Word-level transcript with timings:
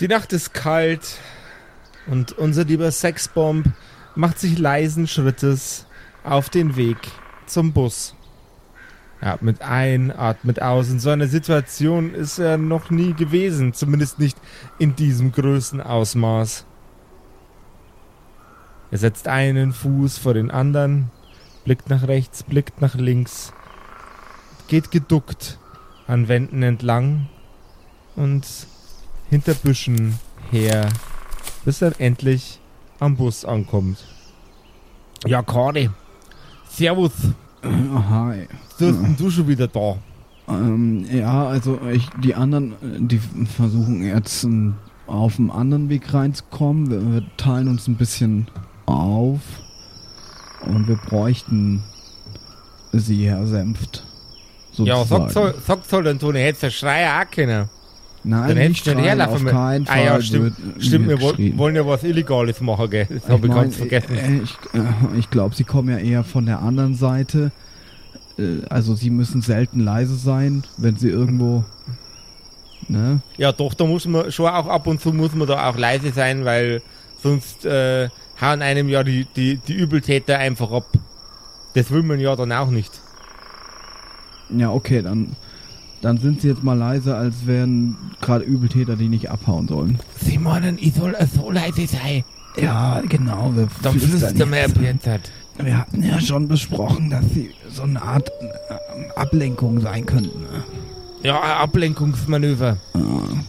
Die 0.00 0.06
Nacht 0.06 0.32
ist 0.32 0.54
kalt 0.54 1.18
und 2.06 2.30
unser 2.32 2.64
lieber 2.64 2.88
Sexbomb 2.92 3.66
macht 4.14 4.38
sich 4.38 4.56
leisen 4.56 5.08
Schrittes 5.08 5.86
auf 6.22 6.50
den 6.50 6.76
Weg 6.76 6.98
zum 7.46 7.72
Bus. 7.72 8.14
Er 9.20 9.32
atmet 9.32 9.60
ein, 9.62 10.16
atmet 10.16 10.62
aus. 10.62 10.88
In 10.88 11.00
so 11.00 11.10
einer 11.10 11.26
Situation 11.26 12.14
ist 12.14 12.38
er 12.38 12.58
noch 12.58 12.90
nie 12.90 13.12
gewesen, 13.12 13.74
zumindest 13.74 14.20
nicht 14.20 14.38
in 14.78 14.94
diesem 14.94 15.32
Größenausmaß. 15.32 16.64
Er 18.92 18.98
setzt 18.98 19.26
einen 19.26 19.72
Fuß 19.72 20.18
vor 20.18 20.34
den 20.34 20.52
anderen, 20.52 21.10
blickt 21.64 21.90
nach 21.90 22.06
rechts, 22.06 22.44
blickt 22.44 22.80
nach 22.80 22.94
links, 22.94 23.52
geht 24.68 24.92
geduckt 24.92 25.58
an 26.06 26.28
Wänden 26.28 26.62
entlang 26.62 27.28
und 28.14 28.46
hinter 29.30 29.54
Büschen 29.54 30.18
her, 30.50 30.88
bis 31.64 31.82
er 31.82 32.00
endlich 32.00 32.60
am 33.00 33.16
Bus 33.16 33.44
ankommt. 33.44 33.98
Ja, 35.26 35.42
Kari. 35.42 35.90
Servus. 36.68 37.12
Hi. 37.62 38.48
Du 38.78 38.86
bist 38.86 39.02
denn 39.02 39.16
du 39.16 39.30
schon 39.30 39.48
wieder 39.48 39.68
da? 39.68 39.96
Ähm, 40.48 41.06
ja, 41.10 41.46
also 41.46 41.78
ich, 41.92 42.08
die 42.22 42.34
anderen, 42.34 42.72
äh, 42.72 43.00
die 43.00 43.20
versuchen 43.56 44.02
jetzt 44.02 44.44
ähm, 44.44 44.76
auf 45.06 45.38
einem 45.38 45.50
anderen 45.50 45.88
Weg 45.88 46.14
reinzukommen. 46.14 46.90
Wir, 46.90 47.12
wir 47.12 47.36
teilen 47.36 47.68
uns 47.68 47.88
ein 47.88 47.96
bisschen 47.96 48.48
auf 48.86 49.40
und 50.64 50.88
wir 50.88 50.96
bräuchten 50.96 51.82
sie, 52.92 53.28
Herr 53.28 53.46
Senft. 53.46 54.04
Ja, 54.74 54.98
sozusagen. 54.98 55.08
sagt 55.08 55.32
soll, 55.32 55.54
sagt 55.66 55.90
soll 55.90 56.04
denn 56.04 56.18
Toni, 56.18 56.38
hättest 56.38 56.62
du 56.62 56.70
Schreier 56.70 57.20
auch 57.20 57.30
können. 57.30 57.68
Nein, 58.28 58.48
Dann 58.48 58.56
hättest 58.58 58.86
du 58.86 58.90
schreien, 58.90 59.04
herlaufen 59.04 59.46
auf 59.46 59.52
keinen 59.52 59.88
Ah 59.88 59.92
Fall. 59.92 60.04
ja, 60.04 60.20
stimmt. 60.20 60.56
Stimmt, 60.78 61.08
wir 61.08 61.18
wollen 61.58 61.74
ja 61.76 61.86
was 61.86 62.04
Illegales 62.04 62.60
machen, 62.60 62.90
gell? 62.90 63.06
Das 63.08 63.28
habe 63.28 63.46
ich 63.46 63.52
mein, 63.52 63.62
ganz 63.62 63.76
vergessen. 63.76 64.14
äh, 64.16 64.42
Ich, 64.42 64.52
äh, 64.74 65.18
ich 65.18 65.30
glaube, 65.30 65.54
sie 65.54 65.64
kommen 65.64 65.88
ja 65.88 65.96
eher 65.98 66.24
von 66.24 66.44
der 66.44 66.60
anderen 66.60 66.94
Seite. 66.94 67.52
Äh, 68.38 68.66
Also 68.68 68.94
sie 68.94 69.08
müssen 69.10 69.40
selten 69.40 69.80
leise 69.80 70.16
sein, 70.16 70.62
wenn 70.76 70.96
sie 70.96 71.08
irgendwo. 71.08 71.64
Ne? 72.88 73.20
Ja, 73.38 73.52
doch, 73.52 73.72
da 73.74 73.84
muss 73.84 74.06
man 74.06 74.30
schon 74.30 74.46
auch 74.46 74.66
ab 74.66 74.86
und 74.86 75.00
zu 75.00 75.12
muss 75.12 75.34
man 75.34 75.48
da 75.48 75.68
auch 75.70 75.76
leise 75.78 76.12
sein, 76.12 76.44
weil 76.44 76.82
sonst 77.22 77.64
äh, 77.64 78.08
hauen 78.40 78.60
einem 78.62 78.88
ja 78.90 79.02
die, 79.04 79.26
die, 79.36 79.56
die 79.56 79.72
Übeltäter 79.74 80.38
einfach 80.38 80.70
ab. 80.70 80.86
Das 81.74 81.90
will 81.90 82.02
man 82.02 82.20
ja 82.20 82.36
dann 82.36 82.52
auch 82.52 82.68
nicht. 82.70 82.92
Ja, 84.50 84.70
okay, 84.70 85.02
dann, 85.02 85.36
dann 86.00 86.18
sind 86.18 86.40
sie 86.40 86.48
jetzt 86.48 86.62
mal 86.62 86.76
leise, 86.76 87.16
als 87.16 87.46
wären 87.46 87.96
gerade 88.20 88.44
Übeltäter, 88.44 88.96
die 88.96 89.08
nicht 89.08 89.30
abhauen 89.30 89.66
sollen. 89.68 89.98
Sie 90.20 90.38
meinen, 90.38 90.78
ich 90.80 90.94
soll 90.94 91.16
so 91.34 91.50
leise 91.50 91.86
sein. 91.86 92.24
Ja, 92.56 93.00
genau. 93.08 93.52
Wir, 93.54 93.68
Dann 93.82 93.98
flüstern 93.98 94.52
jetzt. 94.82 95.06
halt. 95.06 95.30
wir 95.58 95.78
hatten 95.78 96.02
ja 96.02 96.20
schon 96.20 96.48
besprochen, 96.48 97.10
dass 97.10 97.24
sie 97.32 97.50
so 97.72 97.82
eine 97.82 98.02
Art 98.02 98.30
äh, 98.30 99.18
Ablenkung 99.18 99.80
sein 99.80 100.06
könnten. 100.06 100.40
Ne? 100.40 100.64
Ja, 101.22 101.40
ein 101.40 101.50
Ablenkungsmanöver. 101.62 102.76
Ja, 102.94 103.00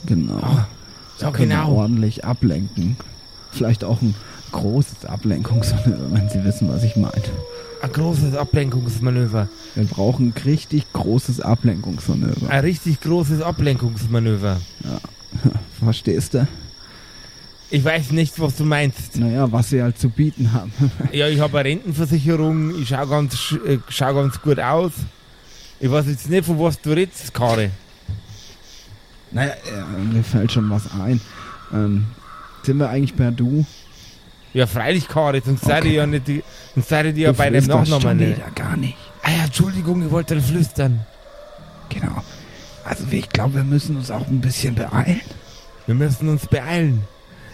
genau. 0.06 0.40
Ah, 0.42 0.68
ja, 1.20 1.32
Können 1.32 1.50
wir 1.50 1.58
genau. 1.58 1.72
ordentlich 1.74 2.26
ablenken. 2.26 2.98
Vielleicht 3.52 3.84
auch 3.84 4.02
ein 4.02 4.16
großes 4.52 5.06
Ablenkungsmanöver, 5.06 6.12
wenn 6.12 6.30
Sie 6.30 6.44
wissen, 6.44 6.70
was 6.70 6.84
ich 6.84 6.96
meine. 6.96 7.22
Ein 7.82 7.92
großes 7.94 8.36
Ablenkungsmanöver. 8.36 9.48
Wir 9.76 9.84
brauchen 9.86 10.34
ein 10.36 10.42
richtig 10.44 10.92
großes 10.94 11.40
Ablenkungsmanöver. 11.40 12.50
Ein 12.50 12.60
richtig 12.62 13.00
großes 13.02 13.42
Ablenkungsmanöver. 13.42 14.60
Verstehst 15.80 16.34
du? 16.34 16.48
Ich 17.72 17.84
weiß 17.84 18.12
nicht, 18.12 18.40
was 18.40 18.56
du 18.56 18.66
meinst. 18.66 19.18
Naja, 19.18 19.50
was 19.52 19.70
sie 19.70 19.82
halt 19.82 19.98
zu 19.98 20.10
bieten 20.10 20.52
haben. 20.54 20.72
Ja, 21.14 21.28
ich 21.28 21.40
habe 21.40 21.60
eine 21.60 21.70
Rentenversicherung, 21.70 22.76
ich 22.82 22.90
schau 22.90 23.06
ganz, 23.06 23.56
äh, 23.66 23.78
schau 23.88 24.14
ganz 24.14 24.42
gut 24.42 24.60
aus. 24.60 24.92
Ich 25.80 25.90
weiß 25.90 26.08
jetzt 26.08 26.30
nicht, 26.30 26.46
von 26.46 26.60
was 26.60 26.82
du 26.82 26.92
redest, 26.92 27.34
Kare. 27.34 27.72
naja, 29.32 29.54
äh, 29.54 30.14
mir 30.14 30.24
fällt 30.24 30.52
schon 30.52 30.70
was 30.70 30.84
ein. 31.00 31.22
Ähm, 31.72 32.06
sind 32.64 32.78
wir 32.78 32.90
eigentlich 32.90 33.16
per 33.16 33.32
Du? 33.32 33.66
Ja, 34.54 34.66
freilich, 34.68 35.08
Kare, 35.08 35.42
sonst 35.46 35.64
seid 35.64 35.84
ihr 35.86 35.92
Okay. 35.92 35.96
ja 35.98 36.08
nicht, 36.08 36.28
die- 36.28 36.44
sonst 36.74 36.90
seid 36.90 37.06
ihr 37.08 37.14
die 37.14 37.22
ja 37.22 37.32
bei 37.32 37.50
dem 37.50 37.66
Nachnamen 37.66 38.18
nicht. 38.18 38.38
wieder 38.38 38.50
gar 38.56 38.76
nicht. 38.78 38.98
Ah 39.24 39.32
ja, 39.32 39.44
Entschuldigung, 39.46 40.04
ich 40.04 40.12
wollte 40.12 40.40
flüstern. 40.42 41.02
Genau. 41.90 42.24
Also 42.84 43.04
ich 43.12 43.30
glaube, 43.30 43.56
wir 43.56 43.64
müssen 43.64 43.98
uns 43.98 44.10
auch 44.10 44.28
ein 44.28 44.42
bisschen 44.42 44.76
beeilen. 44.76 45.22
Wir 45.86 45.96
müssen 45.96 46.30
uns 46.30 46.48
beeilen. 46.48 47.04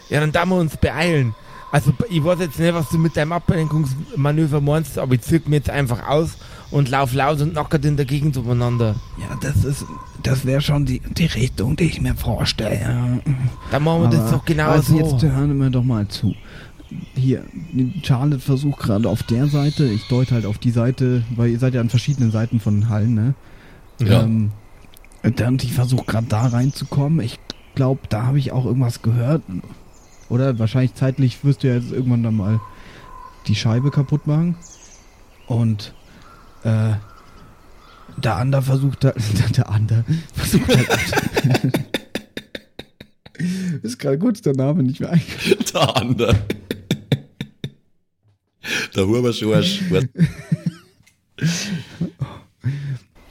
Ja, 0.10 0.20
dann 0.22 0.32
da 0.32 0.46
wir 0.46 0.56
uns 0.56 0.78
beeilen. 0.78 1.34
Also, 1.72 1.92
ich 2.10 2.24
weiß 2.24 2.40
jetzt 2.40 2.58
nicht, 2.60 2.74
was 2.74 2.88
du 2.90 2.98
mit 2.98 3.18
deinem 3.18 3.34
Ablenkungsmanöver 3.34 4.62
meinst, 4.62 4.98
aber 4.98 5.16
ich 5.16 5.22
zirk 5.22 5.50
mir 5.50 5.58
jetzt 5.58 5.70
einfach 5.70 6.08
aus 6.08 6.38
und 6.72 6.90
lauf 6.90 7.14
laut 7.14 7.42
und 7.42 7.54
nackert 7.54 7.84
in 7.84 7.98
der 7.98 8.06
Gegend 8.06 8.38
umeinander. 8.38 8.96
Ja, 9.18 9.36
das 9.42 9.66
ist, 9.66 9.86
das 10.24 10.46
wäre 10.46 10.62
schon 10.62 10.86
die, 10.86 11.00
die 11.02 11.26
Richtung, 11.26 11.76
die 11.76 11.86
ich 11.86 12.00
mir 12.00 12.16
vorstelle. 12.16 12.80
Ja. 12.80 13.32
Dann 13.72 13.84
machen 13.84 14.04
wir 14.04 14.10
das 14.10 14.20
Aber- 14.22 14.32
doch 14.38 14.46
genau 14.46 14.70
also 14.70 14.98
so. 14.98 15.00
jetzt 15.16 15.24
hören 15.24 15.58
wir 15.60 15.70
doch 15.70 15.84
mal 15.84 16.08
zu. 16.08 16.34
Hier, 17.16 17.44
Charlotte 18.04 18.40
versucht 18.40 18.80
gerade 18.80 19.10
auf 19.10 19.24
der 19.24 19.48
Seite, 19.48 19.86
ich 19.86 20.08
deute 20.08 20.36
halt 20.36 20.46
auf 20.46 20.58
die 20.58 20.72
Seite, 20.72 21.24
weil 21.36 21.50
ihr 21.50 21.60
seid 21.60 21.74
ja 21.74 21.82
an 21.82 21.90
verschiedenen 21.90 22.32
Seiten 22.32 22.60
von 22.60 22.90
Hallen, 22.90 23.14
ne? 23.14 23.34
Ja. 24.00 24.24
Ähm, 24.24 24.52
und 25.24 25.64
ich 25.64 25.74
versuche 25.74 26.06
gerade 26.06 26.28
da 26.28 26.48
reinzukommen. 26.48 27.20
Ich 27.20 27.40
glaube, 27.74 28.02
da 28.10 28.24
habe 28.24 28.38
ich 28.38 28.52
auch 28.52 28.66
irgendwas 28.66 29.02
gehört. 29.02 29.42
Oder 30.30 30.60
wahrscheinlich 30.60 30.94
zeitlich 30.94 31.44
wirst 31.44 31.64
du 31.64 31.68
ja 31.68 31.76
jetzt 31.76 31.92
irgendwann 31.92 32.24
dann 32.24 32.36
mal 32.36 32.60
die 33.48 33.56
Scheibe 33.56 33.92
kaputt 33.92 34.28
machen. 34.28 34.56
Und 35.48 35.94
äh, 36.64 36.94
der 38.18 38.36
Ander 38.36 38.62
versucht 38.62 39.06
halt, 39.06 39.16
der 39.58 39.70
Ander 39.70 40.04
versucht 40.34 40.68
halt. 40.68 40.90
ist 43.84 44.00
gerade 44.00 44.18
kurz 44.18 44.42
der 44.42 44.56
Name 44.56 44.84
nicht 44.84 45.00
mehr 45.00 45.12
eingefallen. 45.12 45.66
Der 45.74 45.98
andere. 45.98 46.36
Der 48.96 49.08
Huberschorsch. 49.08 49.82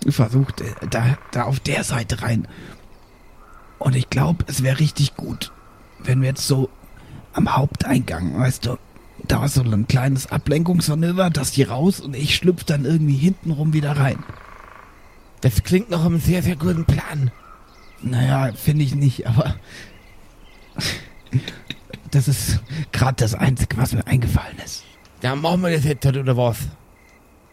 versucht, 0.08 0.60
äh, 0.60 0.74
da, 0.90 1.18
da 1.32 1.44
auf 1.44 1.60
der 1.60 1.84
Seite 1.84 2.22
rein. 2.22 2.46
Und 3.78 3.96
ich 3.96 4.10
glaube, 4.10 4.44
es 4.48 4.62
wäre 4.62 4.78
richtig 4.80 5.16
gut, 5.16 5.52
wenn 6.02 6.20
wir 6.20 6.28
jetzt 6.28 6.46
so 6.46 6.70
am 7.32 7.56
Haupteingang, 7.56 8.38
weißt 8.38 8.66
du, 8.66 8.78
da 9.26 9.44
ist 9.44 9.54
so 9.54 9.62
ein 9.62 9.88
kleines 9.88 10.26
Ablenkungsmanöver, 10.26 11.30
dass 11.30 11.52
die 11.52 11.62
raus 11.62 12.00
und 12.00 12.14
ich 12.14 12.36
schlüpfe 12.36 12.64
dann 12.66 12.84
irgendwie 12.84 13.16
hintenrum 13.16 13.72
wieder 13.72 13.96
rein. 13.96 14.22
Das 15.40 15.62
klingt 15.62 15.90
nach 15.90 16.04
einem 16.04 16.20
sehr, 16.20 16.42
sehr 16.42 16.56
guten 16.56 16.84
Plan. 16.84 17.30
Naja, 18.02 18.52
finde 18.54 18.84
ich 18.84 18.94
nicht, 18.94 19.26
aber 19.26 19.56
das 22.10 22.28
ist 22.28 22.60
gerade 22.92 23.16
das 23.16 23.34
Einzige, 23.34 23.76
was 23.76 23.92
mir 23.92 24.06
eingefallen 24.06 24.58
ist. 24.64 24.84
Dann 25.24 25.40
machen 25.40 25.62
wir 25.62 25.70
das 25.70 25.84
jetzt 25.84 26.04
halt, 26.04 26.18
oder 26.18 26.36
was? 26.36 26.58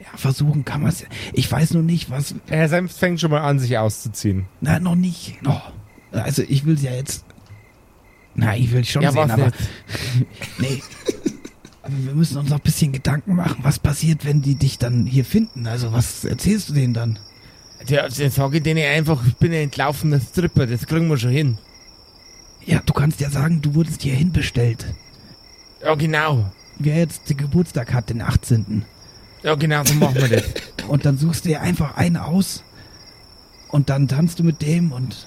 Ja, 0.02 0.18
versuchen 0.18 0.66
kann 0.66 0.82
man 0.82 0.90
es. 0.90 1.06
Ich 1.32 1.50
weiß 1.50 1.72
nur 1.72 1.84
nicht, 1.84 2.09
was. 2.09 2.36
Herr 2.50 2.68
Senft 2.68 2.98
fängt 2.98 3.22
schon 3.22 3.32
mal 3.32 3.40
an, 3.40 3.59
sich 3.59 3.78
auszuziehen. 3.78 4.48
Na, 4.59 4.78
noch 4.82 4.96
nicht. 4.96 5.42
Noch. 5.42 5.72
Also, 6.12 6.44
ich 6.46 6.66
will 6.66 6.78
ja 6.81 6.92
jetzt. 6.92 7.24
Na, 8.36 8.58
ich 8.58 8.74
will 8.74 8.84
schon 8.84 9.04
Ja, 9.04 9.14
sehen, 9.14 9.22
was 9.22 9.31
aber. 9.31 9.52
Nee. 10.58 10.84
Aber 11.81 11.94
wir 11.98 12.14
müssen 12.14 12.40
uns 12.40 12.50
noch 12.50 12.58
ein 12.58 12.64
bisschen 12.64 12.92
Gedanken 12.92 13.36
machen, 13.36 13.60
was 13.62 13.80
passiert, 13.80 14.26
wenn 14.26 14.42
die 14.42 14.56
dich 14.56 14.78
dann 14.78 15.06
hier 15.06 15.24
finden. 15.24 15.66
Also, 15.66 15.94
was 15.94 16.26
erzählst 16.26 16.68
du 16.68 16.74
denen 16.74 16.94
dann? 16.94 17.20
Ja, 17.88 18.10
dann 18.10 18.31
sage 18.31 18.58
ich 18.58 18.64
denen 18.64 18.84
einfach, 18.84 19.26
ich 19.26 19.38
bin 19.38 19.54
ein 19.54 19.64
entlaufener 19.64 20.20
Stripper, 20.20 20.68
das 20.68 20.88
kriegen 20.88 21.08
wir 21.08 21.18
schon 21.18 21.31
hin. 21.31 21.58
Ja, 22.66 22.81
du 22.86 22.92
kannst 22.92 23.22
ja 23.22 23.30
sagen, 23.30 23.62
du 23.62 23.75
wurdest 23.75 24.01
hierhin 24.01 24.34
bestellt. 24.34 24.94
Ja, 25.81 25.95
genau. 25.95 26.51
Wer 26.79 26.97
jetzt 26.97 27.29
den 27.29 27.38
Geburtstag 27.38 27.94
hat, 27.94 28.09
den 28.09 28.21
18. 28.21 28.83
Ja, 29.44 29.56
genau, 29.56 29.83
so 29.85 29.94
machen 29.95 30.15
wir 30.15 30.27
das. 30.27 30.44
Und 30.88 31.06
dann 31.06 31.18
suchst 31.18 31.45
du 31.45 31.50
dir 31.50 31.62
einfach 31.62 31.95
einen 31.95 32.18
aus. 32.18 32.63
Und 33.69 33.89
dann 33.89 34.07
tanzt 34.07 34.39
du 34.39 34.44
mit 34.44 34.62
dem 34.62 34.91
und. 34.91 35.25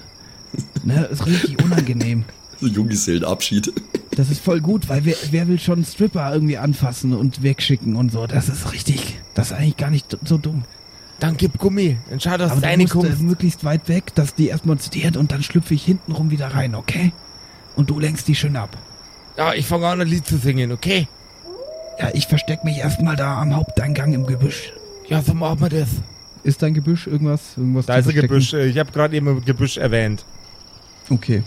Ne, 0.83 1.05
ist 1.05 1.25
richtig 1.25 1.61
unangenehm. 1.63 2.25
Junggesellenabschied. 2.59 3.73
Das 4.15 4.29
ist 4.29 4.41
voll 4.41 4.61
gut, 4.61 4.87
weil 4.87 5.03
wer, 5.03 5.17
wer 5.31 5.49
will 5.49 5.59
schon 5.59 5.79
einen 5.79 5.83
Stripper 5.83 6.31
irgendwie 6.31 6.57
anfassen 6.57 7.11
und 7.11 7.43
wegschicken 7.43 7.97
und 7.97 8.13
so. 8.13 8.27
Das 8.27 8.47
ist 8.47 8.71
richtig. 8.71 9.19
Das 9.33 9.47
ist 9.47 9.57
eigentlich 9.57 9.75
gar 9.75 9.89
nicht 9.89 10.17
so 10.23 10.37
dumm. 10.37 10.63
Dann 11.19 11.35
gib 11.35 11.57
Gummi, 11.57 11.97
dann 12.09 12.21
schau, 12.21 12.37
dass 12.37 12.51
Aber 12.51 12.61
du 12.61 12.67
du 12.67 12.71
eine 12.71 12.83
musst 12.83 12.95
äh, 12.95 13.23
möglichst 13.23 13.65
weit 13.65 13.89
weg, 13.89 14.15
dass 14.15 14.33
die 14.33 14.47
erstmal 14.47 14.77
zitiert 14.77 15.17
und 15.17 15.33
dann 15.33 15.43
schlüpfe 15.43 15.73
ich 15.73 15.83
hintenrum 15.83 16.31
wieder 16.31 16.47
rein, 16.47 16.75
okay? 16.75 17.11
Und 17.75 17.89
du 17.89 17.99
lenkst 17.99 18.25
die 18.29 18.35
schön 18.35 18.55
ab. 18.55 18.77
Ja, 19.35 19.53
ich 19.53 19.65
fange 19.65 19.87
an, 19.87 19.99
ein 19.99 20.07
Lied 20.07 20.25
zu 20.25 20.37
singen, 20.37 20.71
okay? 20.71 21.09
Ja, 21.99 22.09
ich 22.13 22.27
versteck 22.27 22.63
mich 22.63 22.77
erstmal 22.77 23.15
da 23.15 23.41
am 23.41 23.55
Haupteingang 23.55 24.13
im 24.13 24.25
Gebüsch. 24.25 24.73
Ja, 25.07 25.21
so 25.21 25.33
machen 25.33 25.61
wir 25.61 25.69
das. 25.69 25.89
Ist 26.43 26.61
dein 26.61 26.73
Gebüsch 26.73 27.07
irgendwas? 27.07 27.57
irgendwas 27.57 27.85
Da 27.85 27.97
ist 27.97 28.07
ein? 28.07 28.15
Gebüsch, 28.15 28.53
äh, 28.53 28.67
ich 28.67 28.77
habe 28.77 28.91
gerade 28.91 29.15
eben 29.15 29.27
ein 29.27 29.45
Gebüsch 29.45 29.77
erwähnt. 29.77 30.25
Okay. 31.09 31.43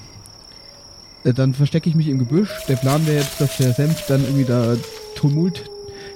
Äh, 1.25 1.33
dann 1.33 1.55
verstecke 1.55 1.89
ich 1.89 1.95
mich 1.95 2.09
im 2.09 2.19
Gebüsch. 2.19 2.51
Der 2.69 2.77
Plan 2.77 3.07
wäre 3.07 3.19
jetzt, 3.19 3.41
dass 3.41 3.57
der 3.59 3.73
Senf 3.73 4.07
dann 4.07 4.23
irgendwie 4.23 4.45
da 4.45 4.77
Tumult, 5.15 5.69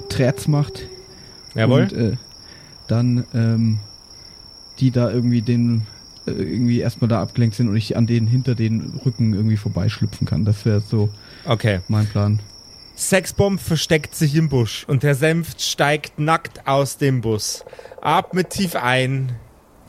Träts 0.09 0.49
macht. 0.49 0.83
Jawohl. 1.55 1.83
Und 1.83 1.93
äh, 1.93 2.17
dann 2.89 3.25
ähm, 3.35 3.79
die 4.79 4.91
da 4.91 5.11
irgendwie 5.11 5.43
den 5.43 5.83
äh, 6.27 6.33
irgendwie 6.33 6.81
erstmal 6.81 7.09
da 7.09 7.21
abgelenkt 7.23 7.57
sind 7.57 7.69
und 7.69 7.77
ich 7.77 7.97
an 7.97 8.07
denen 8.07 8.27
hinter 8.27 8.55
den 8.55 9.01
Rücken 9.05 9.35
irgendwie 9.35 9.57
vorbeischlüpfen 9.57 10.27
kann. 10.27 10.45
Das 10.45 10.65
wäre 10.65 10.81
so 10.81 11.09
okay. 11.45 11.81
mein 11.89 12.07
Plan. 12.07 12.41
Sexbomb 13.09 13.61
versteckt 13.61 14.15
sich 14.15 14.35
im 14.35 14.49
Busch 14.49 14.85
und 14.87 15.03
Herr 15.03 15.15
Senft 15.15 15.61
steigt 15.61 16.19
nackt 16.19 16.67
aus 16.67 16.97
dem 16.97 17.21
Bus. 17.21 17.65
Atmet 18.01 18.51
tief 18.51 18.77
ein. 18.77 19.37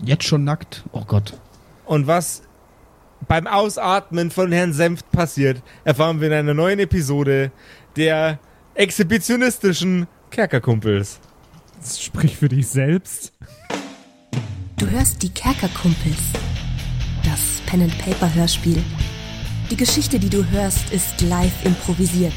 Jetzt 0.03 0.25
schon 0.25 0.43
nackt? 0.43 0.83
Oh 0.91 1.03
Gott. 1.05 1.39
Und 1.85 2.07
was 2.07 2.43
beim 3.27 3.47
Ausatmen 3.47 4.31
von 4.31 4.51
Herrn 4.51 4.73
Senft 4.73 5.11
passiert, 5.11 5.61
erfahren 5.83 6.19
wir 6.19 6.27
in 6.27 6.33
einer 6.33 6.53
neuen 6.53 6.79
Episode 6.79 7.51
der 7.95 8.39
exhibitionistischen 8.73 10.07
Kerkerkumpels. 10.29 11.19
Sprich 11.99 12.37
für 12.37 12.49
dich 12.49 12.67
selbst. 12.67 13.33
Du 14.77 14.89
hörst 14.89 15.21
die 15.21 15.29
Kerkerkumpels. 15.29 16.19
Das 17.23 17.61
Pen 17.65 17.83
and 17.83 17.97
Paper 17.99 18.33
Hörspiel. 18.33 18.83
Die 19.69 19.77
Geschichte, 19.77 20.19
die 20.19 20.29
du 20.29 20.45
hörst, 20.49 20.91
ist 20.91 21.21
live 21.21 21.65
improvisiert. 21.65 22.33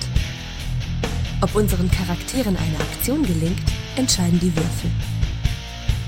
Ob 1.42 1.54
unseren 1.54 1.90
Charakteren 1.90 2.56
eine 2.56 2.78
Aktion 2.80 3.22
gelingt, 3.22 3.60
entscheiden 3.96 4.40
die 4.40 4.54
Würfel. 4.56 4.90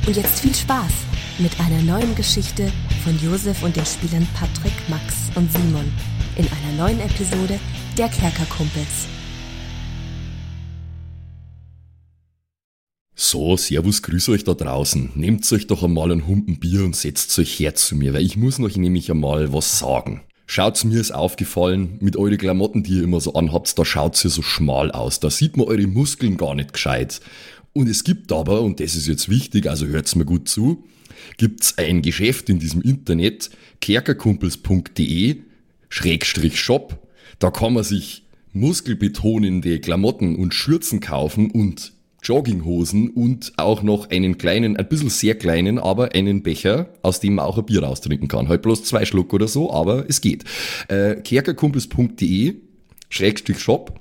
Und 0.07 0.17
jetzt 0.17 0.41
viel 0.41 0.55
Spaß 0.55 0.93
mit 1.39 1.53
einer 1.61 1.83
neuen 1.83 2.15
Geschichte 2.15 2.73
von 3.05 3.19
Josef 3.21 3.63
und 3.63 3.77
den 3.77 3.85
Spielern 3.85 4.27
Patrick, 4.33 4.73
Max 4.89 5.31
und 5.35 5.53
Simon 5.53 5.93
in 6.37 6.47
einer 6.47 6.83
neuen 6.83 7.01
Episode 7.01 7.61
der 7.99 8.09
Kerkerkumpels. 8.09 9.07
So, 13.15 13.59
servus, 13.59 14.01
grüß 14.01 14.31
euch 14.31 14.45
da 14.45 14.55
draußen. 14.55 15.11
Nehmt 15.15 15.53
euch 15.53 15.67
doch 15.67 15.83
einmal 15.83 16.11
ein 16.11 16.27
Humpen 16.27 16.59
Bier 16.59 16.85
und 16.85 16.97
setzt 16.97 17.39
euch 17.39 17.61
her 17.61 17.75
zu 17.75 17.97
mir, 17.97 18.15
weil 18.15 18.25
ich 18.25 18.39
muss 18.39 18.59
euch 18.61 18.79
nämlich 18.79 19.11
einmal 19.11 19.53
was 19.53 19.79
sagen. 19.79 20.23
Schaut's 20.51 20.83
mir 20.83 20.99
ist 20.99 21.11
aufgefallen, 21.11 21.99
mit 22.01 22.17
euren 22.17 22.39
Klamotten, 22.39 22.83
die 22.83 22.95
ihr 22.95 23.03
immer 23.05 23.21
so 23.21 23.35
anhabt, 23.35 23.79
da 23.79 23.85
schaut's 23.85 24.25
ihr 24.25 24.31
so 24.31 24.41
schmal 24.41 24.91
aus. 24.91 25.21
Da 25.21 25.29
sieht 25.29 25.59
man 25.59 25.67
eure 25.67 25.87
Muskeln 25.87 26.39
gar 26.39 26.55
nicht 26.55 26.73
gescheit. 26.73 27.21
Und 27.75 27.87
es 27.87 28.03
gibt 28.03 28.33
aber, 28.33 28.63
und 28.63 28.81
das 28.81 28.97
ist 28.97 29.07
jetzt 29.07 29.29
wichtig, 29.29 29.69
also 29.69 29.87
hört's 29.87 30.15
mir 30.15 30.25
gut 30.25 30.49
zu, 30.49 30.85
gibt's 31.37 31.77
ein 31.77 32.01
Geschäft 32.01 32.49
in 32.49 32.59
diesem 32.59 32.81
Internet, 32.81 33.51
kerkerkumpels.de, 33.83 35.43
Schrägstrich 35.91 36.59
Shop. 36.59 37.07
Da 37.39 37.51
kann 37.51 37.75
man 37.75 37.85
sich 37.85 38.25
muskelbetonende 38.55 39.81
Klamotten 39.81 40.35
und 40.35 40.55
Schürzen 40.55 41.01
kaufen 41.01 41.51
und 41.51 41.93
Jogginghosen 42.29 43.11
und 43.11 43.53
auch 43.57 43.83
noch 43.83 44.11
einen 44.11 44.37
kleinen, 44.37 44.77
ein 44.77 44.89
bisschen 44.89 45.09
sehr 45.09 45.35
kleinen, 45.35 45.79
aber 45.79 46.15
einen 46.15 46.43
Becher, 46.43 46.91
aus 47.03 47.21
dem 47.21 47.37
man 47.37 47.47
auch 47.47 47.57
ein 47.57 47.65
Bier 47.65 47.83
raustrinken 47.83 48.29
kann. 48.29 48.49
Halt 48.49 48.63
bloß 48.63 48.85
zwei 48.85 49.07
Schluck 49.07 49.33
oder 49.33 49.49
so, 49.49 49.73
aber 49.73 50.05
es 50.09 50.21
geht. 50.21 50.45
Äh, 50.89 51.17
kerkerkumpels.de, 51.17 52.57
Schrägstrich 53.09 53.59
Shop, 53.59 53.99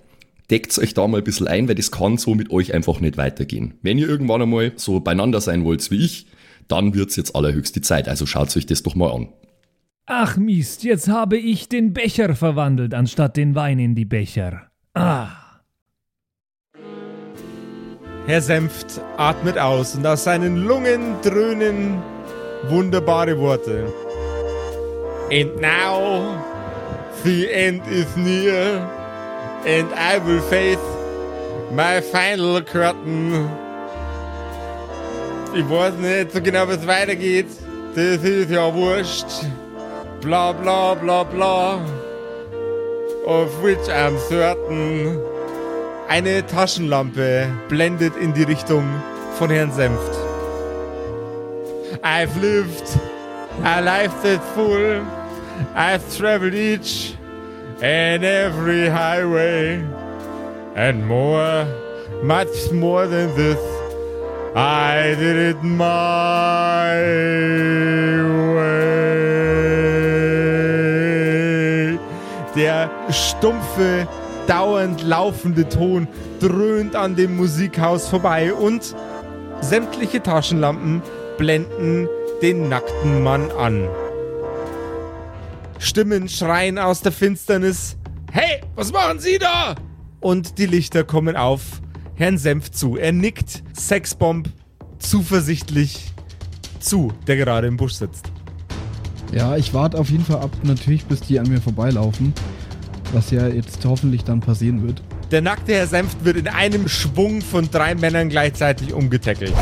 deckt 0.51 0.77
euch 0.77 0.94
da 0.94 1.07
mal 1.07 1.19
ein 1.19 1.24
bisschen 1.24 1.47
ein, 1.47 1.69
weil 1.69 1.75
das 1.75 1.89
kann 1.91 2.18
so 2.18 2.35
mit 2.35 2.51
euch 2.51 2.74
einfach 2.74 3.00
nicht 3.00 3.15
weitergehen. 3.15 3.75
Wenn 3.81 3.97
ihr 3.97 4.09
irgendwann 4.09 4.41
einmal 4.41 4.73
so 4.75 5.00
beieinander 5.00 5.39
sein 5.39 5.63
wollt 5.63 5.89
wie 5.89 6.03
ich, 6.03 6.27
dann 6.68 6.94
wird's 6.94 7.15
jetzt 7.15 7.33
allerhöchste 7.33 7.80
Zeit. 7.80 8.09
Also 8.09 8.25
schaut 8.25 8.56
euch 8.57 8.65
das 8.65 8.83
doch 8.83 8.95
mal 8.95 9.12
an. 9.12 9.30
Ach 10.06 10.38
Mist, 10.38 10.83
jetzt 10.83 11.07
habe 11.07 11.38
ich 11.38 11.69
den 11.69 11.94
Becher 11.94 12.35
verwandelt, 12.35 12.94
anstatt 12.94 13.38
den 13.38 13.56
Wein 13.56 13.80
in 13.80 13.95
die 13.95 14.06
Becher. 14.06 14.69
Ah. 14.94 15.46
Herr 18.27 18.41
Senft 18.41 19.00
atmet 19.15 19.57
aus 19.57 19.95
und 19.95 20.06
aus 20.06 20.25
seinen 20.25 20.57
Lungen 20.57 21.15
dröhnen 21.24 22.03
wunderbare 22.68 23.39
Worte. 23.39 23.85
And 25.31 25.62
now 25.62 26.35
the 27.24 27.50
end 27.50 27.88
is 27.88 28.06
near 28.18 28.85
and 29.65 29.88
I 29.94 30.19
will 30.25 30.41
face 30.41 30.77
my 31.71 32.01
final 32.01 32.62
curtain. 32.62 33.50
Ich 35.56 35.69
weiß 35.69 35.94
nicht 35.94 36.33
so 36.33 36.41
genau, 36.41 36.68
wie 36.68 36.73
es 36.73 36.85
weitergeht. 36.85 37.47
Das 37.95 38.21
ist 38.25 38.51
ja 38.51 38.73
wurscht. 38.75 39.45
Bla 40.19 40.51
bla 40.51 40.95
bla 40.95 41.23
bla. 41.23 41.80
Of 43.25 43.63
which 43.63 43.88
I'm 43.89 44.18
certain. 44.27 45.18
Eine 46.09 46.45
Taschenlampe 46.45 47.48
blendet 47.68 48.15
in 48.15 48.33
die 48.33 48.44
Richtung 48.44 48.86
von 49.38 49.50
Herrn 49.50 49.74
Senft. 49.74 50.15
I've 52.01 52.36
lived 52.39 52.98
a 53.63 53.81
life 53.81 54.13
that's 54.24 54.45
full. 54.56 55.06
I've 55.75 56.01
traveled 56.18 56.54
each 56.54 57.13
and 57.81 58.24
every 58.24 58.88
highway 58.88 59.83
and 60.75 61.06
more, 61.06 61.65
much 62.24 62.71
more 62.71 63.06
than 63.07 63.36
this. 63.36 63.59
I 64.56 65.13
did 65.19 65.36
it 65.36 65.62
my 65.62 67.01
way. 68.56 68.88
Der 72.56 72.89
stumpfe, 73.09 74.07
dauernd 74.47 75.03
laufende 75.03 75.69
Ton 75.69 76.07
dröhnt 76.39 76.95
an 76.95 77.15
dem 77.15 77.38
Musikhaus 77.38 78.07
vorbei 78.07 78.53
und 78.53 78.95
sämtliche 79.61 80.23
Taschenlampen 80.23 81.01
blenden 81.38 82.07
den 82.41 82.69
nackten 82.69 83.23
Mann 83.23 83.51
an. 83.51 83.88
Stimmen 85.79 86.27
schreien 86.27 86.79
aus 86.79 87.01
der 87.01 87.11
Finsternis. 87.11 87.97
Hey, 88.31 88.61
was 88.75 88.91
machen 88.91 89.19
Sie 89.19 89.38
da? 89.38 89.75
Und 90.19 90.57
die 90.57 90.65
Lichter 90.65 91.03
kommen 91.03 91.35
auf 91.35 91.61
Herrn 92.15 92.38
Senf 92.38 92.71
zu. 92.71 92.97
Er 92.97 93.11
nickt 93.11 93.63
Sexbomb 93.77 94.49
zuversichtlich 94.97 96.13
zu, 96.79 97.13
der 97.27 97.38
gerade 97.38 97.67
im 97.67 97.77
Busch 97.77 97.94
sitzt. 97.94 98.31
Ja, 99.31 99.55
ich 99.57 99.73
warte 99.73 99.99
auf 99.99 100.09
jeden 100.09 100.25
Fall 100.25 100.39
ab, 100.39 100.51
natürlich, 100.63 101.05
bis 101.05 101.21
die 101.21 101.39
an 101.39 101.47
mir 101.47 101.61
vorbeilaufen. 101.61 102.33
Was 103.14 103.31
ja 103.31 103.47
jetzt 103.47 103.83
hoffentlich 103.85 104.23
dann 104.23 104.42
passieren 104.42 104.85
wird. 104.85 105.02
Der 105.31 105.42
nackte 105.42 105.73
Herr 105.73 105.87
Senft 105.87 106.23
wird 106.26 106.37
in 106.37 106.47
einem 106.47 106.87
Schwung 106.87 107.42
von 107.42 107.69
drei 107.69 107.95
Männern 107.95 108.30
gleichzeitig 108.30 108.94
umgetackelt. 108.94 109.54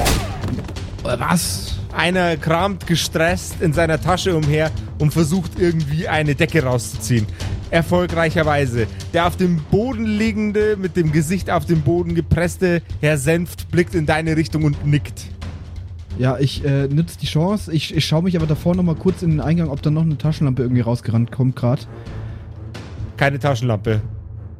Was? 1.03 1.79
Einer 1.95 2.35
kramt 2.37 2.87
gestresst 2.87 3.61
in 3.61 3.71
seiner 3.71 4.01
Tasche 4.01 4.35
umher 4.35 4.71
und 4.99 5.13
versucht 5.13 5.59
irgendwie 5.59 6.07
eine 6.07 6.35
Decke 6.35 6.63
rauszuziehen. 6.63 7.25
Erfolgreicherweise. 7.69 8.87
Der 9.13 9.27
auf 9.27 9.37
dem 9.37 9.61
Boden 9.71 10.05
liegende, 10.05 10.77
mit 10.77 10.97
dem 10.97 11.11
Gesicht 11.11 11.49
auf 11.49 11.65
den 11.65 11.81
Boden 11.81 12.15
gepresste 12.15 12.81
Herr 13.01 13.17
Senft 13.17 13.71
blickt 13.71 13.95
in 13.95 14.05
deine 14.05 14.35
Richtung 14.35 14.63
und 14.63 14.85
nickt. 14.85 15.25
Ja, 16.17 16.37
ich 16.37 16.63
äh, 16.63 16.87
nütze 16.87 17.17
die 17.19 17.27
Chance. 17.27 17.71
Ich, 17.73 17.95
ich 17.95 18.05
schaue 18.05 18.23
mich 18.23 18.35
aber 18.37 18.47
davor 18.47 18.75
nochmal 18.75 18.95
kurz 18.95 19.21
in 19.21 19.31
den 19.31 19.41
Eingang, 19.41 19.69
ob 19.69 19.81
da 19.81 19.89
noch 19.89 20.03
eine 20.03 20.17
Taschenlampe 20.17 20.61
irgendwie 20.63 20.81
rausgerannt 20.81 21.31
kommt 21.31 21.55
gerade. 21.55 21.81
Keine 23.17 23.39
Taschenlampe. 23.39 24.01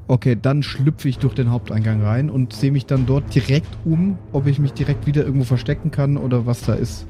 Okay, 0.08 0.38
dann 0.40 0.62
schlüpfe 0.62 1.10
ich 1.10 1.18
durch 1.18 1.34
den 1.34 1.50
Haupteingang 1.50 2.04
rein 2.04 2.30
und 2.30 2.54
sehe 2.54 2.72
mich 2.72 2.86
dann 2.86 3.08
dort 3.08 3.34
direkt 3.34 3.70
um, 3.86 4.18
ob 4.34 4.46
ich 4.46 4.60
mich 4.60 4.74
direkt 4.74 5.08
wieder 5.08 5.26
irgendwo 5.26 5.46
verstecken 5.46 5.90
kann 5.90 6.16
oder 6.18 6.46
was 6.46 6.62
da 6.62 6.74
ist. 6.74 7.08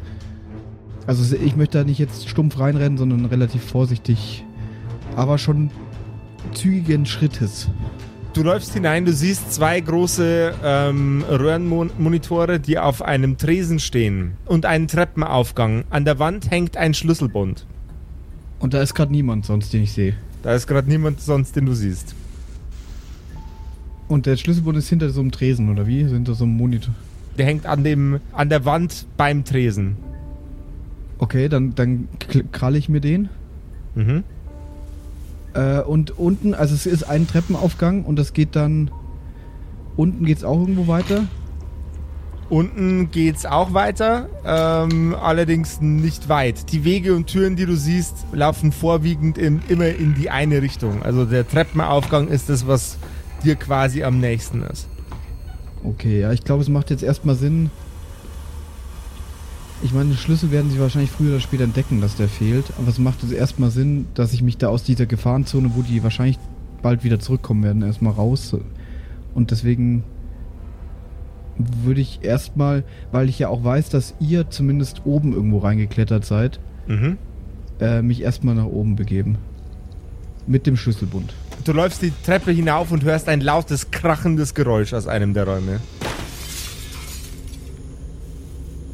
Also 1.06 1.36
ich 1.36 1.56
möchte 1.56 1.80
da 1.80 1.84
nicht 1.84 2.00
jetzt 2.00 2.30
stumpf 2.30 2.58
reinrennen, 2.58 2.98
sondern 2.98 3.26
relativ 3.26 3.64
vorsichtig, 3.64 4.46
aber 5.16 5.38
schon 5.38 5.70
zügigen 6.54 7.06
Schrittes. 7.06 7.70
Du 8.34 8.44
läufst 8.44 8.74
hinein, 8.74 9.06
du 9.06 9.14
siehst 9.14 9.54
zwei 9.54 9.80
große 9.80 10.56
ähm, 10.64 11.24
Röhrenmonitore, 11.30 12.60
die 12.60 12.80
auf 12.80 13.02
einem 13.02 13.38
Tresen 13.38 13.80
stehen 13.80 14.34
und 14.46 14.66
einen 14.66 14.88
Treppenaufgang. 14.88 15.86
An 15.90 16.06
der 16.06 16.20
Wand 16.20 16.50
hängt 16.50 16.76
ein 16.76 16.94
Schlüsselbund. 16.94 17.66
Und 18.60 18.74
da 18.74 18.82
ist 18.82 18.94
gerade 18.94 19.12
niemand 19.12 19.46
sonst, 19.46 19.72
den 19.74 19.84
ich 19.84 19.94
sehe. 19.94 20.16
Da 20.46 20.54
ist 20.54 20.68
gerade 20.68 20.88
niemand 20.88 21.22
sonst, 21.22 21.56
den 21.56 21.66
du 21.66 21.74
siehst. 21.74 22.14
Und 24.08 24.28
der 24.28 24.38
Schlüsselbund 24.38 24.78
ist 24.78 24.88
hinter 24.88 25.10
so 25.10 25.20
einem 25.20 25.32
Tresen, 25.32 25.72
oder 25.72 25.88
wie? 25.88 26.06
Hinter 26.06 26.36
so 26.36 26.44
einem 26.44 26.56
Monitor. 26.56 26.94
Der 27.36 27.48
hängt 27.48 27.66
an, 27.66 27.84
dem, 27.84 28.20
an 28.32 28.50
der 28.50 28.64
Wand 28.64 29.08
beim 29.18 29.44
Tresen. 29.44 29.98
Okay, 31.18 31.50
dann, 31.50 31.74
dann 31.74 32.08
kralle 32.52 32.78
ich 32.78 32.90
mir 32.90 33.02
den. 33.02 33.30
Mhm. 33.96 34.24
Äh, 35.56 35.80
und 35.80 36.16
unten, 36.20 36.54
also 36.54 36.76
es 36.76 36.86
ist 36.86 37.10
ein 37.10 37.28
Treppenaufgang 37.28 38.04
und 38.06 38.20
das 38.20 38.34
geht 38.34 38.56
dann. 38.56 38.92
Unten 39.96 40.26
geht 40.26 40.38
es 40.38 40.44
auch 40.44 40.60
irgendwo 40.60 40.88
weiter. 40.88 41.24
Unten 42.48 43.10
geht's 43.10 43.46
auch 43.46 43.74
weiter, 43.74 44.30
ähm, 44.46 45.16
allerdings 45.20 45.82
nicht 45.82 46.30
weit. 46.30 46.72
Die 46.72 46.84
Wege 46.84 47.16
und 47.16 47.26
Türen, 47.26 47.56
die 47.56 47.66
du 47.66 47.76
siehst, 47.76 48.28
laufen 48.34 48.72
vorwiegend 48.72 49.40
in, 49.40 49.62
immer 49.68 49.88
in 49.88 50.14
die 50.14 50.30
eine 50.30 50.62
Richtung. 50.62 51.02
Also 51.02 51.26
der 51.26 51.48
Treppenaufgang 51.48 52.28
ist 52.28 52.50
das, 52.50 52.68
was 52.68 52.98
dir 53.44 53.56
quasi 53.56 54.04
am 54.04 54.20
nächsten 54.20 54.62
ist. 54.62 54.88
Okay, 55.84 56.22
ja, 56.22 56.32
ich 56.34 56.44
glaube, 56.44 56.62
es 56.62 56.70
macht 56.70 56.92
jetzt 56.92 57.02
erstmal 57.02 57.36
Sinn. 57.36 57.72
Ich 59.84 59.94
meine, 59.94 60.14
Schlüssel 60.14 60.52
werden 60.52 60.70
sie 60.70 60.80
wahrscheinlich 60.80 61.12
früher 61.12 61.32
oder 61.32 61.40
später 61.40 61.64
entdecken, 61.64 62.00
dass 62.00 62.16
der 62.16 62.28
fehlt. 62.28 62.66
Aber 62.78 62.90
es 62.90 63.00
macht 63.00 63.24
jetzt 63.24 63.34
erstmal 63.34 63.72
Sinn, 63.72 64.08
dass 64.14 64.34
ich 64.34 64.44
mich 64.44 64.58
da 64.58 64.70
aus 64.70 64.84
dieser 64.84 65.08
Gefahrenzone, 65.08 65.72
wo 65.76 65.82
die 65.82 66.04
wahrscheinlich 66.04 66.38
bald 66.84 67.04
wieder 67.04 67.20
zurückkommen 67.20 67.64
werden, 67.64 67.82
erstmal 67.82 68.14
raus. 68.14 68.56
Und 69.34 69.52
deswegen 69.52 70.04
würde 71.58 72.02
ich 72.02 72.20
erstmal, 72.24 72.84
weil 73.12 73.30
ich 73.30 73.40
ja 73.40 73.48
auch 73.50 73.64
weiß, 73.64 73.90
dass 73.90 74.14
ihr 74.20 74.50
zumindest 74.50 75.06
oben 75.06 75.34
irgendwo 75.34 75.60
reingeklettert 75.60 76.26
seid, 76.26 76.60
Mhm. 76.88 77.18
äh, 77.80 78.02
mich 78.02 78.22
erstmal 78.22 78.56
nach 78.56 78.66
oben 78.66 78.96
begeben. 78.96 79.38
Mit 80.48 80.68
dem 80.68 80.76
Schlüsselbund. 80.78 81.34
Du 81.64 81.72
läufst 81.72 82.02
die 82.02 82.12
Treppe 82.26 82.52
hinauf 82.52 82.92
und 82.92 83.04
hörst 83.04 83.28
ein 83.30 83.42
lautes, 83.42 83.90
krachendes 83.90 84.54
Geräusch 84.54 84.94
aus 84.94 85.08
einem 85.08 85.34
der 85.34 85.46
Räume. 85.48 85.80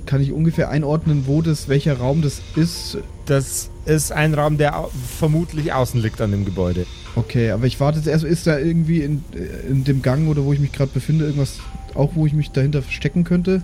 Kann 0.06 0.22
ich 0.22 0.32
ungefähr 0.32 0.70
einordnen, 0.70 1.24
wo 1.26 1.42
das, 1.42 1.68
welcher 1.68 1.98
Raum 1.98 2.22
das 2.22 2.42
ist? 2.56 2.98
Das 3.26 3.71
ist 3.86 4.12
ein 4.12 4.34
Raum, 4.34 4.58
der 4.58 4.88
vermutlich 5.20 5.74
außen 5.74 6.02
liegt 6.02 6.22
an 6.22 6.32
dem 6.32 6.46
Gebäude. 6.46 6.86
Okay, 7.16 7.52
aber 7.52 7.66
ich 7.66 7.80
warte 7.80 7.98
jetzt 7.98 8.08
erst, 8.08 8.24
ist 8.24 8.48
da 8.48 8.58
irgendwie 8.58 9.02
in, 9.02 9.24
in 9.70 9.84
dem 9.84 10.02
Gang 10.02 10.28
oder 10.30 10.44
wo 10.44 10.54
ich 10.54 10.60
mich 10.60 10.72
gerade 10.72 10.92
befinde, 10.94 11.26
irgendwas, 11.26 11.60
auch 11.96 12.12
wo 12.16 12.26
ich 12.26 12.34
mich 12.34 12.52
dahinter 12.52 12.82
verstecken 12.82 13.24
könnte? 13.24 13.64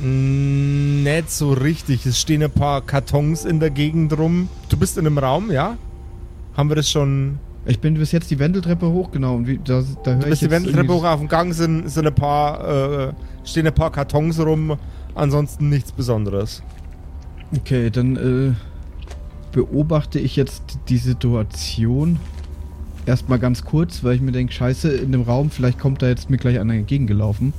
Mm, 0.00 1.02
Nicht 1.02 1.30
so 1.30 1.52
richtig. 1.52 2.06
Es 2.06 2.18
stehen 2.20 2.42
ein 2.42 2.50
paar 2.50 2.80
Kartons 2.80 3.44
in 3.44 3.60
der 3.60 3.70
Gegend 3.70 4.16
rum. 4.18 4.48
Du 4.68 4.76
bist 4.76 4.96
in 4.98 5.06
einem 5.06 5.18
Raum, 5.18 5.50
ja? 5.50 5.76
Haben 6.56 6.68
wir 6.68 6.76
das 6.76 6.90
schon? 6.90 7.38
Ich 7.66 7.78
bin 7.80 7.94
bis 7.94 8.10
jetzt 8.10 8.30
die 8.30 8.38
Wendeltreppe 8.38 8.90
hoch, 8.90 9.12
genau, 9.12 9.36
und 9.36 9.46
wie, 9.46 9.60
da, 9.62 9.84
da 10.02 10.12
höre 10.12 10.22
ich 10.22 10.30
bist 10.30 10.42
die 10.42 10.50
Wendeltreppe 10.50 10.94
hoch 10.94 11.04
auf 11.04 11.20
dem 11.20 11.28
Gang, 11.28 11.52
sind, 11.52 11.90
sind 11.90 12.06
ein 12.06 12.14
paar, 12.14 13.08
äh, 13.08 13.12
stehen 13.44 13.66
ein 13.66 13.74
paar 13.74 13.92
Kartons 13.92 14.40
rum. 14.40 14.78
Ansonsten 15.14 15.68
nichts 15.68 15.92
Besonderes. 15.92 16.62
Okay, 17.54 17.90
dann 17.90 18.16
äh, 18.16 18.52
beobachte 19.52 20.18
ich 20.18 20.36
jetzt 20.36 20.62
die 20.88 20.98
Situation 20.98 22.18
erstmal 23.06 23.38
ganz 23.38 23.64
kurz, 23.64 24.04
weil 24.04 24.14
ich 24.14 24.20
mir 24.20 24.32
denke, 24.32 24.52
scheiße, 24.52 24.90
in 24.90 25.12
dem 25.12 25.22
Raum, 25.22 25.50
vielleicht 25.50 25.78
kommt 25.78 26.02
da 26.02 26.08
jetzt 26.08 26.30
mir 26.30 26.36
gleich 26.36 26.58
einer 26.60 26.74
entgegengelaufen. 26.74 27.52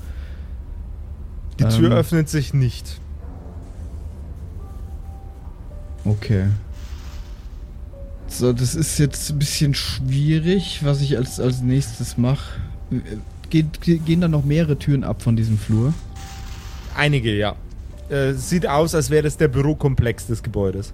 Die 1.59 1.65
Tür 1.65 1.91
Ähm. 1.91 1.97
öffnet 1.97 2.29
sich 2.29 2.53
nicht. 2.53 2.99
Okay. 6.05 6.45
So, 8.27 8.53
das 8.53 8.75
ist 8.75 8.97
jetzt 8.97 9.29
ein 9.29 9.39
bisschen 9.39 9.73
schwierig, 9.73 10.81
was 10.83 11.01
ich 11.01 11.17
als, 11.17 11.39
als 11.39 11.61
nächstes 11.61 12.17
mache. 12.17 12.61
Ge- 13.49 13.65
gehen 13.81 14.21
da 14.21 14.27
noch 14.27 14.45
mehrere 14.45 14.77
Türen 14.79 15.03
ab 15.03 15.21
von 15.21 15.35
diesem 15.35 15.57
Flur? 15.57 15.93
Einige, 16.95 17.35
ja. 17.35 17.55
Äh, 18.09 18.33
sieht 18.33 18.67
aus, 18.67 18.95
als 18.95 19.09
wäre 19.09 19.23
das 19.23 19.37
der 19.37 19.49
Bürokomplex 19.49 20.27
des 20.27 20.41
Gebäudes. 20.43 20.93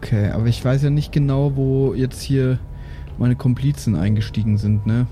Okay, 0.00 0.30
aber 0.30 0.46
ich 0.46 0.64
weiß 0.64 0.82
ja 0.82 0.90
nicht 0.90 1.12
genau, 1.12 1.56
wo 1.56 1.92
jetzt 1.94 2.20
hier 2.22 2.58
meine 3.18 3.36
Komplizen 3.36 3.96
eingestiegen 3.96 4.56
sind, 4.58 4.86
ne? 4.86 5.06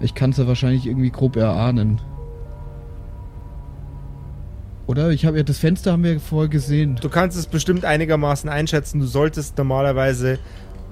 Ich 0.00 0.14
kann 0.14 0.30
es 0.30 0.36
ja 0.36 0.46
wahrscheinlich 0.46 0.86
irgendwie 0.86 1.10
grob 1.10 1.36
erahnen. 1.36 2.00
Oder? 4.86 5.10
Ich 5.10 5.24
habe 5.24 5.38
ja 5.38 5.42
das 5.42 5.58
Fenster 5.58 5.92
haben 5.92 6.04
wir 6.04 6.20
vorher 6.20 6.48
gesehen. 6.48 6.98
Du 7.00 7.08
kannst 7.08 7.38
es 7.38 7.46
bestimmt 7.46 7.84
einigermaßen 7.84 8.50
einschätzen. 8.50 9.00
Du 9.00 9.06
solltest 9.06 9.56
normalerweise 9.56 10.38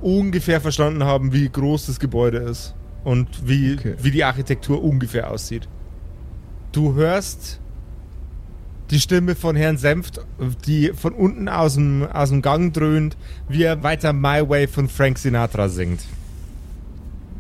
ungefähr 0.00 0.60
verstanden 0.60 1.04
haben, 1.04 1.32
wie 1.32 1.48
groß 1.48 1.86
das 1.86 1.98
Gebäude 2.00 2.38
ist 2.38 2.74
und 3.04 3.28
wie, 3.46 3.74
Okay. 3.74 3.94
wie 4.00 4.10
die 4.10 4.24
Architektur 4.24 4.82
ungefähr 4.82 5.30
aussieht. 5.30 5.68
Du 6.72 6.94
hörst 6.94 7.59
die 8.90 9.00
Stimme 9.00 9.34
von 9.34 9.56
Herrn 9.56 9.76
Senft, 9.76 10.20
die 10.66 10.92
von 10.94 11.12
unten 11.12 11.48
aus 11.48 11.74
dem, 11.74 12.02
aus 12.02 12.30
dem 12.30 12.42
Gang 12.42 12.72
dröhnt, 12.72 13.16
wie 13.48 13.62
er 13.62 13.82
weiter 13.82 14.12
My 14.12 14.48
Way 14.48 14.66
von 14.66 14.88
Frank 14.88 15.18
Sinatra 15.18 15.68
singt. 15.68 16.00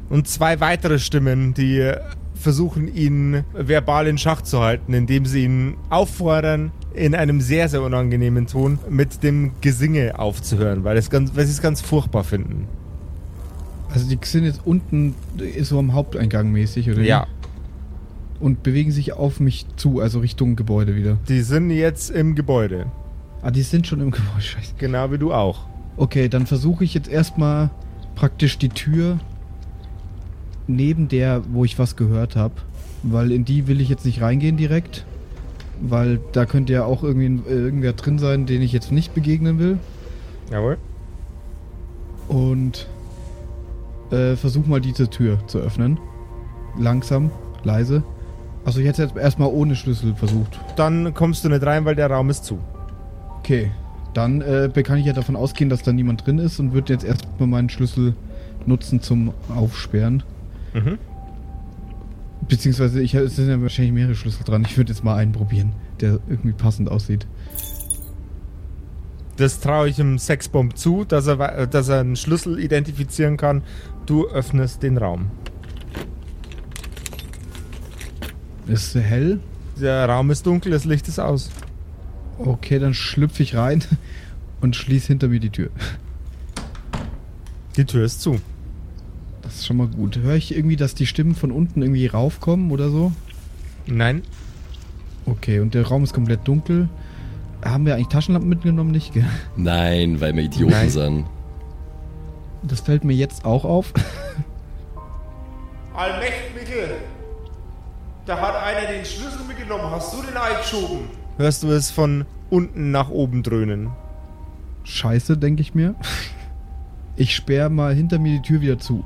Und 0.08 0.28
zwei 0.28 0.60
weitere 0.60 0.98
Stimmen, 0.98 1.54
die 1.54 1.92
versuchen, 2.34 2.92
ihn 2.94 3.44
verbal 3.52 4.06
in 4.06 4.18
Schach 4.18 4.42
zu 4.42 4.60
halten, 4.60 4.92
indem 4.94 5.26
sie 5.26 5.44
ihn 5.44 5.76
auffordern, 5.90 6.72
in 6.94 7.14
einem 7.14 7.40
sehr, 7.40 7.68
sehr 7.68 7.82
unangenehmen 7.82 8.46
Ton 8.46 8.78
mit 8.88 9.22
dem 9.22 9.52
Gesinge 9.60 10.18
aufzuhören, 10.18 10.82
weil, 10.84 10.96
es 10.96 11.10
ganz, 11.10 11.32
weil 11.34 11.44
sie 11.46 11.52
es 11.52 11.62
ganz 11.62 11.80
furchtbar 11.80 12.24
finden. 12.24 12.66
Also 13.92 14.08
die 14.08 14.18
sind 14.22 14.44
jetzt 14.44 14.60
unten 14.64 15.14
so 15.62 15.78
am 15.78 15.94
Haupteingang 15.94 16.50
mäßig, 16.50 16.90
oder? 16.90 17.02
wie? 17.24 17.39
Und 18.40 18.62
bewegen 18.62 18.90
sich 18.90 19.12
auf 19.12 19.38
mich 19.38 19.66
zu, 19.76 20.00
also 20.00 20.20
Richtung 20.20 20.56
Gebäude 20.56 20.96
wieder. 20.96 21.18
die 21.28 21.42
sind 21.42 21.70
jetzt 21.70 22.10
im 22.10 22.34
Gebäude. 22.34 22.86
Ah, 23.42 23.50
die 23.50 23.62
sind 23.62 23.86
schon 23.86 24.00
im 24.00 24.10
Gebäude, 24.10 24.40
scheiße. 24.40 24.74
Genau 24.78 25.12
wie 25.12 25.18
du 25.18 25.32
auch. 25.32 25.66
Okay, 25.96 26.28
dann 26.28 26.46
versuche 26.46 26.84
ich 26.84 26.94
jetzt 26.94 27.08
erstmal 27.08 27.70
praktisch 28.14 28.58
die 28.58 28.70
Tür 28.70 29.18
neben 30.66 31.08
der, 31.08 31.42
wo 31.52 31.64
ich 31.64 31.78
was 31.78 31.96
gehört 31.96 32.36
habe. 32.36 32.54
Weil 33.02 33.32
in 33.32 33.44
die 33.44 33.66
will 33.66 33.80
ich 33.80 33.88
jetzt 33.88 34.04
nicht 34.04 34.20
reingehen 34.20 34.56
direkt. 34.56 35.04
Weil 35.82 36.20
da 36.32 36.44
könnte 36.44 36.72
ja 36.72 36.84
auch 36.84 37.02
irgendwie 37.02 37.50
äh, 37.50 37.54
irgendwer 37.54 37.92
drin 37.94 38.18
sein, 38.18 38.46
den 38.46 38.62
ich 38.62 38.72
jetzt 38.72 38.92
nicht 38.92 39.14
begegnen 39.14 39.58
will. 39.58 39.78
Jawohl. 40.50 40.78
Und 42.28 42.86
äh, 44.10 44.36
versuch 44.36 44.66
mal 44.66 44.80
diese 44.80 45.08
Tür 45.08 45.38
zu 45.46 45.58
öffnen. 45.58 45.98
Langsam, 46.78 47.30
leise. 47.64 48.02
Also 48.64 48.80
ich 48.80 48.86
hätte 48.86 49.02
jetzt 49.02 49.16
erstmal 49.16 49.48
ohne 49.48 49.74
Schlüssel 49.74 50.14
versucht. 50.14 50.58
Dann 50.76 51.14
kommst 51.14 51.44
du 51.44 51.48
nicht 51.48 51.64
rein, 51.64 51.84
weil 51.84 51.94
der 51.94 52.10
Raum 52.10 52.30
ist 52.30 52.44
zu. 52.44 52.58
Okay, 53.38 53.70
dann 54.14 54.42
äh, 54.42 54.70
kann 54.82 54.98
ich 54.98 55.06
ja 55.06 55.12
davon 55.12 55.36
ausgehen, 55.36 55.70
dass 55.70 55.82
da 55.82 55.92
niemand 55.92 56.26
drin 56.26 56.38
ist 56.38 56.60
und 56.60 56.72
würde 56.72 56.92
jetzt 56.92 57.04
erstmal 57.04 57.48
meinen 57.48 57.68
Schlüssel 57.68 58.14
nutzen 58.66 59.00
zum 59.00 59.32
Aufsperren. 59.54 60.22
Mhm. 60.74 60.98
Beziehungsweise 62.48 63.00
ich, 63.00 63.14
es 63.14 63.36
sind 63.36 63.48
ja 63.48 63.60
wahrscheinlich 63.62 63.94
mehrere 63.94 64.14
Schlüssel 64.14 64.44
dran. 64.44 64.64
Ich 64.66 64.76
würde 64.76 64.92
jetzt 64.92 65.04
mal 65.04 65.16
einen 65.16 65.32
probieren, 65.32 65.72
der 66.00 66.18
irgendwie 66.28 66.52
passend 66.52 66.90
aussieht. 66.90 67.26
Das 69.36 69.60
traue 69.60 69.88
ich 69.88 69.96
dem 69.96 70.18
Sexbomb 70.18 70.76
zu, 70.76 71.04
dass 71.04 71.26
er, 71.26 71.66
dass 71.66 71.88
er 71.88 72.00
einen 72.00 72.16
Schlüssel 72.16 72.58
identifizieren 72.58 73.36
kann. 73.36 73.62
Du 74.04 74.26
öffnest 74.28 74.82
den 74.82 74.98
Raum. 74.98 75.30
Ist 78.70 78.94
hell. 78.94 79.40
Der 79.80 80.06
Raum 80.08 80.30
ist 80.30 80.46
dunkel, 80.46 80.72
das 80.72 80.84
Licht 80.84 81.08
ist 81.08 81.18
aus. 81.18 81.50
Okay, 82.38 82.78
dann 82.78 82.94
schlüpfe 82.94 83.42
ich 83.42 83.56
rein 83.56 83.82
und 84.60 84.76
schließe 84.76 85.08
hinter 85.08 85.28
mir 85.28 85.40
die 85.40 85.50
Tür. 85.50 85.70
Die 87.76 87.84
Tür 87.84 88.04
ist 88.04 88.20
zu. 88.20 88.40
Das 89.42 89.56
ist 89.56 89.66
schon 89.66 89.76
mal 89.76 89.88
gut. 89.88 90.18
Höre 90.18 90.34
ich 90.36 90.54
irgendwie, 90.54 90.76
dass 90.76 90.94
die 90.94 91.06
Stimmen 91.06 91.34
von 91.34 91.50
unten 91.50 91.82
irgendwie 91.82 92.06
raufkommen 92.06 92.70
oder 92.70 92.90
so? 92.90 93.12
Nein, 93.86 94.22
Okay, 95.26 95.60
und 95.60 95.74
der 95.74 95.86
Raum 95.86 96.02
ist 96.02 96.12
komplett 96.12 96.46
dunkel. 96.46 96.88
Haben 97.64 97.86
wir 97.86 97.94
eigentlich 97.94 98.08
Taschenlampen 98.08 98.48
mitgenommen? 98.48 98.90
Nicht, 98.90 99.12
gell? 99.12 99.26
Nein, 99.56 100.20
weil 100.20 100.34
wir 100.34 100.42
Idioten 100.44 100.72
Nein. 100.72 100.90
sind. 100.90 101.26
Das 102.62 102.80
fällt 102.80 103.04
mir 103.04 103.12
jetzt 103.14 103.44
auch 103.44 103.64
auf. 103.64 103.92
Allmächt, 105.94 106.54
Mikkel! 106.54 106.96
Da 108.30 108.40
hat 108.40 108.54
einer 108.62 108.86
den 108.86 109.04
Schlüssel 109.04 109.40
mitgenommen. 109.48 109.90
Hast 109.90 110.14
du 110.14 110.22
den 110.22 110.36
eingeschoben? 110.36 111.00
Hörst 111.36 111.64
du 111.64 111.72
es 111.72 111.90
von 111.90 112.26
unten 112.48 112.92
nach 112.92 113.10
oben 113.10 113.42
dröhnen? 113.42 113.90
Scheiße, 114.84 115.36
denke 115.36 115.62
ich 115.62 115.74
mir. 115.74 115.96
Ich 117.16 117.34
sperre 117.34 117.70
mal 117.70 117.92
hinter 117.92 118.20
mir 118.20 118.34
die 118.34 118.42
Tür 118.42 118.60
wieder 118.60 118.78
zu. 118.78 119.04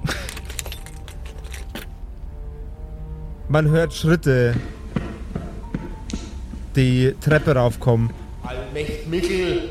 Man 3.48 3.68
hört 3.68 3.94
Schritte 3.94 4.56
die 6.76 7.14
Treppe 7.22 7.54
raufkommen. 7.54 8.10
Allmächt, 8.42 9.08
Mikkel! 9.08 9.70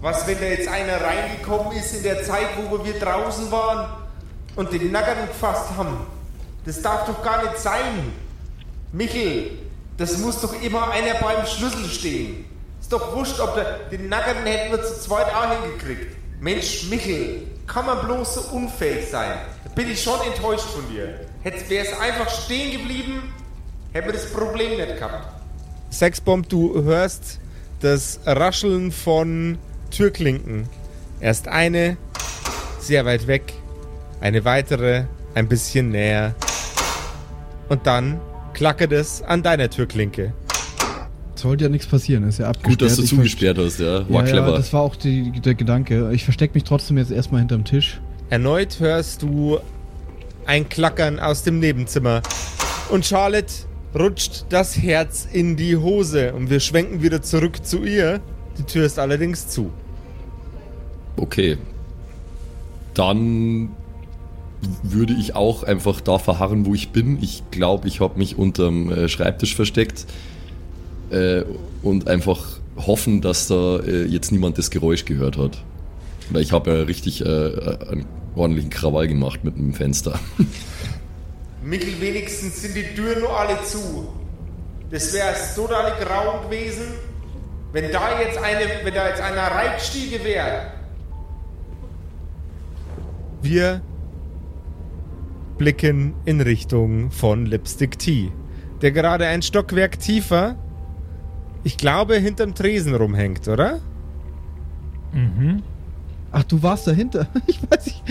Was, 0.00 0.26
wenn 0.26 0.40
da 0.40 0.46
jetzt 0.46 0.66
einer 0.66 1.00
reingekommen 1.00 1.72
ist 1.78 1.94
in 1.94 2.02
der 2.02 2.20
Zeit, 2.24 2.48
wo 2.68 2.84
wir 2.84 2.98
draußen 2.98 3.48
waren 3.52 3.90
und 4.56 4.72
den 4.72 4.90
Nackern 4.90 5.28
gefasst 5.28 5.68
haben? 5.76 5.98
Das 6.66 6.82
darf 6.82 7.06
doch 7.06 7.22
gar 7.22 7.44
nicht 7.44 7.58
sein! 7.58 8.23
Michel, 8.94 9.50
das 9.96 10.18
muss 10.18 10.40
doch 10.40 10.62
immer 10.62 10.90
einer 10.90 11.14
beim 11.14 11.44
Schlüssel 11.46 11.88
stehen. 11.88 12.44
Ist 12.80 12.92
doch 12.92 13.14
wurscht, 13.14 13.40
ob 13.40 13.54
der, 13.54 13.80
den 13.90 14.08
Nackern 14.08 14.46
hätten 14.46 14.70
wir 14.70 14.82
zu 14.84 15.00
zweit 15.00 15.26
auch 15.34 15.50
hingekriegt. 15.50 16.16
Mensch, 16.40 16.84
Michel, 16.88 17.42
kann 17.66 17.86
man 17.86 18.06
bloß 18.06 18.34
so 18.34 18.40
unfähig 18.56 19.08
sein? 19.10 19.32
Da 19.64 19.70
bin 19.74 19.90
ich 19.90 20.00
schon 20.00 20.20
enttäuscht 20.20 20.66
von 20.66 20.88
dir. 20.88 21.20
Wäre 21.42 21.86
es 21.86 21.98
einfach 21.98 22.30
stehen 22.30 22.78
geblieben 22.78 23.34
hätten 23.94 24.06
wir 24.06 24.12
das 24.12 24.30
Problem 24.30 24.76
nicht 24.76 24.96
gehabt. 24.96 25.28
Sexbomb, 25.90 26.48
du 26.48 26.82
hörst 26.82 27.38
das 27.80 28.20
Rascheln 28.26 28.92
von 28.92 29.58
Türklinken. 29.90 30.68
Erst 31.20 31.48
eine, 31.48 31.96
sehr 32.80 33.04
weit 33.06 33.26
weg, 33.26 33.54
eine 34.20 34.44
weitere, 34.44 35.04
ein 35.34 35.48
bisschen 35.48 35.90
näher. 35.90 36.34
Und 37.68 37.86
dann 37.86 38.20
klackert 38.54 38.92
es 38.92 39.20
an 39.22 39.42
deiner 39.42 39.68
Türklinke. 39.68 40.32
Sollte 41.34 41.64
ja 41.64 41.70
nichts 41.70 41.86
passieren, 41.86 42.26
ist 42.26 42.38
ja 42.38 42.46
abgesperrt. 42.46 42.80
Gut, 42.80 42.82
dass 42.82 42.96
du 42.96 43.02
Ich 43.02 43.10
zugesperrt 43.10 43.58
hast, 43.58 43.80
ja. 43.80 44.08
War 44.08 44.24
ja, 44.24 44.30
clever. 44.30 44.50
Ja, 44.50 44.56
das 44.56 44.72
war 44.72 44.80
auch 44.80 44.96
die, 44.96 45.32
der 45.32 45.54
Gedanke. 45.54 46.10
Ich 46.12 46.24
verstecke 46.24 46.54
mich 46.54 46.64
trotzdem 46.64 46.96
jetzt 46.96 47.10
erstmal 47.10 47.40
hinterm 47.40 47.64
Tisch. 47.64 48.00
Erneut 48.30 48.80
hörst 48.80 49.22
du 49.22 49.58
ein 50.46 50.68
Klackern 50.68 51.18
aus 51.18 51.42
dem 51.42 51.58
Nebenzimmer. 51.58 52.22
Und 52.88 53.04
Charlotte 53.04 53.52
rutscht 53.94 54.46
das 54.48 54.76
Herz 54.76 55.28
in 55.30 55.56
die 55.56 55.76
Hose. 55.76 56.32
Und 56.32 56.50
wir 56.50 56.60
schwenken 56.60 57.02
wieder 57.02 57.20
zurück 57.20 57.64
zu 57.64 57.84
ihr. 57.84 58.20
Die 58.56 58.62
Tür 58.62 58.86
ist 58.86 58.98
allerdings 58.98 59.48
zu. 59.48 59.70
Okay. 61.16 61.58
Dann 62.94 63.70
würde 64.82 65.14
ich 65.14 65.34
auch 65.34 65.62
einfach 65.62 66.00
da 66.00 66.18
verharren, 66.18 66.66
wo 66.66 66.74
ich 66.74 66.90
bin. 66.90 67.18
Ich 67.22 67.42
glaube, 67.50 67.88
ich 67.88 68.00
habe 68.00 68.18
mich 68.18 68.36
unterm 68.36 68.90
äh, 68.90 69.08
Schreibtisch 69.08 69.54
versteckt 69.54 70.06
äh, 71.10 71.42
und 71.82 72.08
einfach 72.08 72.60
hoffen, 72.76 73.20
dass 73.20 73.48
da 73.48 73.78
äh, 73.80 74.04
jetzt 74.04 74.32
niemand 74.32 74.58
das 74.58 74.70
Geräusch 74.70 75.04
gehört 75.04 75.38
hat. 75.38 75.62
Weil 76.30 76.42
ich 76.42 76.52
habe 76.52 76.70
ja 76.70 76.82
richtig 76.82 77.20
äh, 77.20 77.24
einen 77.24 78.06
ordentlichen 78.34 78.70
Krawall 78.70 79.08
gemacht 79.08 79.44
mit 79.44 79.56
dem 79.56 79.74
Fenster. 79.74 80.18
Mikkel, 81.62 82.00
wenigstens 82.00 82.60
sind 82.60 82.76
die 82.76 82.94
Türen 82.94 83.20
nur 83.20 83.38
alle 83.38 83.58
zu. 83.64 84.08
Das 84.90 85.12
wäre 85.12 85.34
total 85.54 85.92
grau 85.98 86.42
gewesen, 86.42 86.84
wenn 87.72 87.90
da 87.90 88.20
jetzt 88.20 88.38
eine, 88.38 88.60
wenn 88.84 88.94
da 88.94 89.08
jetzt 89.08 89.20
einer 89.20 89.42
Reitstiege 89.42 90.22
wäre. 90.22 90.66
Wir 93.42 93.82
blicken 95.58 96.14
in 96.24 96.40
Richtung 96.40 97.10
von 97.10 97.46
Lipstick 97.46 97.98
Tea, 97.98 98.30
der 98.82 98.92
gerade 98.92 99.26
ein 99.26 99.42
Stockwerk 99.42 99.98
tiefer, 99.98 100.56
ich 101.62 101.76
glaube, 101.76 102.16
hinterm 102.16 102.54
Tresen 102.54 102.94
rumhängt, 102.94 103.48
oder? 103.48 103.80
Mhm. 105.12 105.62
Ach, 106.32 106.44
du 106.44 106.62
warst 106.62 106.86
dahinter. 106.86 107.28
Ich 107.46 107.60
weiß 107.70 107.86
nicht. 107.86 108.02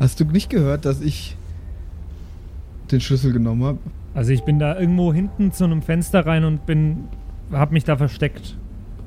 Hast 0.00 0.20
du 0.20 0.24
nicht 0.24 0.50
gehört, 0.50 0.84
dass 0.84 1.00
ich 1.00 1.36
den 2.90 3.00
Schlüssel 3.00 3.32
genommen 3.32 3.64
habe? 3.64 3.78
Also 4.14 4.32
ich 4.32 4.42
bin 4.42 4.58
da 4.58 4.78
irgendwo 4.78 5.12
hinten 5.12 5.52
zu 5.52 5.64
einem 5.64 5.82
Fenster 5.82 6.24
rein 6.26 6.44
und 6.44 6.66
bin, 6.66 7.08
hab 7.52 7.70
mich 7.70 7.84
da 7.84 7.96
versteckt. 7.96 8.56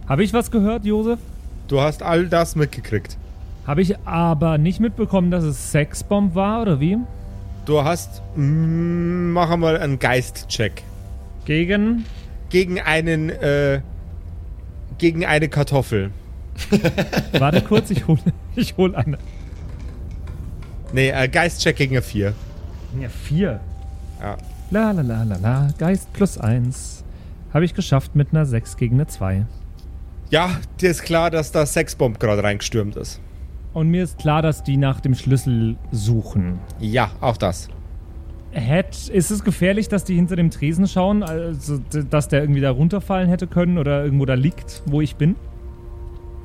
Habe 0.08 0.24
ich 0.24 0.34
was 0.34 0.52
gehört, 0.52 0.86
Josef? 0.86 1.20
Du 1.68 1.82
hast 1.82 2.02
all 2.02 2.28
das 2.28 2.56
mitgekriegt. 2.56 3.18
Habe 3.66 3.82
ich 3.82 4.00
aber 4.08 4.58
nicht 4.58 4.80
mitbekommen, 4.80 5.30
dass 5.32 5.44
es 5.44 5.72
Sexbomb 5.72 6.34
war 6.34 6.62
oder 6.62 6.80
wie? 6.80 6.98
Du 7.70 7.84
hast. 7.84 8.24
Mm, 8.36 9.30
machen 9.30 9.62
wir 9.62 9.80
einen 9.80 10.00
Geistcheck. 10.00 10.82
Gegen 11.46 12.04
Gegen 12.50 12.82
einen. 12.82 13.30
Äh, 13.30 13.82
gegen 14.98 15.24
eine 15.24 15.50
Kartoffel. 15.50 16.10
Warte 17.38 17.62
kurz, 17.62 17.92
ich 17.92 18.08
hol, 18.08 18.18
ich 18.56 18.76
hol 18.76 18.96
eine. 18.96 19.20
Nee, 20.94 21.12
äh, 21.12 21.28
Geistcheck 21.28 21.76
gegen 21.76 21.94
eine 21.94 22.02
4. 22.02 22.34
Ja, 23.00 23.08
vier. 23.08 23.60
Ja. 24.20 24.38
La 24.72 24.90
la 24.90 25.04
la 25.04 25.22
la 25.22 25.38
la. 25.38 25.68
Geist 25.78 26.12
plus 26.12 26.40
eins. 26.40 27.04
Habe 27.54 27.66
ich 27.66 27.76
geschafft 27.76 28.16
mit 28.16 28.30
einer 28.32 28.48
6 28.48 28.78
gegen 28.78 28.96
eine 28.96 29.06
2. 29.06 29.46
Ja, 30.32 30.50
dir 30.82 30.90
ist 30.90 31.04
klar, 31.04 31.30
dass 31.30 31.52
da 31.52 31.68
Sexbomb 31.68 32.20
gerade 32.20 32.42
reingestürmt 32.44 32.96
ist. 32.96 33.22
Und 33.74 33.90
mir 33.90 34.04
ist 34.04 34.18
klar, 34.18 34.42
dass 34.42 34.64
die 34.64 34.78
nach 34.78 35.00
dem 35.00 35.16
Schlüssel 35.16 35.76
suchen. 35.92 36.60
Ja, 36.80 37.12
auch 37.22 37.38
das. 37.38 37.70
Hätt, 38.52 39.10
ist 39.10 39.30
es 39.30 39.44
gefährlich, 39.44 39.90
dass 39.90 40.04
die 40.04 40.16
hinter 40.16 40.36
dem 40.36 40.50
Tresen 40.50 40.88
schauen? 40.88 41.22
Also, 41.22 41.80
dass 42.10 42.30
der 42.30 42.42
irgendwie 42.42 42.62
da 42.62 42.72
runterfallen 42.72 43.30
hätte 43.30 43.46
können 43.46 43.78
oder 43.78 44.04
irgendwo 44.04 44.26
da 44.26 44.34
liegt, 44.34 44.82
wo 44.88 45.02
ich 45.02 45.16
bin? 45.16 45.36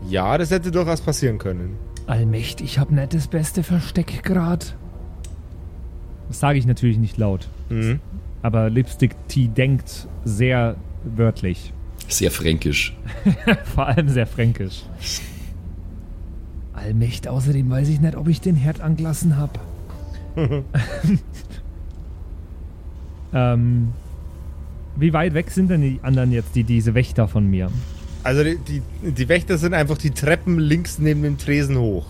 Ja, 0.08 0.36
das 0.36 0.50
hätte 0.50 0.70
durchaus 0.70 1.00
passieren 1.00 1.38
können. 1.38 1.78
Allmächtig, 2.06 2.66
ich 2.66 2.78
hab 2.78 2.90
nicht 2.90 3.14
das 3.14 3.28
beste 3.28 3.62
Versteck 3.62 4.22
grad. 4.22 4.76
Das 6.28 6.40
sage 6.40 6.58
ich 6.58 6.66
natürlich 6.66 6.98
nicht 6.98 7.16
laut. 7.16 7.48
Mhm. 7.70 8.00
Aber 8.42 8.68
Lipstick 8.68 9.16
T 9.28 9.48
denkt 9.48 10.06
sehr 10.24 10.76
wörtlich. 11.04 11.72
Sehr 12.08 12.30
fränkisch. 12.30 12.94
Vor 13.74 13.86
allem 13.86 14.10
sehr 14.10 14.26
fränkisch. 14.26 14.82
Allmächt, 16.74 17.28
außerdem 17.28 17.70
weiß 17.70 17.88
ich 17.88 18.00
nicht, 18.00 18.16
ob 18.16 18.28
ich 18.28 18.40
den 18.40 18.56
Herd 18.56 18.80
angelassen 18.80 19.38
hab. 19.38 19.60
ähm, 23.32 23.92
wie 24.96 25.12
weit 25.12 25.34
weg 25.34 25.50
sind 25.50 25.70
denn 25.70 25.82
die 25.82 26.00
anderen 26.02 26.32
jetzt, 26.32 26.54
die 26.56 26.64
diese 26.64 26.94
Wächter 26.94 27.28
von 27.28 27.48
mir? 27.48 27.70
Also 28.24 28.42
die, 28.42 28.58
die, 28.58 28.82
die 29.12 29.28
Wächter 29.28 29.58
sind 29.58 29.74
einfach 29.74 29.98
die 29.98 30.10
Treppen 30.10 30.58
links 30.58 30.98
neben 30.98 31.22
dem 31.22 31.38
Tresen 31.38 31.78
hoch. 31.78 32.06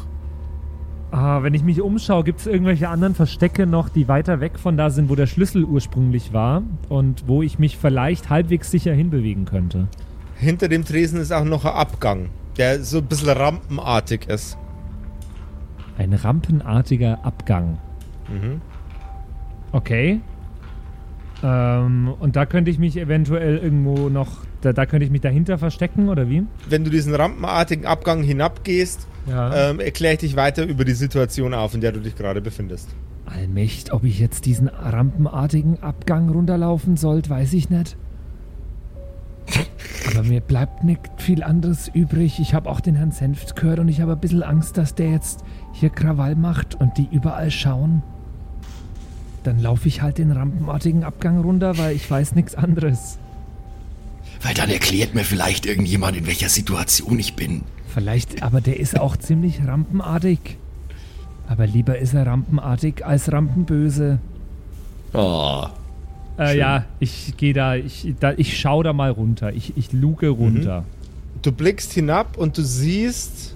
Ah, 1.11 1.43
wenn 1.43 1.55
ich 1.55 1.63
mich 1.63 1.81
umschaue, 1.81 2.25
gibt 2.25 2.41
es 2.41 2.47
irgendwelche 2.47 2.89
anderen 2.89 3.15
Verstecke 3.15 3.67
noch, 3.67 3.89
die 3.89 4.09
weiter 4.09 4.41
weg 4.41 4.59
von 4.59 4.77
da 4.77 4.91
sind, 4.91 5.09
wo 5.09 5.15
der 5.15 5.27
Schlüssel 5.27 5.65
ursprünglich 5.65 6.33
war 6.33 6.63
und 6.89 7.29
wo 7.29 7.43
ich 7.43 7.59
mich 7.59 7.77
vielleicht 7.77 8.31
halbwegs 8.31 8.71
sicher 8.71 8.93
hinbewegen 8.93 9.45
könnte. 9.45 9.87
Hinter 10.37 10.69
dem 10.69 10.85
Tresen 10.85 11.21
ist 11.21 11.33
auch 11.33 11.45
noch 11.45 11.65
ein 11.65 11.73
Abgang, 11.73 12.31
der 12.59 12.83
so 12.83 12.99
ein 12.99 13.05
bisschen 13.07 13.31
rampenartig 13.31 14.29
ist. 14.29 14.57
Ein 15.99 16.13
rampenartiger 16.13 17.25
Abgang. 17.25 17.79
Mhm. 18.29 18.61
Okay. 19.73 20.21
Ähm, 21.43 22.15
und 22.21 22.37
da 22.37 22.47
könnte 22.47 22.71
ich 22.71 22.79
mich 22.79 22.97
eventuell 22.97 23.59
irgendwo 23.59 24.09
noch, 24.09 24.29
da, 24.63 24.73
da 24.73 24.87
könnte 24.87 25.05
ich 25.05 25.11
mich 25.13 25.21
dahinter 25.21 25.59
verstecken 25.59 26.09
oder 26.09 26.29
wie? 26.29 26.45
Wenn 26.69 26.85
du 26.85 26.91
diesen 26.91 27.15
rampenartigen 27.15 27.87
Abgang 27.87 28.23
hinabgehst, 28.23 29.07
Ja. 29.29 29.71
ähm, 29.71 29.81
erkläre 29.81 30.15
ich 30.15 30.21
dich 30.21 30.37
weiter 30.37 30.65
über 30.67 30.85
die 30.85 30.93
Situation 30.93 31.55
auf, 31.55 31.75
in 31.75 31.81
der 31.81 31.93
du 31.93 32.01
dich 32.01 32.17
gerade 32.17 32.41
befindest. 32.41 32.89
Allmächt, 33.27 33.93
ob 33.93 34.05
ich 34.05 34.19
jetzt 34.21 34.47
diesen 34.47 34.69
rampenartigen 34.69 35.83
Abgang 35.83 36.29
runterlaufen 36.31 36.97
sollte, 36.97 37.31
weiß 37.31 37.53
ich 37.55 37.69
nicht. 37.71 37.97
Aber 40.11 40.23
mir 40.23 40.41
bleibt 40.41 40.85
nicht 40.85 41.01
viel 41.17 41.43
anderes 41.43 41.89
übrig. 41.89 42.39
Ich 42.39 42.55
habe 42.55 42.69
auch 42.69 42.81
den 42.81 42.95
Herrn 42.95 43.13
Senft 43.13 43.57
gehört 43.57 43.79
und 43.79 43.89
ich 43.89 44.01
habe 44.01 44.13
ein 44.13 44.21
bisschen 44.21 44.43
Angst, 44.43 44.77
dass 44.77 44.95
der 44.95 45.11
jetzt 45.11 45.45
hier 45.73 45.91
Krawall 45.91 46.37
macht 46.37 46.75
und 46.75 46.97
die 46.99 47.09
überall 47.11 47.51
schauen. 47.51 48.03
Dann 49.43 49.59
laufe 49.59 49.89
ich 49.89 50.03
halt 50.03 50.19
den 50.19 50.31
rampenartigen 50.31 51.05
Abgang 51.05 51.41
runter, 51.41 51.77
weil 51.79 51.95
ich 51.95 52.11
weiß 52.11 52.35
nichts 52.35 52.55
anderes. 52.55 53.19
Weil 54.43 54.55
dann 54.55 54.71
erklärt 54.71 55.15
mir 55.15 55.25
vielleicht 55.25 55.67
irgendjemand, 55.67 56.17
in 56.17 56.27
welcher 56.27 56.49
Situation 56.49 57.19
ich 57.19 57.35
bin. 57.35 57.63
Vielleicht, 57.89 58.43
aber 58.43 58.61
der 58.61 58.81
ist 58.81 58.99
auch 58.99 59.17
ziemlich 59.17 59.67
rampenartig. 59.67 60.59
Aber 61.47 61.67
lieber 61.67 61.99
ist 61.99 62.15
er 62.15 62.27
rampenartig 62.27 63.05
als 63.05 63.31
rampenböse. 63.31 64.19
Ah, 65.13 65.71
Äh, 66.39 66.59
ja, 66.59 66.85
ich 66.99 67.37
gehe 67.37 67.53
da, 67.53 67.77
ich, 67.77 68.15
da, 68.19 68.33
ich 68.37 68.59
schau 68.59 68.83
da 68.83 68.93
mal 68.93 69.11
runter. 69.11 69.53
Ich, 69.53 69.77
ich 69.77 69.93
luge 69.93 70.29
runter. 70.29 70.85
Du 71.43 71.53
blickst 71.53 71.93
hinab 71.93 72.37
und 72.37 72.59
du 72.59 72.63
siehst 72.63 73.55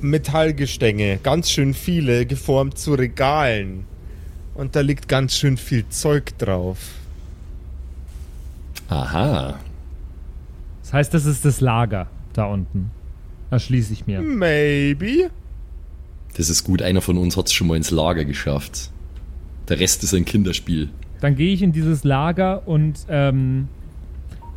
Metallgestänge, 0.00 1.18
ganz 1.22 1.50
schön 1.50 1.74
viele, 1.74 2.26
geformt 2.26 2.78
zu 2.78 2.94
Regalen. 2.94 3.84
Und 4.54 4.74
da 4.76 4.80
liegt 4.80 5.08
ganz 5.08 5.36
schön 5.36 5.56
viel 5.56 5.88
Zeug 5.88 6.36
drauf. 6.38 6.78
aha. 8.88 9.58
Das 10.82 10.92
heißt, 10.92 11.14
das 11.14 11.24
ist 11.24 11.44
das 11.44 11.60
Lager 11.60 12.08
da 12.34 12.46
unten. 12.46 12.90
Erschließe 13.50 13.92
ich 13.92 14.06
mir. 14.06 14.20
Maybe. 14.20 15.30
Das 16.36 16.50
ist 16.50 16.64
gut, 16.64 16.82
einer 16.82 17.00
von 17.00 17.16
uns 17.18 17.36
hat 17.36 17.46
es 17.46 17.52
schon 17.52 17.66
mal 17.66 17.76
ins 17.76 17.90
Lager 17.90 18.24
geschafft. 18.24 18.90
Der 19.68 19.80
Rest 19.80 20.02
ist 20.02 20.14
ein 20.14 20.24
Kinderspiel. 20.24 20.90
Dann 21.20 21.36
gehe 21.36 21.52
ich 21.52 21.62
in 21.62 21.72
dieses 21.72 22.04
Lager 22.04 22.66
und 22.66 23.06
ähm, 23.08 23.68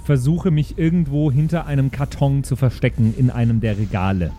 versuche 0.03 0.51
mich 0.51 0.77
irgendwo 0.77 1.31
hinter 1.31 1.65
einem 1.65 1.91
Karton 1.91 2.43
zu 2.43 2.55
verstecken 2.55 3.13
in 3.17 3.29
einem 3.29 3.61
der 3.61 3.77
Regale. 3.77 4.31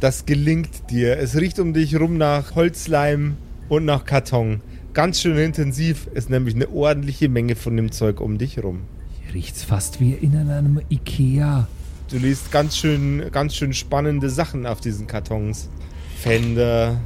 Das 0.00 0.26
gelingt 0.26 0.90
dir. 0.90 1.18
Es 1.18 1.36
riecht 1.36 1.58
um 1.58 1.72
dich 1.72 1.98
rum 1.98 2.18
nach 2.18 2.54
Holzleim 2.54 3.36
und 3.68 3.84
nach 3.84 4.04
Karton. 4.04 4.60
Ganz 4.94 5.20
schön 5.20 5.36
intensiv 5.36 6.08
ist 6.14 6.30
nämlich 6.30 6.54
eine 6.54 6.68
ordentliche 6.70 7.28
Menge 7.28 7.56
von 7.56 7.76
dem 7.76 7.92
Zeug 7.92 8.20
um 8.20 8.38
dich 8.38 8.62
rum. 8.62 8.80
Hier 9.24 9.34
riecht's 9.34 9.62
fast 9.62 10.00
wie 10.00 10.12
in 10.12 10.36
einem 10.36 10.80
Ikea. 10.88 11.68
Du 12.10 12.16
liest 12.16 12.50
ganz 12.50 12.76
schön, 12.76 13.24
ganz 13.32 13.54
schön 13.54 13.74
spannende 13.74 14.30
Sachen 14.30 14.66
auf 14.66 14.80
diesen 14.80 15.06
Kartons. 15.06 15.68
Fender, 16.16 16.96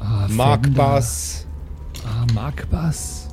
Ah, 0.00 0.26
Markbass, 0.28 1.46
Fender. 1.92 2.10
Ah, 2.10 2.26
Markbass. 2.34 3.28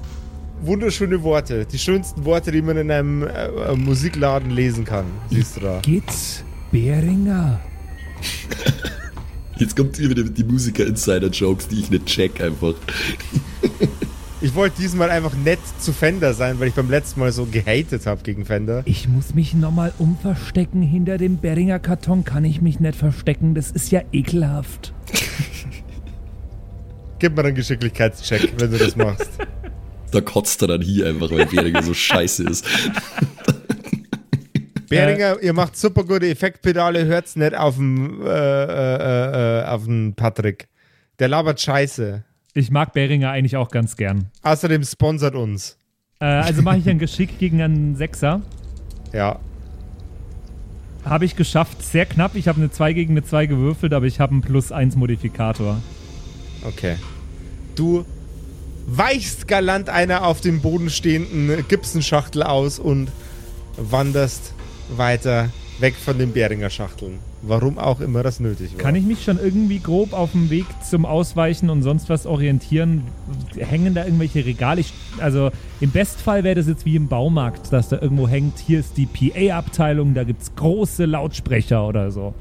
wunderschöne 0.62 1.22
Worte. 1.24 1.66
Die 1.66 1.80
schönsten 1.80 2.26
Worte, 2.26 2.52
die 2.52 2.62
man 2.62 2.78
in 2.78 2.92
einem 2.92 3.24
äh, 3.24 3.76
Musikladen 3.76 4.52
lesen 4.52 4.84
kann. 4.86 5.06
Siehst 5.30 5.58
du 5.58 5.62
da. 5.62 5.80
Geht's 5.82 6.44
Beringer? 6.72 7.60
Jetzt 9.58 9.76
kommt 9.76 9.98
wieder 9.98 10.24
die 10.24 10.44
Musiker-Insider-Jokes, 10.44 11.68
die 11.70 11.80
ich 11.80 11.90
nicht 11.90 12.06
check 12.06 12.42
einfach. 12.42 12.74
Ich 14.40 14.54
wollte 14.54 14.80
diesmal 14.80 15.10
einfach 15.10 15.34
nett 15.36 15.58
zu 15.80 15.92
Fender 15.92 16.36
sein, 16.36 16.60
weil 16.60 16.68
ich 16.68 16.76
beim 16.76 16.92
letzten 16.92 17.22
Mal 17.22 17.32
so 17.32 17.48
gehatet 17.48 18.06
habe 18.06 18.22
gegen 18.22 18.46
Fender. 18.46 18.84
Ich 18.86 19.08
muss 19.10 19.34
mich 19.34 19.56
nochmal 19.56 19.92
umverstecken. 19.98 20.84
Hinter 20.84 21.18
dem 21.18 21.40
Beringer 21.40 21.80
Karton 21.80 22.24
kann 22.24 22.46
ich 22.46 22.62
mich 22.62 22.80
nicht 22.80 22.96
verstecken. 22.96 23.56
Das 23.56 23.72
ist 23.72 23.92
ja 23.92 24.02
ekelhaft. 24.12 24.94
Gib 27.20 27.36
mir 27.36 27.46
einen 27.46 27.56
Geschicklichkeitscheck, 27.56 28.54
wenn 28.60 28.72
du 28.72 28.78
das 28.78 28.96
machst. 28.96 29.30
Da 30.10 30.22
kotzt 30.22 30.62
er 30.62 30.70
dann 30.70 30.82
hier 30.82 31.08
einfach, 31.08 31.30
weil 31.32 31.46
Beringer 31.48 31.84
so 31.84 31.94
scheiße 31.94 32.44
ist. 32.44 32.66
Beringer, 34.90 35.42
ihr 35.42 35.52
macht 35.52 35.76
super 35.76 36.06
gute 36.06 36.30
Effektpedale, 36.30 37.06
hört's 37.06 37.36
nicht 37.36 37.54
auf 37.54 37.76
den, 37.76 38.22
äh, 38.22 38.30
äh, 38.30 39.60
äh, 39.60 39.66
auf 39.66 39.84
den 39.84 40.16
Patrick. 40.16 40.70
Der 41.20 41.28
labert 41.28 41.60
Scheiße. 41.60 42.24
Ich 42.54 42.72
mag 42.72 42.94
Beringer 42.94 43.32
eigentlich 43.32 43.58
auch 43.58 43.70
ganz 43.70 43.98
gern. 43.98 44.32
Außerdem 44.44 44.84
sponsert 44.84 45.36
uns. 45.36 45.78
Äh, 46.20 46.26
also 46.26 46.62
mache 46.62 46.78
ich 46.78 46.90
ein 46.90 47.00
Geschick 47.00 47.38
gegen 47.38 47.62
einen 47.62 47.96
Sechser. 47.96 48.42
Ja. 49.14 49.40
Habe 51.04 51.26
ich 51.26 51.36
geschafft. 51.36 51.84
Sehr 51.84 52.06
knapp. 52.06 52.36
Ich 52.36 52.48
habe 52.48 52.60
eine 52.60 52.72
2 52.72 52.94
gegen 52.94 53.14
eine 53.14 53.24
2 53.24 53.48
gewürfelt, 53.48 53.94
aber 53.94 54.06
ich 54.06 54.20
habe 54.20 54.32
einen 54.32 54.42
Plus 54.42 54.72
1 54.72 54.96
Modifikator. 54.96 55.82
Okay. 56.64 56.96
Du 57.76 58.06
weichst 58.88 59.48
galant 59.48 59.90
einer 59.90 60.26
auf 60.26 60.42
dem 60.42 60.62
Boden 60.62 60.90
stehenden 60.90 61.66
Gibson-Schachtel 61.68 62.44
aus 62.44 62.80
und 62.80 63.10
wanderst 63.78 64.54
weiter 64.96 65.50
weg 65.80 65.96
von 65.96 66.18
den 66.18 66.34
Beringer 66.34 66.70
Schachteln. 66.70 67.20
Warum 67.44 67.78
auch 67.78 68.02
immer 68.02 68.24
das 68.24 68.40
nötig 68.40 68.74
war. 68.74 68.80
Kann 68.80 68.96
ich 68.96 69.06
mich 69.06 69.24
schon 69.24 69.38
irgendwie 69.40 69.80
grob 69.80 70.14
auf 70.14 70.32
dem 70.32 70.50
Weg 70.50 70.66
zum 70.90 71.06
Ausweichen 71.06 71.70
und 71.70 71.84
sonst 71.84 72.10
was 72.10 72.26
orientieren? 72.26 73.04
Hängen 73.56 73.94
da 73.94 74.06
irgendwelche 74.06 74.44
Regale? 74.44 74.82
Ich, 74.82 74.92
also 75.20 75.52
im 75.80 75.92
Bestfall 75.92 76.44
wäre 76.44 76.56
das 76.56 76.68
jetzt 76.68 76.86
wie 76.86 76.96
im 76.96 77.08
Baumarkt, 77.08 77.72
dass 77.72 77.90
da 77.90 78.02
irgendwo 78.02 78.28
hängt, 78.28 78.58
hier 78.58 78.80
ist 78.80 78.98
die 78.98 79.06
PA-Abteilung, 79.06 80.16
da 80.16 80.24
gibt 80.24 80.42
es 80.42 80.56
große 80.56 81.06
Lautsprecher 81.06 81.88
oder 81.88 82.10
so. 82.10 82.34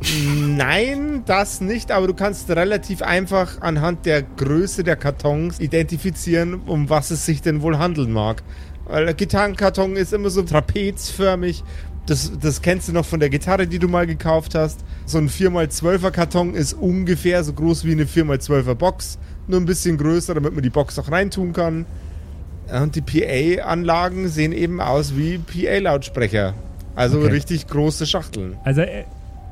Nein, 0.00 1.22
das 1.26 1.60
nicht, 1.60 1.90
aber 1.90 2.06
du 2.06 2.14
kannst 2.14 2.48
relativ 2.50 3.02
einfach 3.02 3.60
anhand 3.60 4.06
der 4.06 4.22
Größe 4.22 4.84
der 4.84 4.96
Kartons 4.96 5.58
identifizieren, 5.58 6.60
um 6.66 6.90
was 6.90 7.10
es 7.10 7.24
sich 7.26 7.42
denn 7.42 7.62
wohl 7.62 7.78
handeln 7.78 8.12
mag. 8.12 8.42
Weil 8.84 9.06
der 9.06 9.14
Gitarrenkarton 9.14 9.96
ist 9.96 10.12
immer 10.12 10.30
so 10.30 10.42
trapezförmig. 10.42 11.64
Das, 12.06 12.30
das 12.40 12.62
kennst 12.62 12.88
du 12.88 12.92
noch 12.92 13.04
von 13.04 13.18
der 13.18 13.30
Gitarre, 13.30 13.66
die 13.66 13.80
du 13.80 13.88
mal 13.88 14.06
gekauft 14.06 14.54
hast. 14.54 14.80
So 15.06 15.18
ein 15.18 15.28
4x12er 15.28 16.10
Karton 16.12 16.54
ist 16.54 16.74
ungefähr 16.74 17.42
so 17.42 17.52
groß 17.52 17.84
wie 17.84 17.92
eine 17.92 18.04
4x12er 18.04 18.74
Box. 18.74 19.18
Nur 19.48 19.58
ein 19.60 19.66
bisschen 19.66 19.96
größer, 19.98 20.34
damit 20.34 20.54
man 20.54 20.62
die 20.62 20.70
Box 20.70 20.98
auch 21.00 21.10
reintun 21.10 21.52
kann. 21.52 21.84
Und 22.72 22.94
die 22.94 23.00
PA-Anlagen 23.00 24.28
sehen 24.28 24.52
eben 24.52 24.80
aus 24.80 25.16
wie 25.16 25.38
PA-Lautsprecher. 25.38 26.54
Also 26.94 27.18
Okay. 27.18 27.28
richtig 27.28 27.66
große 27.66 28.06
Schachteln. 28.06 28.56
Also 28.64 28.82
äh, 28.82 29.04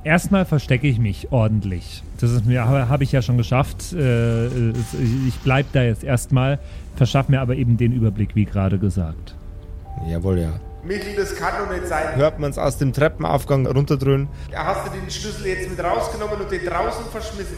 erstmal 0.05 0.45
verstecke 0.45 0.87
ich 0.87 0.99
mich 0.99 1.33
ordentlich. 1.33 2.03
Das 2.21 2.31
ist 2.31 2.47
mir 2.47 2.65
habe 2.65 2.89
hab 2.89 3.01
ich 3.01 3.13
ja 3.13 3.23
schon 3.23 3.37
geschafft. 3.37 3.93
Äh, 3.93 4.47
ich 4.47 5.39
bleib 5.43 5.67
da 5.73 5.83
jetzt 5.83 6.05
erstmal, 6.05 6.59
verschaff 6.97 7.29
mir 7.29 7.41
aber 7.41 7.57
eben 7.57 7.77
den 7.77 7.93
Überblick, 7.93 8.35
wie 8.35 8.45
gerade 8.45 8.79
gesagt. 8.79 9.35
Jawohl, 10.09 10.39
ja. 10.39 10.53
Michel, 10.85 11.17
das 11.17 11.35
kann 11.35 11.55
doch 11.59 11.73
nicht 11.73 11.87
sein. 11.87 12.15
Hört 12.17 12.39
man 12.39 12.51
es 12.51 12.59
aus 12.59 12.77
dem 12.77 12.93
Treppenaufgang 12.93 13.67
runterdröhnen. 13.67 14.29
Hast 14.55 14.87
du 14.87 14.91
den 14.91 15.11
Schlüssel 15.11 15.47
jetzt 15.47 15.71
mit 15.71 15.83
rausgenommen 15.83 16.41
und 16.41 16.51
den 16.51 16.65
draußen 16.65 17.07
verschmissen? 17.11 17.57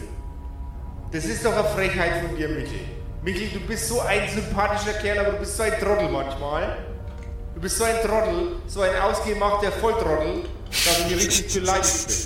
Das 1.11 1.25
ist 1.25 1.45
doch 1.45 1.53
eine 1.53 1.65
Frechheit 1.65 2.25
von 2.25 2.37
dir, 2.37 2.49
Michel. 2.49 2.81
Michel, 3.23 3.49
du 3.53 3.67
bist 3.67 3.89
so 3.89 4.01
ein 4.01 4.29
sympathischer 4.29 4.93
Kerl, 5.01 5.19
aber 5.19 5.33
du 5.33 5.39
bist 5.39 5.57
so 5.57 5.65
ein 5.65 5.73
Trottel 5.81 6.09
manchmal. 6.09 6.77
Du 7.57 7.61
bist 7.61 7.79
so 7.79 7.85
ein 7.85 7.97
Trottel, 8.05 8.57
so 8.67 8.83
ein 8.83 8.91
ausgemachter 9.03 9.73
Volltrottel, 9.73 10.43
ich 11.09 11.17
richtig 11.17 11.55
beleidigt 11.55 12.07
bin. 12.07 12.17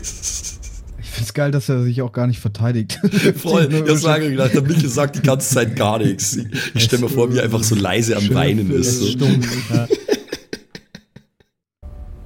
Ich 1.02 1.10
find's 1.10 1.34
geil, 1.34 1.50
dass 1.50 1.68
er 1.68 1.82
sich 1.82 2.02
auch 2.02 2.12
gar 2.12 2.26
nicht 2.26 2.40
verteidigt. 2.40 3.00
Voll, 3.36 3.68
ich 3.72 3.88
hab's 3.88 4.02
lange 4.02 4.30
gedacht, 4.30 4.54
der 4.54 4.62
Michael 4.62 4.88
sagt 4.88 5.16
die 5.16 5.22
ganze 5.22 5.54
Zeit 5.54 5.76
gar 5.76 5.98
nichts. 5.98 6.36
Ich, 6.36 6.46
ich 6.74 6.84
stelle 6.84 7.02
mir 7.02 7.08
vor, 7.08 7.32
wie 7.32 7.38
er 7.38 7.44
einfach 7.44 7.64
so 7.64 7.74
leise 7.74 8.16
am 8.16 8.32
Weinen 8.32 8.70
ist. 8.70 9.00
So. 9.00 9.06
Stumm. 9.06 9.40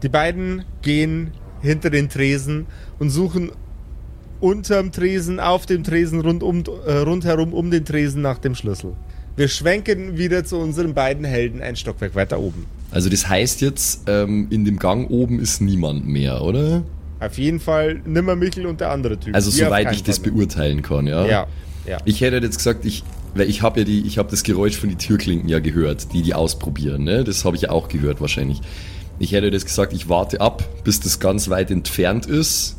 Die 0.03 0.09
beiden 0.11 0.65
gehen 0.83 1.31
hinter 1.63 1.89
den 1.89 2.11
Tresen 2.11 2.67
und 2.99 3.09
suchen 3.09 3.53
unterm 4.41 4.93
Tresen, 4.93 5.41
auf 5.41 5.65
dem 5.65 5.83
Tresen, 5.83 6.21
rund 6.21 6.43
um, 6.43 6.63
äh, 6.87 6.99
rundherum 6.99 7.55
um 7.55 7.71
den 7.71 7.87
Tresen 7.87 8.21
nach 8.21 8.37
dem 8.39 8.55
Schlüssel. 8.55 8.93
Wir 9.37 9.49
schwenken 9.49 10.19
wieder 10.19 10.45
zu 10.45 10.59
unseren 10.59 10.93
beiden 10.93 11.25
Helden 11.25 11.63
ein 11.63 11.75
Stockwerk 11.75 12.15
weiter 12.15 12.39
oben. 12.39 12.67
Also 12.95 13.09
das 13.09 13.29
heißt 13.29 13.61
jetzt, 13.61 14.03
ähm, 14.07 14.47
in 14.51 14.65
dem 14.65 14.79
Gang 14.79 15.11
oben 15.11 15.41
ist 15.41 15.61
niemand 15.61 16.07
mehr, 16.07 16.43
oder? 16.43 16.85
Auf 17.19 17.37
jeden 17.39 17.59
Fall 17.59 18.01
nimmer 18.07 18.37
Michel 18.37 18.67
und 18.67 18.81
der 18.81 18.93
andere 18.93 19.19
Typ. 19.19 19.35
Also 19.35 19.51
Die 19.51 19.57
soweit 19.57 19.93
ich 19.93 20.05
das 20.05 20.19
Fall 20.19 20.31
beurteilen 20.31 20.81
kann, 20.83 21.09
ja? 21.09 21.27
Ja, 21.27 21.47
ja. 21.89 21.99
Ich 22.05 22.21
hätte 22.21 22.37
jetzt 22.37 22.57
gesagt, 22.57 22.85
ich, 22.85 23.03
weil 23.35 23.51
ich 23.51 23.63
habe 23.63 23.81
ja 23.81 23.85
die, 23.85 24.07
ich 24.07 24.17
habe 24.17 24.31
das 24.31 24.45
Geräusch 24.45 24.77
von 24.77 24.91
den 24.91 24.99
Türklinken 24.99 25.49
ja 25.49 25.59
gehört, 25.59 26.13
die 26.13 26.23
die 26.23 26.35
ausprobieren, 26.35 27.03
ne? 27.03 27.25
Das 27.25 27.45
habe 27.45 27.57
ich 27.57 27.63
ja 27.63 27.71
auch 27.71 27.89
gehört 27.89 28.21
wahrscheinlich. 28.21 28.61
Ich 29.19 29.33
hätte 29.33 29.49
jetzt 29.49 29.67
gesagt, 29.67 29.93
ich 29.93 30.09
warte 30.09 30.41
ab, 30.41 30.63
bis 30.85 31.01
das 31.01 31.19
ganz 31.19 31.51
weit 31.51 31.73
entfernt 31.73 32.27
ist 32.27 32.77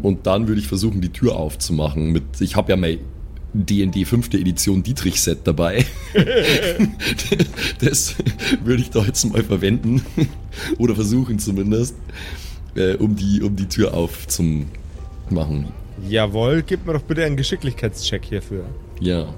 und 0.00 0.26
dann 0.26 0.48
würde 0.48 0.62
ich 0.62 0.68
versuchen, 0.68 1.02
die 1.02 1.10
Tür 1.10 1.36
aufzumachen. 1.36 2.12
Mit, 2.12 2.22
ich 2.40 2.56
habe 2.56 2.70
ja 2.70 2.78
mein 2.78 3.00
D&D 3.52 4.04
5. 4.04 4.34
Edition 4.34 4.82
Dietrich 4.82 5.20
Set 5.20 5.40
dabei. 5.44 5.84
das 7.80 8.14
würde 8.62 8.82
ich 8.82 8.90
da 8.90 9.02
jetzt 9.04 9.24
mal 9.24 9.42
verwenden 9.42 10.02
oder 10.78 10.94
versuchen 10.94 11.38
zumindest, 11.38 11.94
äh, 12.76 12.94
um 12.94 13.16
die 13.16 13.42
um 13.42 13.56
die 13.56 13.66
Tür 13.66 13.94
aufzumachen. 13.94 15.68
Jawohl, 16.08 16.62
gib 16.62 16.86
mir 16.86 16.94
doch 16.94 17.02
bitte 17.02 17.24
einen 17.24 17.36
Geschicklichkeitscheck 17.36 18.24
hierfür. 18.24 18.64
Ja, 19.00 19.34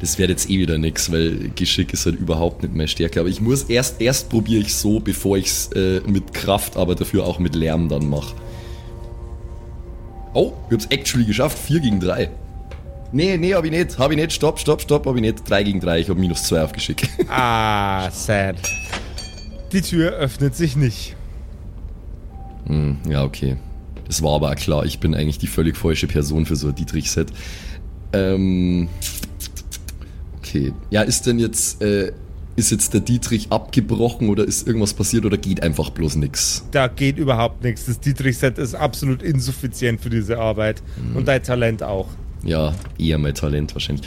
das 0.00 0.18
wäre 0.18 0.30
jetzt 0.30 0.48
eh 0.48 0.58
wieder 0.58 0.78
nix, 0.78 1.12
weil 1.12 1.50
Geschick 1.54 1.92
ist 1.92 2.06
halt 2.06 2.18
überhaupt 2.18 2.62
nicht 2.62 2.74
mehr 2.74 2.88
Stärke. 2.88 3.20
Aber 3.20 3.28
ich 3.28 3.40
muss 3.40 3.64
erst, 3.64 4.00
erst 4.00 4.30
probiere 4.30 4.62
ich 4.62 4.74
so, 4.74 4.98
bevor 4.98 5.36
ich 5.36 5.46
es 5.46 5.70
äh, 5.72 6.00
mit 6.06 6.32
Kraft, 6.32 6.76
aber 6.76 6.94
dafür 6.94 7.26
auch 7.26 7.38
mit 7.38 7.54
Lärm 7.54 7.88
dann 7.88 8.08
mache. 8.08 8.34
Oh, 10.32 10.52
ich 10.68 10.74
hab's 10.74 10.86
actually 10.86 11.26
geschafft. 11.26 11.58
4 11.58 11.80
gegen 11.80 12.00
3. 12.00 12.30
Nee, 13.12 13.36
nee, 13.36 13.54
hab 13.54 13.64
ich 13.64 13.70
nicht. 13.70 13.98
Hab 13.98 14.10
ich 14.10 14.16
nicht. 14.16 14.32
Stopp, 14.32 14.58
stopp, 14.58 14.80
stopp, 14.80 15.06
hab 15.06 15.14
ich 15.16 15.20
nicht. 15.20 15.48
3 15.48 15.62
gegen 15.64 15.80
3. 15.80 16.00
Ich 16.00 16.08
hab 16.08 16.16
minus 16.16 16.44
2 16.44 16.62
auf 16.62 16.72
Geschick. 16.72 17.08
Ah, 17.28 18.10
sad. 18.10 18.56
Die 19.72 19.82
Tür 19.82 20.12
öffnet 20.12 20.54
sich 20.54 20.76
nicht. 20.76 21.16
Hm, 22.66 22.98
ja, 23.08 23.24
okay. 23.24 23.56
Das 24.06 24.22
war 24.22 24.34
aber 24.34 24.50
auch 24.50 24.56
klar. 24.56 24.84
Ich 24.84 24.98
bin 25.00 25.14
eigentlich 25.14 25.38
die 25.38 25.46
völlig 25.46 25.76
falsche 25.76 26.06
Person 26.06 26.46
für 26.46 26.56
so 26.56 26.68
ein 26.68 26.74
Dietrich-Set. 26.74 27.28
Ähm. 28.12 28.88
Okay. 30.38 30.72
Ja, 30.90 31.02
ist 31.02 31.26
denn 31.26 31.38
jetzt, 31.38 31.80
äh, 31.82 32.12
ist 32.56 32.70
jetzt 32.72 32.92
der 32.92 33.00
Dietrich 33.00 33.52
abgebrochen 33.52 34.28
oder 34.28 34.44
ist 34.44 34.66
irgendwas 34.66 34.94
passiert 34.94 35.24
oder 35.24 35.36
geht 35.36 35.62
einfach 35.62 35.90
bloß 35.90 36.16
nix? 36.16 36.64
Da 36.72 36.88
geht 36.88 37.18
überhaupt 37.18 37.62
nichts. 37.62 37.86
Das 37.86 38.00
Dietrich-Set 38.00 38.58
ist 38.58 38.74
absolut 38.74 39.22
insuffizient 39.22 40.00
für 40.00 40.10
diese 40.10 40.38
Arbeit. 40.38 40.82
Und 41.14 41.28
dein 41.28 41.42
Talent 41.42 41.82
auch. 41.84 42.08
Ja, 42.42 42.74
eher 42.98 43.18
mein 43.18 43.34
Talent 43.34 43.74
wahrscheinlich. 43.74 44.06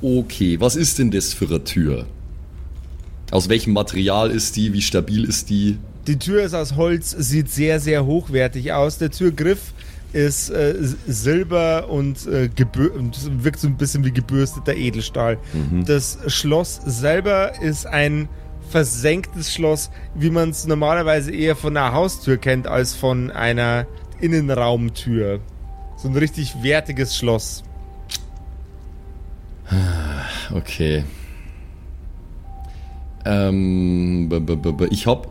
Okay, 0.00 0.60
was 0.60 0.76
ist 0.76 0.98
denn 0.98 1.10
das 1.10 1.32
für 1.32 1.46
eine 1.46 1.64
Tür? 1.64 2.06
Aus 3.30 3.48
welchem 3.48 3.72
Material 3.72 4.30
ist 4.30 4.56
die? 4.56 4.72
Wie 4.72 4.82
stabil 4.82 5.24
ist 5.24 5.50
die? 5.50 5.78
Die 6.06 6.18
Tür 6.18 6.42
ist 6.42 6.54
aus 6.54 6.76
Holz, 6.76 7.10
sieht 7.10 7.50
sehr, 7.50 7.80
sehr 7.80 8.06
hochwertig 8.06 8.72
aus. 8.72 8.98
Der 8.98 9.10
Türgriff 9.10 9.74
ist 10.12 10.48
äh, 10.48 10.74
silber 11.06 11.90
und, 11.90 12.26
äh, 12.26 12.48
und 12.96 13.44
wirkt 13.44 13.60
so 13.60 13.68
ein 13.68 13.76
bisschen 13.76 14.04
wie 14.04 14.12
gebürsteter 14.12 14.74
Edelstahl. 14.74 15.36
Das 15.84 16.18
Schloss 16.28 16.80
selber 16.86 17.60
ist 17.60 17.86
ein 17.86 18.28
versenktes 18.70 19.52
Schloss, 19.52 19.90
wie 20.14 20.30
man 20.30 20.50
es 20.50 20.66
normalerweise 20.66 21.30
eher 21.30 21.56
von 21.56 21.76
einer 21.76 21.92
Haustür 21.92 22.38
kennt 22.38 22.66
als 22.66 22.94
von 22.94 23.30
einer 23.30 23.86
Innenraumtür. 24.20 25.40
So 25.98 26.08
ein 26.08 26.16
richtig 26.16 26.62
wertiges 26.62 27.16
Schloss. 27.16 27.64
Okay. 30.54 31.04
Ähm, 33.24 34.30
ich 34.90 35.06
hab, 35.06 35.28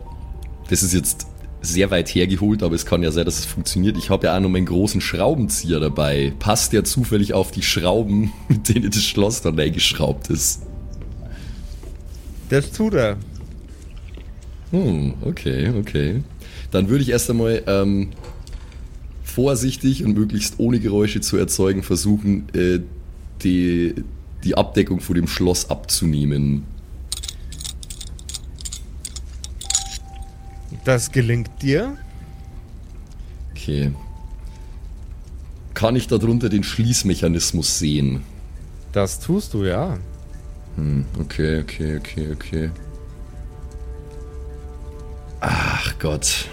das 0.68 0.82
ist 0.82 0.92
jetzt 0.92 1.26
sehr 1.60 1.90
weit 1.90 2.08
hergeholt, 2.14 2.62
aber 2.62 2.74
es 2.74 2.86
kann 2.86 3.02
ja 3.02 3.10
sein, 3.10 3.24
dass 3.24 3.38
es 3.38 3.46
funktioniert. 3.46 3.96
Ich 3.96 4.10
habe 4.10 4.26
ja 4.26 4.36
auch 4.36 4.40
noch 4.40 4.50
meinen 4.50 4.66
großen 4.66 5.00
Schraubenzieher 5.00 5.80
dabei. 5.80 6.32
Passt 6.38 6.72
der 6.72 6.84
zufällig 6.84 7.32
auf 7.32 7.50
die 7.50 7.62
Schrauben, 7.62 8.32
mit 8.48 8.68
denen 8.68 8.90
das 8.90 9.02
Schloss 9.02 9.40
dann 9.40 9.58
eingeschraubt 9.58 10.28
ist? 10.28 10.62
Das 12.50 12.70
tut 12.72 12.94
er. 12.94 13.16
Hm, 14.70 15.14
okay, 15.22 15.70
okay. 15.70 16.22
Dann 16.70 16.88
würde 16.88 17.02
ich 17.02 17.10
erst 17.10 17.30
einmal 17.30 17.62
ähm, 17.66 18.10
vorsichtig 19.38 20.04
und 20.04 20.14
möglichst 20.14 20.58
ohne 20.58 20.80
Geräusche 20.80 21.20
zu 21.20 21.36
erzeugen 21.36 21.84
versuchen, 21.84 22.48
äh, 22.54 22.80
die, 23.44 23.94
die 24.42 24.56
Abdeckung 24.56 24.98
vor 24.98 25.14
dem 25.14 25.28
Schloss 25.28 25.70
abzunehmen. 25.70 26.64
Das 30.84 31.12
gelingt 31.12 31.62
dir. 31.62 31.96
Okay. 33.52 33.92
Kann 35.72 35.94
ich 35.94 36.08
darunter 36.08 36.48
den 36.48 36.64
Schließmechanismus 36.64 37.78
sehen? 37.78 38.24
Das 38.90 39.20
tust 39.20 39.54
du, 39.54 39.62
ja. 39.64 39.98
Hm, 40.74 41.04
okay, 41.20 41.60
okay, 41.60 41.98
okay, 41.98 42.32
okay. 42.32 42.70
Ach 45.38 45.96
Gott. 46.00 46.48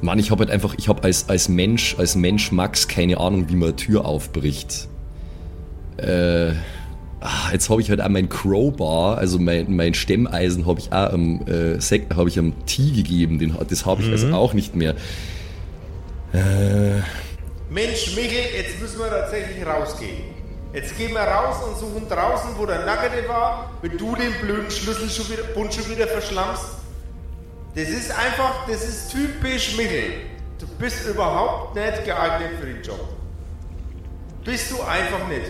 Mann, 0.00 0.18
ich 0.18 0.30
habe 0.30 0.40
halt 0.40 0.50
einfach, 0.50 0.74
ich 0.78 0.88
habe 0.88 1.02
als, 1.02 1.28
als 1.28 1.48
Mensch, 1.48 1.96
als 1.98 2.14
Mensch 2.14 2.52
Max 2.52 2.86
keine 2.86 3.18
Ahnung, 3.18 3.48
wie 3.48 3.56
man 3.56 3.70
eine 3.70 3.76
Tür 3.76 4.04
aufbricht. 4.04 4.88
Äh, 5.96 6.52
ah, 7.20 7.50
jetzt 7.52 7.68
habe 7.68 7.80
ich 7.80 7.90
halt 7.90 8.00
auch 8.00 8.08
mein 8.08 8.28
Crowbar, 8.28 9.18
also 9.18 9.38
mein, 9.40 9.74
mein 9.74 9.94
Stemmeisen 9.94 10.66
habe 10.66 10.78
ich 10.78 10.92
auch 10.92 11.12
am, 11.12 11.40
äh, 11.46 11.80
Sek- 11.80 12.14
habe 12.14 12.28
ich 12.28 12.38
am 12.38 12.52
T 12.66 12.90
gegeben, 12.92 13.40
den, 13.40 13.56
das 13.68 13.86
habe 13.86 14.02
ich 14.02 14.10
also 14.10 14.32
auch 14.32 14.54
nicht 14.54 14.76
mehr. 14.76 14.94
Äh, 16.32 17.00
Mensch, 17.70 18.14
Michel, 18.14 18.44
jetzt 18.56 18.80
müssen 18.80 18.98
wir 19.00 19.10
tatsächlich 19.10 19.66
rausgehen. 19.66 20.38
Jetzt 20.72 20.96
gehen 20.96 21.12
wir 21.12 21.20
raus 21.22 21.56
und 21.66 21.78
suchen 21.78 22.08
draußen, 22.08 22.50
wo 22.56 22.66
der 22.66 22.84
Nackerte 22.84 23.26
war, 23.26 23.72
wenn 23.82 23.96
du 23.96 24.14
den 24.14 24.32
blöden 24.40 24.70
Schlüssel 24.70 25.08
schon 25.10 25.28
wieder, 25.30 25.42
Bund 25.54 25.72
schon 25.74 25.90
wieder 25.90 26.06
verschlammst. 26.06 26.64
Das 27.78 27.88
ist 27.90 28.10
einfach, 28.10 28.66
das 28.66 28.82
ist 28.88 29.12
typisch 29.12 29.76
Michel. 29.76 30.14
Du 30.58 30.66
bist 30.80 31.06
überhaupt 31.06 31.76
nicht 31.76 32.04
geeignet 32.04 32.50
für 32.58 32.66
den 32.66 32.82
Job. 32.82 33.08
Bist 34.44 34.72
du 34.72 34.82
einfach 34.82 35.28
nicht. 35.28 35.46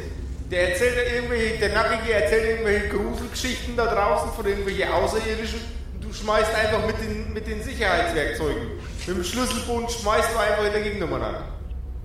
Der 0.50 0.72
erzählt 0.72 1.10
irgendwelche, 1.14 1.56
der 1.56 1.72
Nackige 1.72 2.12
erzählt 2.12 2.44
irgendwelche 2.44 2.88
Gruselgeschichten 2.88 3.76
da 3.76 3.86
draußen 3.86 4.30
von 4.32 4.44
irgendwelchen 4.44 4.90
Außerirdischen 4.90 5.58
und 5.94 6.04
du 6.04 6.12
schmeißt 6.12 6.54
einfach 6.54 6.86
mit 6.86 6.96
den, 7.00 7.32
mit 7.32 7.46
den 7.46 7.62
Sicherheitswerkzeugen. 7.62 8.72
Mit 9.06 9.16
dem 9.16 9.24
Schlüsselbund 9.24 9.90
schmeißt 9.90 10.28
du 10.34 10.38
einfach 10.38 10.66
in 10.66 10.72
der 10.72 10.82
Gegennummern 10.82 11.22
an. 11.22 11.36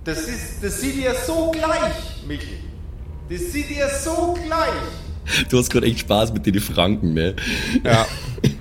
Das, 0.05 0.19
ist, 0.19 0.63
das 0.63 0.79
sieht 0.79 0.95
dir 0.95 1.15
so 1.15 1.51
gleich, 1.51 2.25
Michel. 2.25 2.59
Das 3.29 3.51
sieht 3.51 3.69
dir 3.69 3.89
so 3.89 4.37
gleich. 4.45 5.49
du 5.49 5.57
hast 5.57 5.69
gerade 5.69 5.87
echt 5.87 5.99
Spaß 5.99 6.31
mit 6.31 6.45
den 6.45 6.61
Franken, 6.61 7.13
ne? 7.13 7.35
Ja. 7.83 8.07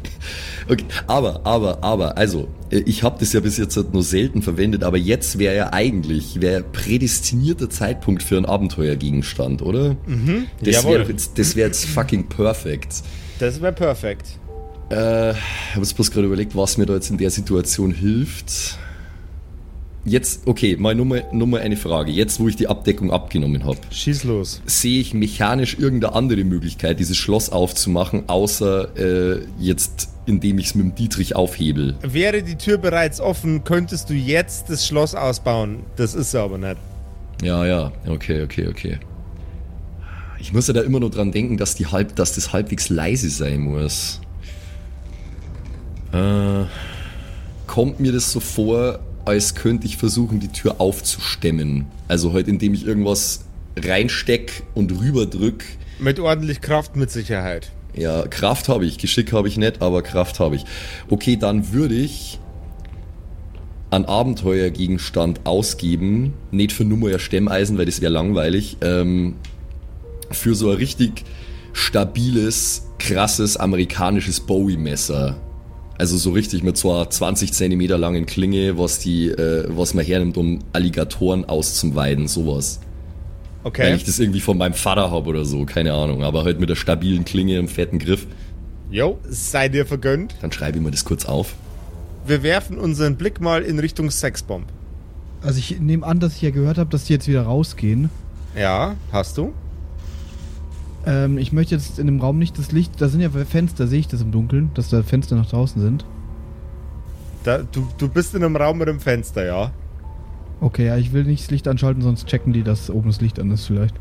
Okay, 0.73 0.87
aber, 1.07 1.45
aber, 1.45 1.85
aber, 1.85 2.17
also, 2.17 2.49
äh, 2.71 2.79
ich 2.87 3.03
habe 3.03 3.19
das 3.21 3.35
ja 3.35 3.41
bis 3.41 3.59
jetzt 3.59 3.77
halt 3.77 3.93
nur 3.93 4.03
selten 4.03 4.41
verwendet, 4.41 4.85
aber 4.85 4.97
jetzt 4.97 5.39
wäre 5.39 5.55
ja 5.55 5.73
eigentlich, 5.73 6.41
wäre 6.41 6.63
prädestinierter 6.63 7.69
Zeitpunkt 7.69 8.23
für 8.23 8.39
einen 8.39 8.47
Abenteuergegenstand, 8.47 9.61
oder? 9.61 9.97
Mhm, 10.07 10.47
das 10.63 10.85
wäre 10.85 11.05
jetzt, 11.05 11.39
das 11.39 11.57
wär 11.57 11.67
jetzt 11.67 11.85
fucking 11.85 12.27
perfekt. 12.29 13.03
Das 13.39 13.61
wäre 13.61 13.75
perfekt. 13.75 14.39
Äh, 14.91 15.33
ich 15.33 15.37
habe 15.75 15.87
bloß 15.87 16.11
gerade 16.11 16.27
überlegt, 16.27 16.57
was 16.57 16.79
mir 16.79 16.87
da 16.87 16.95
jetzt 16.95 17.11
in 17.11 17.19
der 17.19 17.31
Situation 17.31 17.93
hilft. 17.93 18.79
Jetzt, 20.05 20.49
okay, 20.49 20.77
mal 20.77 20.97
nur 20.97 21.07
mal, 21.07 21.25
nur 21.31 21.47
mal 21.47 21.61
eine 21.61 21.77
Frage. 21.77 22.11
Jetzt, 22.11 22.41
wo 22.41 22.49
ich 22.49 22.57
die 22.57 22.67
Abdeckung 22.67 23.13
abgenommen 23.13 23.65
habe, 23.65 23.79
Schieß 23.91 24.25
los. 24.25 24.61
sehe 24.67 25.01
ich 25.01 25.15
mechanisch 25.15 25.79
irgendeine 25.79 26.15
andere 26.15 26.43
Möglichkeit, 26.43 26.99
dieses 26.99 27.17
Schloss 27.17 27.51
aufzumachen, 27.51 28.29
außer 28.29 28.97
äh, 28.97 29.45
jetzt, 29.61 30.09
indem 30.27 30.59
ich 30.59 30.67
es 30.67 30.75
mit 30.75 30.87
dem 30.87 30.95
Dietrich 30.97 31.37
aufhebel. 31.37 31.95
Wäre 32.03 32.43
die 32.43 32.57
Tür 32.57 32.79
bereits 32.79 33.21
offen, 33.21 33.63
könntest 33.63 34.11
du 34.11 34.15
jetzt 34.15 34.69
das 34.71 34.87
Schloss 34.87 35.15
ausbauen. 35.15 35.85
Das 35.95 36.15
ist 36.15 36.35
aber 36.35 36.59
nicht. 36.59 36.79
Ja, 37.43 37.65
ja, 37.65 37.93
okay, 38.09 38.43
okay, 38.43 38.67
okay. 38.69 38.99
Ich 40.41 40.53
muss 40.53 40.67
ja 40.67 40.75
da 40.75 40.81
immer 40.81 40.99
nur 40.99 41.11
dran 41.11 41.31
denken, 41.31 41.57
dass, 41.59 41.77
die 41.77 41.87
halb, 41.87 42.17
dass 42.17 42.35
das 42.35 42.53
halbwegs 42.53 42.89
leise 42.89 43.31
sein 43.31 43.61
muss. 43.61 44.21
Äh, 46.13 46.65
kommt 47.69 48.01
mir 48.01 48.11
das 48.11 48.33
so 48.33 48.41
vor, 48.41 48.99
als 49.25 49.55
könnte 49.55 49.87
ich 49.87 49.97
versuchen, 49.97 50.41
die 50.41 50.49
Tür 50.49 50.81
aufzustemmen. 50.81 51.87
Also 52.09 52.33
halt, 52.33 52.49
indem 52.49 52.75
ich 52.75 52.87
irgendwas 52.87 53.45
reinsteck 53.77 54.63
und 54.75 54.93
rüberdrück. 54.93 55.65
Mit 55.99 56.19
ordentlich 56.21 56.61
Kraft 56.61 56.97
mit 56.97 57.11
Sicherheit. 57.11 57.71
Ja, 57.95 58.27
Kraft 58.27 58.69
habe 58.69 58.87
ich, 58.87 58.99
Geschick 58.99 59.33
habe 59.33 59.49
ich 59.49 59.57
nicht, 59.57 59.83
aber 59.83 60.03
Kraft 60.03 60.41
habe 60.41 60.57
ich. 60.57 60.65
Okay, 61.11 61.37
dann 61.37 61.73
würde 61.73 61.95
ich 61.95 62.39
einen 63.91 64.07
Abenteuergegenstand 64.07 65.41
ausgeben, 65.45 66.33
nicht 66.51 66.73
für 66.73 66.85
Nummer 66.85 67.19
Stemmeisen, 67.19 67.77
weil 67.77 67.85
das 67.85 68.01
wäre 68.01 68.13
langweilig, 68.13 68.79
ähm, 68.81 69.37
für 70.31 70.55
so 70.55 70.71
ein 70.71 70.77
richtig 70.77 71.25
stabiles, 71.75 72.87
krasses 72.99 73.59
amerikanisches 73.59 74.41
Bowie-Messer. 74.41 75.37
Also 76.03 76.17
so 76.17 76.31
richtig 76.33 76.65
mit 76.65 76.77
so 76.77 76.91
einer 76.93 77.09
20 77.09 77.53
Zentimeter 77.53 77.97
langen 77.97 78.27
Klinge, 78.27 78.77
was 78.77 78.99
die, 78.99 79.29
äh, 79.29 79.67
was 79.69 79.95
man 79.95 80.05
hernimmt, 80.05 80.37
um 80.37 80.59
Alligatoren 80.73 81.45
auszuweiden, 81.45 82.27
sowas. 82.27 82.81
Weil 83.63 83.69
Okay. 83.71 83.95
ich 83.95 84.03
das 84.03 84.19
irgendwie 84.19 84.41
von 84.41 84.59
meinem 84.59 84.75
Vater 84.75 85.13
habe 85.13 85.29
oder 85.31 85.45
so, 85.45 85.65
keine 85.65 85.93
Ahnung. 85.93 86.25
Aber 86.25 86.43
halt 86.43 86.59
mit 86.59 86.69
der 86.69 86.75
stabilen 86.75 87.25
Klinge 87.25 87.57
im 87.57 87.69
fetten 87.69 88.01
Griff. 88.01 88.27
Jo, 88.91 89.21
sei 89.29 89.69
dir 89.69 89.87
vergönnt. 89.87 90.35
Dann 90.43 90.51
schreibe 90.51 90.79
ich 90.79 90.83
mir 90.83 90.91
das 90.91 91.05
kurz 91.05 91.25
auf. 91.25 91.55
Wir 92.27 92.43
werfen 92.43 92.79
unseren 92.81 93.15
Blick 93.15 93.41
mal 93.41 93.63
in 93.63 93.79
Richtung 93.79 94.11
Sexbomb. 94.11 94.67
Also 95.41 95.61
ich 95.61 95.79
nehme 95.79 96.05
an, 96.05 96.19
dass 96.19 96.35
ich 96.35 96.43
ja 96.43 96.51
gehört 96.51 96.79
habe, 96.79 96.91
dass 96.91 97.05
die 97.05 97.13
jetzt 97.13 97.29
wieder 97.29 97.43
rausgehen. 97.43 98.11
Ja, 98.59 98.97
hast 99.13 99.39
du? 99.39 99.53
Ähm, 101.05 101.39
ich 101.39 101.53
möchte 101.53 101.75
jetzt 101.75 101.99
in 101.99 102.07
dem 102.07 102.21
Raum 102.21 102.39
nicht 102.39 102.59
das 102.59 102.73
Licht. 102.73 103.01
Da 103.01 103.09
sind 103.09 103.21
ja 103.21 103.31
Fenster, 103.31 103.87
sehe 103.87 104.01
ich 104.01 104.09
das 104.09 104.23
im 104.23 104.31
Dunkeln, 104.31 104.71
dass 104.75 104.89
da 104.89 105.03
Fenster 105.03 105.37
nach 105.37 105.47
draußen 105.47 105.81
sind. 105.81 106.05
Da, 107.45 107.59
du, 107.59 107.89
du 107.99 108.09
bist 108.09 108.35
in 108.35 108.45
einem 108.45 108.57
Raum 108.57 108.79
mit 108.79 108.89
einem 108.89 109.01
Fenster, 109.01 109.45
ja? 109.45 109.73
Okay, 110.61 110.87
ja, 110.87 110.97
ich 110.97 111.13
will 111.13 111.25
nicht 111.25 111.43
das 111.43 111.51
Licht 111.51 111.67
anschalten, 111.67 112.03
sonst 112.03 112.27
checken 112.29 112.53
die, 112.53 112.63
dass 112.63 112.89
oben 112.89 113.09
das 113.09 113.21
Licht 113.21 113.41
an 113.41 113.51
ist 113.51 113.67
vielleicht. 113.67 113.97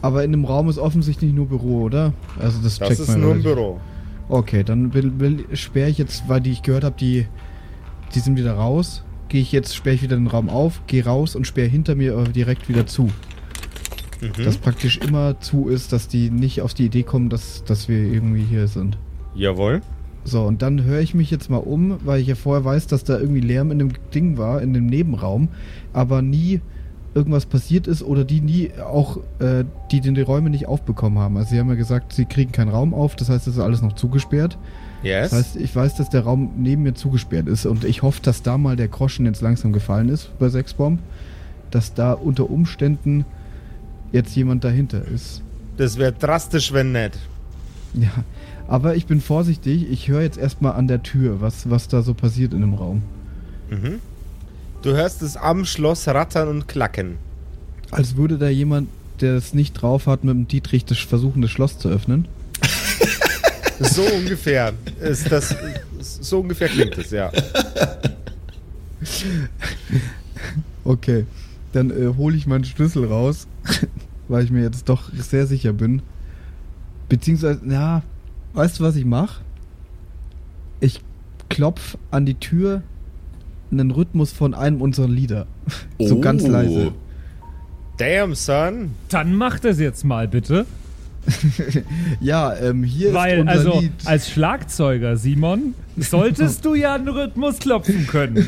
Aber 0.00 0.22
in 0.22 0.30
dem 0.30 0.44
Raum 0.44 0.68
ist 0.68 0.78
offensichtlich 0.78 1.32
nur 1.32 1.46
Büro, 1.48 1.82
oder? 1.82 2.12
Also 2.38 2.60
das, 2.62 2.78
Das 2.78 2.88
checkt 2.88 3.00
ist 3.00 3.08
man 3.08 3.20
nur 3.20 3.34
ein 3.34 3.42
Büro. 3.42 3.80
Okay, 4.28 4.62
dann 4.62 4.94
will, 4.94 5.18
will, 5.18 5.44
sperre 5.54 5.90
ich 5.90 5.98
jetzt, 5.98 6.28
weil 6.28 6.40
die 6.40 6.52
ich 6.52 6.62
gehört 6.62 6.84
habe, 6.84 6.96
die, 6.98 7.26
die 8.14 8.20
sind 8.20 8.36
wieder 8.36 8.52
raus. 8.54 9.02
Gehe 9.28 9.40
ich 9.40 9.50
jetzt, 9.50 9.74
sperre 9.74 9.96
ich 9.96 10.02
wieder 10.02 10.16
den 10.16 10.28
Raum 10.28 10.48
auf, 10.48 10.82
gehe 10.86 11.04
raus 11.04 11.34
und 11.34 11.46
sperre 11.46 11.66
hinter 11.66 11.94
mir 11.94 12.22
direkt 12.24 12.68
wieder 12.68 12.86
zu. 12.86 13.10
Mhm. 14.24 14.44
Dass 14.44 14.56
praktisch 14.56 14.98
immer 14.98 15.40
zu 15.40 15.68
ist, 15.68 15.92
dass 15.92 16.08
die 16.08 16.30
nicht 16.30 16.62
auf 16.62 16.74
die 16.74 16.86
Idee 16.86 17.02
kommen, 17.02 17.28
dass, 17.28 17.64
dass 17.64 17.88
wir 17.88 17.98
irgendwie 17.98 18.42
hier 18.42 18.68
sind. 18.68 18.98
Jawohl. 19.34 19.82
So, 20.24 20.42
und 20.42 20.62
dann 20.62 20.84
höre 20.84 21.00
ich 21.00 21.14
mich 21.14 21.30
jetzt 21.30 21.50
mal 21.50 21.58
um, 21.58 21.98
weil 22.04 22.20
ich 22.20 22.26
ja 22.26 22.34
vorher 22.34 22.64
weiß, 22.64 22.86
dass 22.86 23.04
da 23.04 23.18
irgendwie 23.18 23.40
Lärm 23.40 23.70
in 23.70 23.78
dem 23.78 23.90
Ding 24.14 24.38
war, 24.38 24.62
in 24.62 24.72
dem 24.72 24.86
Nebenraum, 24.86 25.48
aber 25.92 26.22
nie 26.22 26.60
irgendwas 27.14 27.46
passiert 27.46 27.86
ist 27.86 28.02
oder 28.02 28.24
die 28.24 28.40
nie 28.40 28.70
auch, 28.82 29.18
äh, 29.38 29.64
die 29.90 30.00
den 30.00 30.14
die 30.14 30.22
Räume 30.22 30.50
nicht 30.50 30.66
aufbekommen 30.66 31.18
haben. 31.18 31.36
Also 31.36 31.50
sie 31.50 31.60
haben 31.60 31.68
ja 31.68 31.74
gesagt, 31.74 32.12
sie 32.12 32.24
kriegen 32.24 32.52
keinen 32.52 32.70
Raum 32.70 32.92
auf, 32.92 33.16
das 33.16 33.28
heißt, 33.28 33.46
es 33.46 33.54
ist 33.54 33.60
alles 33.60 33.82
noch 33.82 33.92
zugesperrt. 33.92 34.58
Yes. 35.02 35.30
Das 35.30 35.38
heißt, 35.38 35.56
ich 35.56 35.76
weiß, 35.76 35.96
dass 35.96 36.08
der 36.08 36.22
Raum 36.22 36.52
neben 36.56 36.82
mir 36.82 36.94
zugesperrt 36.94 37.46
ist 37.46 37.66
und 37.66 37.84
ich 37.84 38.02
hoffe, 38.02 38.20
dass 38.22 38.42
da 38.42 38.58
mal 38.58 38.76
der 38.76 38.88
Groschen 38.88 39.26
jetzt 39.26 39.42
langsam 39.42 39.72
gefallen 39.72 40.08
ist 40.08 40.36
bei 40.38 40.48
Sexbomb, 40.48 40.98
dass 41.70 41.94
da 41.94 42.14
unter 42.14 42.50
Umständen 42.50 43.26
jetzt 44.14 44.34
jemand 44.36 44.64
dahinter 44.64 45.06
ist. 45.06 45.42
das 45.76 45.98
wäre 45.98 46.12
drastisch, 46.12 46.72
wenn 46.72 46.92
nicht. 46.92 47.18
Ja, 47.94 48.10
aber 48.68 48.94
ich 48.94 49.06
bin 49.06 49.20
vorsichtig. 49.20 49.90
Ich 49.90 50.08
höre 50.08 50.22
jetzt 50.22 50.38
erstmal 50.38 50.72
an 50.72 50.88
der 50.88 51.02
Tür, 51.02 51.40
was, 51.40 51.68
was 51.68 51.88
da 51.88 52.02
so 52.02 52.14
passiert 52.14 52.54
in 52.54 52.60
dem 52.60 52.74
Raum. 52.74 53.02
Mhm. 53.70 53.98
Du 54.82 54.92
hörst 54.92 55.22
es 55.22 55.36
am 55.36 55.64
Schloss 55.64 56.06
rattern 56.08 56.48
und 56.48 56.68
klacken. 56.68 57.16
Als 57.90 58.16
würde 58.16 58.38
da 58.38 58.48
jemand, 58.48 58.88
der 59.20 59.34
es 59.34 59.52
nicht 59.52 59.74
drauf 59.74 60.06
hat, 60.06 60.24
mit 60.24 60.34
dem 60.34 60.48
Dietrich 60.48 60.84
das 60.84 60.98
versuchen, 60.98 61.42
das 61.42 61.50
Schloss 61.50 61.78
zu 61.78 61.88
öffnen. 61.88 62.26
So 63.80 64.02
ungefähr. 64.02 64.72
Ist 65.00 65.32
das, 65.32 65.54
so 66.00 66.40
ungefähr 66.40 66.68
klingt 66.68 66.96
es, 66.96 67.10
ja. 67.10 67.32
Okay, 70.84 71.26
dann 71.72 71.90
äh, 71.90 72.14
hole 72.16 72.36
ich 72.36 72.46
meinen 72.46 72.64
Schlüssel 72.64 73.06
raus, 73.06 73.46
weil 74.28 74.44
ich 74.44 74.50
mir 74.50 74.62
jetzt 74.62 74.88
doch 74.88 75.10
sehr 75.12 75.46
sicher 75.46 75.72
bin. 75.72 76.02
Beziehungsweise, 77.08 77.60
ja, 77.68 78.02
weißt 78.54 78.80
du, 78.80 78.84
was 78.84 78.96
ich 78.96 79.04
mache? 79.04 79.42
Ich 80.80 81.00
klopf 81.48 81.96
an 82.10 82.26
die 82.26 82.34
Tür 82.34 82.82
einen 83.70 83.90
Rhythmus 83.90 84.32
von 84.32 84.54
einem 84.54 84.80
unserer 84.80 85.08
Lieder. 85.08 85.46
so 85.98 86.20
ganz 86.20 86.44
Oh. 86.44 86.48
leise. 86.48 86.92
Damn, 87.98 88.34
son. 88.34 88.90
Dann 89.08 89.34
macht 89.34 89.64
es 89.64 89.78
jetzt 89.78 90.04
mal 90.04 90.26
bitte. 90.28 90.66
Ja, 92.20 92.54
ähm, 92.56 92.82
hier 92.84 93.14
Weil, 93.14 93.34
ist 93.36 93.40
unser 93.40 93.52
also, 93.52 93.80
Lied. 93.80 93.92
als 94.04 94.30
Schlagzeuger, 94.30 95.16
Simon, 95.16 95.72
solltest 95.96 96.64
du 96.66 96.74
ja 96.74 96.94
einen 96.96 97.08
Rhythmus 97.08 97.58
klopfen 97.60 98.06
können. 98.06 98.46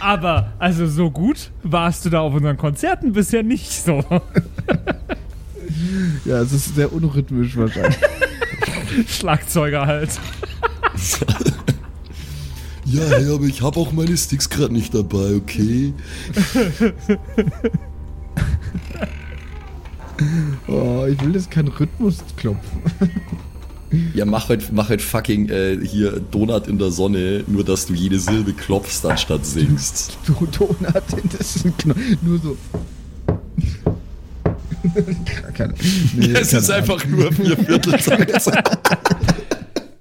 Aber, 0.00 0.52
also 0.58 0.86
so 0.86 1.10
gut 1.10 1.50
warst 1.62 2.04
du 2.04 2.10
da 2.10 2.20
auf 2.20 2.34
unseren 2.34 2.56
Konzerten 2.56 3.12
bisher 3.12 3.42
nicht 3.42 3.70
so. 3.70 4.02
Ja, 6.24 6.40
es 6.40 6.52
ist 6.52 6.74
sehr 6.74 6.92
unrhythmisch 6.92 7.56
wahrscheinlich. 7.56 7.98
Schlagzeuger 9.08 9.86
halt. 9.86 10.10
Ja, 12.84 13.04
hey, 13.04 13.32
aber 13.32 13.44
ich 13.44 13.62
habe 13.62 13.78
auch 13.78 13.92
meine 13.92 14.16
Sticks 14.16 14.50
gerade 14.50 14.72
nicht 14.72 14.92
dabei, 14.92 15.36
okay? 15.36 15.94
Oh, 20.66 21.06
ich 21.06 21.22
will 21.24 21.34
jetzt 21.34 21.50
keinen 21.50 21.68
Rhythmus 21.68 22.18
klopfen. 22.36 22.82
Ja, 24.14 24.24
mach 24.24 24.48
halt, 24.48 24.72
mach 24.72 24.88
halt 24.88 25.02
fucking 25.02 25.48
äh, 25.48 25.78
hier 25.84 26.20
Donut 26.30 26.68
in 26.68 26.78
der 26.78 26.90
Sonne, 26.92 27.42
nur 27.48 27.64
dass 27.64 27.86
du 27.86 27.94
jede 27.94 28.18
Silbe 28.20 28.52
klopfst 28.52 29.04
anstatt 29.04 29.44
singst. 29.44 30.16
Du 30.26 30.34
Donut, 30.46 30.76
das 31.38 31.56
ist 31.56 31.64
ein 31.66 31.76
Kno 31.76 31.94
Nur 32.22 32.38
so. 32.38 32.56
keine, 35.54 35.74
nee, 36.16 36.32
Es 36.32 36.52
ist 36.52 36.70
Ahnung. 36.70 36.82
einfach 36.82 37.06
nur 37.06 37.32
vier 37.32 37.56
Vierteltakt. 37.56 38.32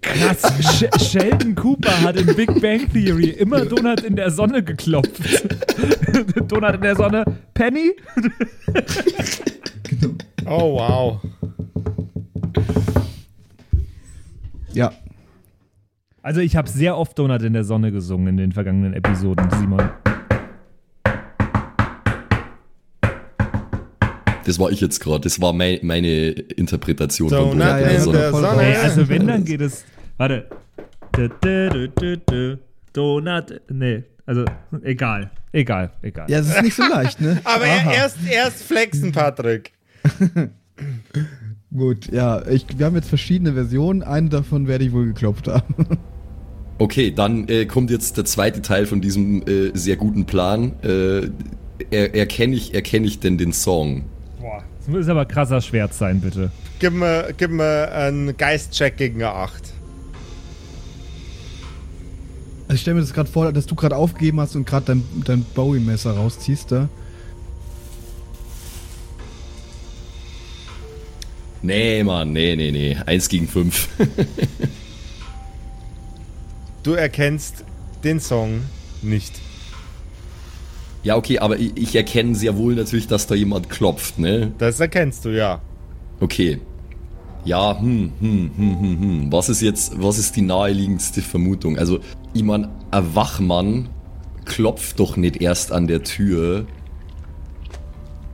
Krass, 0.02 0.42
Sh 0.80 0.86
Sheldon 1.12 1.56
Cooper 1.56 2.02
hat 2.02 2.16
in 2.16 2.28
Big 2.36 2.62
Bang 2.62 2.88
Theory 2.92 3.30
immer 3.32 3.66
Donut 3.66 4.02
in 4.02 4.16
der 4.16 4.32
Sonne 4.32 4.64
geklopft. 4.64 5.12
Donut 6.48 6.76
in 6.76 6.82
der 6.82 6.96
Sonne, 6.96 7.26
Penny? 7.54 7.92
Oh, 10.46 10.74
wow. 10.76 11.22
Ja, 14.80 14.94
Also 16.22 16.40
ich 16.40 16.56
habe 16.56 16.70
sehr 16.70 16.96
oft 16.96 17.20
Donut 17.20 17.42
in 17.42 17.52
der 17.52 17.66
Sonne 17.66 17.92
gesungen 17.92 18.28
in 18.30 18.38
den 18.38 18.52
vergangenen 18.54 18.94
Episoden, 18.94 19.46
Simon. 19.60 19.90
Das 24.46 24.58
war 24.58 24.72
ich 24.72 24.80
jetzt 24.80 25.02
gerade. 25.02 25.20
Das 25.20 25.42
war 25.42 25.52
mein, 25.52 25.80
meine 25.82 26.30
Interpretation 26.30 27.28
von 27.28 27.38
Donut 27.38 27.54
Donut 27.56 27.68
ja, 27.68 27.78
in 27.78 27.90
der 27.90 28.00
Sonne. 28.00 28.30
voll 28.30 28.42
Sonne. 28.42 28.64
Ey, 28.64 28.76
also 28.78 29.10
wenn, 29.10 29.28
dann 29.28 29.44
geht 29.44 29.60
es. 29.60 29.84
Warte. 30.16 30.48
Donut. 32.94 33.62
Nee, 33.70 34.04
also 34.26 34.46
egal. 34.82 35.30
Egal, 35.52 35.92
egal. 36.02 36.30
ja, 36.30 36.40
es 36.40 36.48
ist 36.48 36.62
nicht 36.62 36.76
so 36.76 36.84
leicht, 36.84 37.20
ne? 37.20 37.42
Aber 37.44 37.66
Aha. 37.66 37.92
erst, 37.92 38.18
erst 38.32 38.64
flexen, 38.64 39.12
Patrick. 39.12 39.74
Gut, 41.76 42.12
ja, 42.12 42.46
ich, 42.48 42.66
wir 42.78 42.86
haben 42.86 42.96
jetzt 42.96 43.10
verschiedene 43.10 43.54
Versionen. 43.54 44.02
Eine 44.02 44.30
davon 44.30 44.68
werde 44.68 44.86
ich 44.86 44.92
wohl 44.92 45.06
geklopft 45.08 45.48
haben. 45.48 45.76
Okay, 46.82 47.12
dann 47.12 47.46
äh, 47.50 47.66
kommt 47.66 47.92
jetzt 47.92 48.16
der 48.16 48.24
zweite 48.24 48.62
Teil 48.62 48.86
von 48.86 49.02
diesem 49.02 49.42
äh, 49.46 49.72
sehr 49.74 49.98
guten 49.98 50.26
Plan. 50.26 50.72
Äh, 50.82 51.30
er, 51.92 52.16
erkenne 52.16 52.56
ich, 52.56 52.74
erkenne 52.74 53.06
ich 53.06 53.20
denn 53.20 53.38
den 53.38 53.52
Song? 53.52 54.06
Boah, 54.40 54.64
das 54.78 54.88
muss 54.88 55.10
aber 55.10 55.26
krasser 55.26 55.60
Schwert 55.60 55.94
sein, 55.94 56.22
bitte. 56.22 56.52
Gib 56.80 56.94
mir, 56.94 57.34
gib 57.38 57.52
mir 57.52 57.92
einen 57.92 58.38
Geistcheck 58.38 58.96
gegen 58.96 59.22
eine 59.22 59.34
8. 59.34 59.74
Also 62.70 62.76
ich 62.76 62.82
stelle 62.82 62.96
mir 62.96 63.02
das 63.02 63.14
gerade 63.14 63.30
vor, 63.30 63.52
dass 63.52 63.66
du 63.66 63.76
gerade 63.76 63.98
aufgegeben 63.98 64.40
hast 64.40 64.56
und 64.56 64.66
gerade 64.66 64.86
dein, 64.86 65.04
dein 65.26 65.44
Bowie-Messer 65.56 66.12
rausziehst 66.12 66.72
da. 66.72 66.88
Nee, 71.62 72.04
Mann, 72.04 72.32
nee, 72.32 72.56
nee, 72.56 72.72
nee. 72.72 72.98
Eins 73.06 73.28
gegen 73.30 73.48
fünf. 73.48 73.90
Du 76.84 76.94
erkennst 76.94 77.66
den 78.06 78.20
Song 78.22 78.62
nicht. 79.02 79.34
ja, 81.04 81.18
okay, 81.18 81.40
aber 81.40 81.60
ich, 81.60 81.76
ich 81.76 81.96
erkenne 81.96 82.36
sehr 82.36 82.58
wohl 82.58 82.74
natürlich, 82.76 83.08
dass 83.08 83.28
da 83.28 83.36
jemand 83.36 83.70
klopft, 83.70 84.18
ne? 84.18 84.54
Das 84.58 84.80
erkennst 84.80 85.26
du, 85.26 85.30
ja. 85.30 85.62
Okay. 86.22 86.60
Ja, 87.44 87.78
hm, 87.80 88.12
hm, 88.20 88.52
hm, 88.56 88.80
hm, 88.80 89.00
hm. 89.02 89.32
Was 89.32 89.50
ist 89.50 89.62
jetzt, 89.62 90.02
was 90.02 90.18
ist 90.18 90.36
die 90.38 90.42
naheliegendste 90.42 91.22
Vermutung? 91.22 91.78
Also, 91.78 92.00
ich 92.34 92.44
mein, 92.44 92.70
ein 92.92 93.16
Wachmann 93.16 93.90
klopft 94.46 95.00
doch 95.00 95.18
nicht 95.18 95.42
erst 95.42 95.72
an 95.74 95.88
der 95.88 96.04
Tür, 96.04 96.66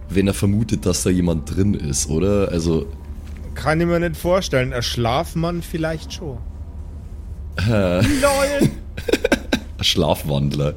wenn 0.10 0.28
er 0.28 0.34
vermutet, 0.36 0.86
dass 0.86 1.02
da 1.04 1.10
jemand 1.10 1.56
drin 1.56 1.74
ist, 1.74 2.10
oder? 2.10 2.50
Also, 2.50 2.86
Kann 3.56 3.82
ich 3.82 3.88
mir 3.88 4.00
nicht 4.00 4.18
vorstellen. 4.18 4.74
Ein 4.74 4.84
Schlafmann 4.84 5.62
vielleicht 5.62 6.14
schon. 6.14 6.38
ein 9.78 9.84
Schlafwandler. 9.84 10.76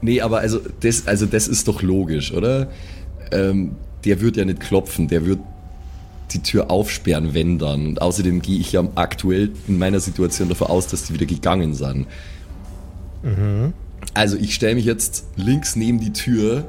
nee, 0.00 0.20
aber 0.20 0.38
also 0.38 0.60
das, 0.80 1.06
also 1.06 1.26
das 1.26 1.48
ist 1.48 1.66
doch 1.66 1.82
logisch, 1.82 2.32
oder? 2.32 2.70
Ähm, 3.32 3.76
der 4.04 4.20
wird 4.20 4.36
ja 4.36 4.44
nicht 4.44 4.60
klopfen, 4.60 5.08
der 5.08 5.26
wird 5.26 5.40
die 6.32 6.42
Tür 6.42 6.70
aufsperren, 6.70 7.34
wenn 7.34 7.58
dann. 7.58 7.86
Und 7.88 8.02
außerdem 8.02 8.42
gehe 8.42 8.60
ich 8.60 8.72
ja 8.72 8.86
aktuell 8.94 9.50
in 9.66 9.78
meiner 9.78 10.00
Situation 10.00 10.48
davon 10.48 10.68
aus, 10.68 10.86
dass 10.86 11.04
die 11.04 11.14
wieder 11.14 11.26
gegangen 11.26 11.74
sind. 11.74 12.06
Also 14.14 14.36
ich 14.36 14.54
stelle 14.54 14.76
mich 14.76 14.84
jetzt 14.84 15.26
links 15.36 15.76
neben 15.76 16.00
die 16.00 16.12
Tür. 16.12 16.64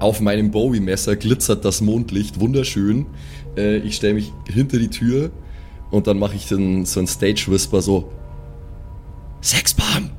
Auf 0.00 0.20
meinem 0.20 0.50
Bowie-Messer 0.50 1.14
glitzert 1.14 1.64
das 1.64 1.82
Mondlicht, 1.82 2.40
wunderschön. 2.40 3.06
Äh, 3.56 3.76
ich 3.76 3.96
stelle 3.96 4.14
mich 4.14 4.32
hinter 4.48 4.78
die 4.78 4.88
Tür 4.88 5.30
und 5.90 6.06
dann 6.06 6.18
mache 6.18 6.36
ich 6.36 6.48
dann 6.48 6.86
so 6.86 7.00
ein 7.00 7.06
Stage-Whisper 7.06 7.82
so 7.82 8.10
Sexbomb! 9.42 10.10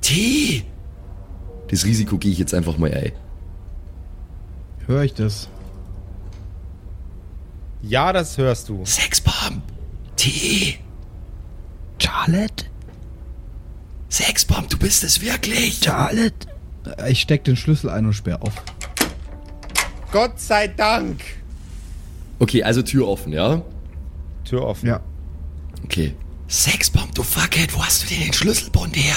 T! 0.00 0.64
Das 1.68 1.84
Risiko 1.84 2.18
gehe 2.18 2.32
ich 2.32 2.38
jetzt 2.38 2.54
einfach 2.54 2.76
mal 2.76 2.92
ein. 2.92 3.12
Höre 4.86 5.04
ich 5.04 5.14
das? 5.14 5.48
Ja, 7.82 8.12
das 8.12 8.36
hörst 8.36 8.68
du. 8.68 8.84
Sexbomb! 8.84 9.62
T! 10.16 10.78
Charlotte? 11.98 12.64
Sexbomb, 14.08 14.68
du 14.70 14.78
bist 14.78 15.04
es 15.04 15.20
wirklich! 15.22 15.80
Charlotte? 15.84 16.48
Ich 17.08 17.20
steck 17.20 17.44
den 17.44 17.56
Schlüssel 17.56 17.90
ein 17.90 18.06
und 18.06 18.12
sperr 18.12 18.42
auf. 18.42 18.52
Gott 20.14 20.38
sei 20.38 20.68
Dank. 20.68 21.22
Okay, 22.38 22.62
also 22.62 22.82
Tür 22.82 23.08
offen, 23.08 23.32
ja? 23.32 23.62
Tür 24.44 24.62
offen. 24.62 24.86
Ja. 24.86 25.00
Okay. 25.82 26.14
Sexbomb, 26.46 27.12
du 27.16 27.24
Fuckhead, 27.24 27.74
wo 27.74 27.84
hast 27.84 28.04
du 28.04 28.06
denn 28.06 28.20
den 28.26 28.32
Schlüsselbund 28.32 28.96
her? 28.96 29.16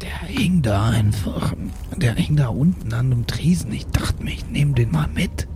Der 0.00 0.16
hing 0.28 0.62
da 0.62 0.90
einfach. 0.90 1.54
Der 1.96 2.14
hing 2.14 2.36
da 2.36 2.46
unten 2.46 2.92
an 2.92 3.10
dem 3.10 3.26
Tresen. 3.26 3.72
Ich 3.72 3.84
dachte 3.86 4.22
mir, 4.22 4.30
ich 4.30 4.46
nehme 4.46 4.74
den 4.74 4.92
mal 4.92 5.08
mit. 5.08 5.48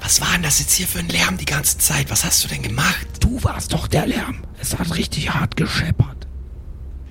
Was 0.00 0.22
war 0.22 0.32
denn 0.32 0.42
das 0.42 0.60
jetzt 0.60 0.72
hier 0.72 0.88
für 0.88 1.00
ein 1.00 1.08
Lärm 1.10 1.36
die 1.36 1.44
ganze 1.44 1.76
Zeit? 1.76 2.10
Was 2.10 2.24
hast 2.24 2.42
du 2.44 2.48
denn 2.48 2.62
gemacht? 2.62 3.06
Du 3.20 3.44
warst 3.44 3.74
doch 3.74 3.88
der 3.88 4.06
Lärm. 4.06 4.38
Es 4.58 4.78
hat 4.78 4.96
richtig 4.96 5.34
hart 5.34 5.58
gescheppert. 5.58 6.26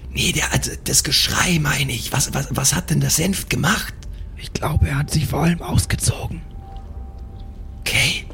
Nee, 0.10 0.32
der, 0.32 0.52
also 0.52 0.72
das 0.84 1.04
Geschrei 1.04 1.60
meine 1.60 1.92
ich. 1.92 2.12
Was, 2.12 2.34
was, 2.34 2.48
was 2.50 2.74
hat 2.74 2.90
denn 2.90 3.02
der 3.02 3.12
Senft 3.12 3.52
gemacht? 3.52 3.94
Ich 4.44 4.52
glaube, 4.52 4.90
er 4.90 4.98
hat 4.98 5.10
sich 5.10 5.26
vor 5.26 5.44
allem 5.44 5.62
ausgezogen. 5.62 6.42
Okay, 7.80 8.26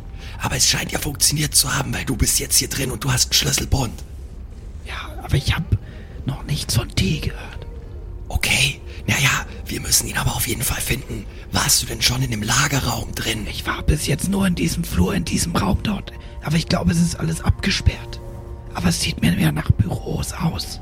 aber 0.42 0.56
es 0.56 0.68
scheint 0.68 0.92
ja 0.92 0.98
funktioniert 0.98 1.54
zu 1.54 1.74
haben, 1.76 1.94
weil 1.94 2.04
du 2.04 2.16
bist 2.16 2.40
jetzt 2.40 2.58
hier 2.58 2.68
drin 2.68 2.90
und 2.90 3.04
du 3.04 3.12
hast 3.12 3.26
einen 3.26 3.34
Schlüsselbund. 3.34 3.94
Ja, 4.88 5.24
aber 5.24 5.36
ich 5.36 5.56
habe 5.56 5.78
noch 6.26 6.44
nichts 6.46 6.76
von 6.76 6.90
T 6.90 7.20
gehört. 7.20 7.68
Okay, 8.28 8.82
naja, 9.06 9.46
wir 9.68 9.82
müssen 9.82 10.08
ihn 10.08 10.18
aber 10.18 10.36
auf 10.36 10.48
jeden 10.48 10.64
Fall 10.64 10.82
finden. 10.82 11.28
Warst 11.52 11.84
du 11.84 11.86
denn 11.86 12.02
schon 12.02 12.24
in 12.24 12.32
dem 12.32 12.44
Lagerraum 12.44 13.14
drin? 13.14 13.46
Ich 13.48 13.68
war 13.68 13.84
bis 13.84 14.08
jetzt 14.08 14.30
nur 14.30 14.48
in 14.48 14.56
diesem 14.56 14.84
Flur, 14.84 15.14
in 15.14 15.26
diesem 15.26 15.56
Raum 15.56 15.78
dort. 15.84 16.12
Aber 16.44 16.56
ich 16.56 16.68
glaube, 16.68 16.92
es 16.92 17.00
ist 17.00 17.20
alles 17.20 17.42
abgesperrt. 17.42 18.20
Aber 18.74 18.90
es 18.90 19.00
sieht 19.00 19.22
mir 19.22 19.34
mehr 19.34 19.52
nach 19.52 19.70
Büros 19.72 20.34
aus. 20.34 20.80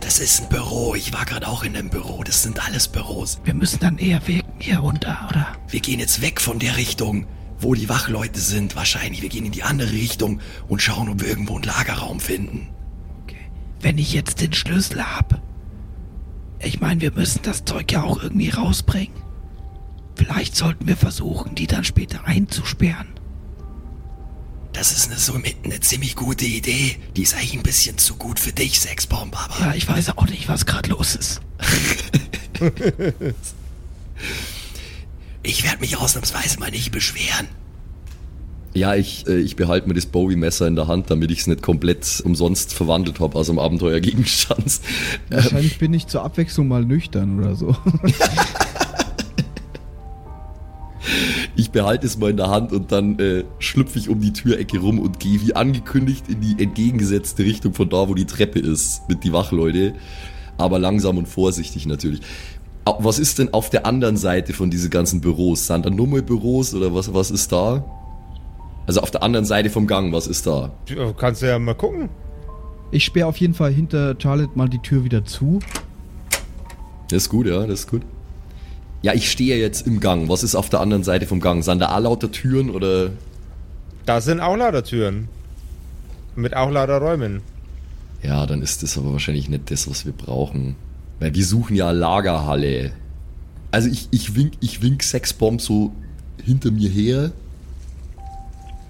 Das 0.00 0.18
ist 0.18 0.42
ein 0.42 0.48
Büro. 0.48 0.94
Ich 0.94 1.12
war 1.12 1.24
gerade 1.24 1.46
auch 1.46 1.62
in 1.62 1.76
einem 1.76 1.90
Büro. 1.90 2.24
Das 2.24 2.42
sind 2.42 2.66
alles 2.66 2.88
Büros. 2.88 3.40
Wir 3.44 3.54
müssen 3.54 3.78
dann 3.80 3.98
eher 3.98 4.26
wegen 4.26 4.48
hier 4.58 4.78
runter, 4.78 5.28
oder? 5.28 5.46
Wir 5.68 5.80
gehen 5.80 6.00
jetzt 6.00 6.22
weg 6.22 6.40
von 6.40 6.58
der 6.58 6.76
Richtung, 6.76 7.26
wo 7.58 7.74
die 7.74 7.88
Wachleute 7.88 8.40
sind. 8.40 8.74
Wahrscheinlich. 8.76 9.22
Wir 9.22 9.28
gehen 9.28 9.46
in 9.46 9.52
die 9.52 9.62
andere 9.62 9.92
Richtung 9.92 10.40
und 10.68 10.82
schauen, 10.82 11.08
ob 11.08 11.20
wir 11.20 11.28
irgendwo 11.28 11.54
einen 11.54 11.64
Lagerraum 11.64 12.18
finden. 12.18 12.68
Okay. 13.22 13.50
Wenn 13.80 13.98
ich 13.98 14.12
jetzt 14.12 14.40
den 14.40 14.52
Schlüssel 14.52 15.04
hab. 15.04 15.40
Ich 16.62 16.80
meine, 16.80 17.00
wir 17.00 17.12
müssen 17.12 17.40
das 17.42 17.64
Zeug 17.64 17.92
ja 17.92 18.02
auch 18.02 18.22
irgendwie 18.22 18.50
rausbringen. 18.50 19.14
Vielleicht 20.16 20.56
sollten 20.56 20.86
wir 20.86 20.96
versuchen, 20.96 21.54
die 21.54 21.66
dann 21.66 21.84
später 21.84 22.24
einzusperren. 22.24 23.08
Das 24.72 24.92
ist 24.92 25.08
eine, 25.08 25.18
so 25.18 25.34
eine 25.34 25.80
ziemlich 25.80 26.16
gute 26.16 26.44
Idee. 26.44 26.96
Die 27.16 27.22
ist 27.22 27.34
eigentlich 27.34 27.54
ein 27.54 27.62
bisschen 27.62 27.98
zu 27.98 28.14
gut 28.16 28.38
für 28.38 28.52
dich, 28.52 28.80
Sexbomb, 28.80 29.36
aber... 29.36 29.66
Ja, 29.66 29.74
ich 29.74 29.88
weiß 29.88 30.16
auch 30.16 30.26
nicht, 30.26 30.48
was 30.48 30.66
gerade 30.66 30.90
los 30.90 31.16
ist. 31.16 31.40
Ich 35.42 35.64
werde 35.64 35.80
mich 35.80 35.96
ausnahmsweise 35.96 36.58
mal 36.60 36.70
nicht 36.70 36.92
beschweren. 36.92 37.48
Ja, 38.72 38.94
ich, 38.94 39.26
äh, 39.26 39.38
ich 39.40 39.56
behalte 39.56 39.88
mir 39.88 39.94
das 39.94 40.06
Bowie-Messer 40.06 40.68
in 40.68 40.76
der 40.76 40.86
Hand, 40.86 41.10
damit 41.10 41.30
ich 41.30 41.40
es 41.40 41.46
nicht 41.46 41.62
komplett 41.62 42.22
umsonst 42.24 42.72
verwandelt 42.72 43.18
habe 43.18 43.36
aus 43.36 43.48
einem 43.48 43.58
Abenteuergegenstand. 43.58 44.80
Wahrscheinlich 45.30 45.78
bin 45.78 45.92
ich 45.92 46.06
zur 46.06 46.22
Abwechslung 46.22 46.68
mal 46.68 46.84
nüchtern 46.84 47.40
oder 47.40 47.56
so. 47.56 47.74
Ich 51.70 51.72
behalte 51.72 52.04
es 52.04 52.18
mal 52.18 52.30
in 52.30 52.36
der 52.36 52.50
Hand 52.50 52.72
und 52.72 52.90
dann 52.90 53.16
äh, 53.20 53.44
schlüpfe 53.60 53.96
ich 53.96 54.08
um 54.08 54.20
die 54.20 54.32
Türecke 54.32 54.80
rum 54.80 54.98
und 54.98 55.20
gehe 55.20 55.40
wie 55.40 55.54
angekündigt 55.54 56.24
in 56.28 56.40
die 56.40 56.60
entgegengesetzte 56.60 57.44
Richtung 57.44 57.74
von 57.74 57.88
da, 57.88 58.08
wo 58.08 58.14
die 58.14 58.24
Treppe 58.24 58.58
ist, 58.58 59.08
mit 59.08 59.22
die 59.22 59.32
Wachleute. 59.32 59.94
Aber 60.58 60.80
langsam 60.80 61.16
und 61.16 61.28
vorsichtig 61.28 61.86
natürlich. 61.86 62.22
Was 62.84 63.20
ist 63.20 63.38
denn 63.38 63.54
auf 63.54 63.70
der 63.70 63.86
anderen 63.86 64.16
Seite 64.16 64.52
von 64.52 64.68
diesen 64.68 64.90
ganzen 64.90 65.20
Büros? 65.20 65.68
Sind 65.68 65.86
da 65.86 65.90
nur 65.90 66.08
mal 66.08 66.22
Büros 66.22 66.74
oder 66.74 66.92
was, 66.92 67.14
was 67.14 67.30
ist 67.30 67.52
da? 67.52 67.84
Also 68.88 69.00
auf 69.00 69.12
der 69.12 69.22
anderen 69.22 69.44
Seite 69.44 69.70
vom 69.70 69.86
Gang, 69.86 70.12
was 70.12 70.26
ist 70.26 70.48
da? 70.48 70.72
Du 70.86 71.12
kannst 71.12 71.40
ja 71.40 71.56
mal 71.60 71.74
gucken. 71.74 72.08
Ich 72.90 73.04
sperre 73.04 73.28
auf 73.28 73.36
jeden 73.36 73.54
Fall 73.54 73.72
hinter 73.72 74.16
Charlotte 74.20 74.50
mal 74.56 74.68
die 74.68 74.80
Tür 74.80 75.04
wieder 75.04 75.24
zu. 75.24 75.60
Das 77.10 77.18
ist 77.18 77.28
gut, 77.28 77.46
ja, 77.46 77.64
das 77.64 77.80
ist 77.80 77.90
gut. 77.92 78.02
Ja, 79.02 79.14
ich 79.14 79.30
stehe 79.30 79.58
jetzt 79.58 79.86
im 79.86 80.00
Gang. 80.00 80.28
Was 80.28 80.42
ist 80.42 80.54
auf 80.54 80.68
der 80.68 80.80
anderen 80.80 81.04
Seite 81.04 81.26
vom 81.26 81.40
Gang? 81.40 81.64
Sind 81.64 81.78
da 81.78 81.96
auch 81.96 82.00
lauter 82.00 82.30
Türen 82.30 82.70
oder 82.70 83.10
Da 84.04 84.20
sind 84.20 84.40
auch 84.40 84.56
lauter 84.56 84.84
Türen. 84.84 85.28
Mit 86.36 86.54
auch 86.54 86.70
lauter 86.70 86.98
Räumen. 86.98 87.42
Ja, 88.22 88.44
dann 88.46 88.60
ist 88.60 88.82
das 88.82 88.98
aber 88.98 89.12
wahrscheinlich 89.12 89.48
nicht 89.48 89.70
das, 89.70 89.88
was 89.88 90.04
wir 90.04 90.12
brauchen. 90.12 90.76
Weil 91.18 91.34
wir 91.34 91.44
suchen 91.44 91.76
ja 91.76 91.90
Lagerhalle. 91.90 92.92
Also 93.70 93.88
ich, 93.88 94.08
ich 94.10 94.34
wink, 94.34 94.54
ich 94.60 94.82
wink 94.82 95.02
Sexbomb 95.02 95.60
so 95.60 95.92
hinter 96.42 96.70
mir 96.70 96.88
her, 96.88 97.32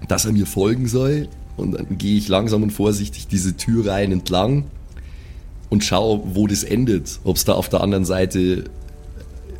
dass 0.07 0.25
er 0.25 0.33
mir 0.33 0.45
folgen 0.45 0.87
soll. 0.87 1.29
Und 1.55 1.73
dann 1.73 1.97
gehe 1.97 2.17
ich 2.17 2.27
langsam 2.27 2.63
und 2.63 2.71
vorsichtig 2.71 3.27
diese 3.27 3.55
Tür 3.55 3.87
rein 3.87 4.11
entlang 4.11 4.65
und 5.69 5.83
schaue, 5.83 6.21
wo 6.33 6.47
das 6.47 6.63
endet. 6.63 7.19
Ob 7.23 7.37
es 7.37 7.45
da 7.45 7.53
auf 7.53 7.69
der 7.69 7.81
anderen 7.81 8.05
Seite 8.05 8.65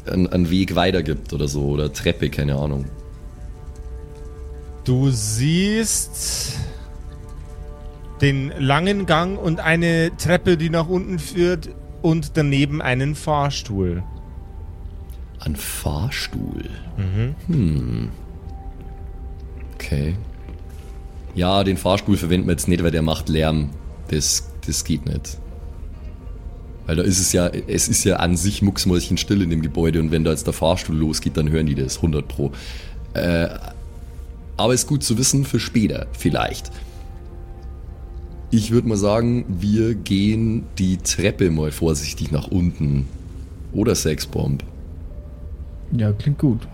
einen, 0.06 0.28
einen 0.28 0.50
Weg 0.50 0.76
weiter 0.76 1.04
gibt 1.04 1.34
oder 1.34 1.48
so. 1.48 1.66
Oder 1.66 1.92
Treppe, 1.92 2.30
keine 2.30 2.56
Ahnung. 2.56 2.86
Du 4.84 5.10
siehst 5.10 6.58
den 8.22 8.52
langen 8.58 9.06
Gang 9.06 9.40
und 9.40 9.60
eine 9.60 10.12
Treppe, 10.18 10.58
die 10.58 10.70
nach 10.70 10.88
unten 10.88 11.20
führt 11.20 11.70
und 12.02 12.38
daneben 12.38 12.82
einen 12.82 13.16
Fahrstuhl. 13.16 14.04
Ein 15.40 15.56
Fahrstuhl. 15.56 16.70
Hm. 17.48 18.10
Okay. 19.74 20.16
Ja, 21.34 21.64
den 21.64 21.78
Fahrstuhl 21.78 22.18
verwenden 22.18 22.48
wir 22.48 22.54
jetzt 22.54 22.68
nicht, 22.68 22.84
weil 22.84 22.92
der 22.92 23.02
macht 23.02 23.30
Lärm. 23.30 23.72
Das, 24.10 24.52
das 24.66 24.84
geht 24.84 25.06
nicht. 25.06 25.38
Weil 26.92 26.98
da 26.98 27.04
ist 27.04 27.22
es 27.22 27.32
ja, 27.32 27.48
es 27.48 27.88
ist 27.88 28.04
ja 28.04 28.18
an 28.18 28.36
sich 28.36 28.62
mucksmäuschen 28.62 29.16
still 29.16 29.42
in 29.42 29.50
dem 29.50 29.62
Gebäude 29.62 30.02
und 30.02 30.12
wenn 30.12 30.26
da 30.26 30.32
jetzt 30.32 30.46
der 30.46 30.52
Fahrstuhl 30.52 30.98
losgeht, 30.98 31.38
dann 31.38 31.50
hören 31.50 31.66
die 31.66 31.74
das 31.74 31.96
100 31.96 32.28
pro. 32.28 32.52
Äh, 33.14 33.48
aber 34.58 34.74
ist 34.74 34.88
gut 34.88 35.02
zu 35.02 35.18
wissen 35.18 35.46
für 35.46 35.62
später, 35.62 36.08
vielleicht. 36.12 36.70
Ich 38.50 38.72
würde 38.72 38.90
mal 38.90 38.98
sagen, 38.98 39.46
wir 39.48 39.96
gehen 39.96 40.66
die 40.78 40.98
Treppe 40.98 41.50
mal 41.50 41.72
vorsichtig 41.72 42.30
nach 42.30 42.48
unten. 42.48 43.08
Oder 43.72 43.96
Sexbomb. 43.96 44.62
Ja, 45.94 46.12
klingt 46.12 46.40
gut. 46.40 46.68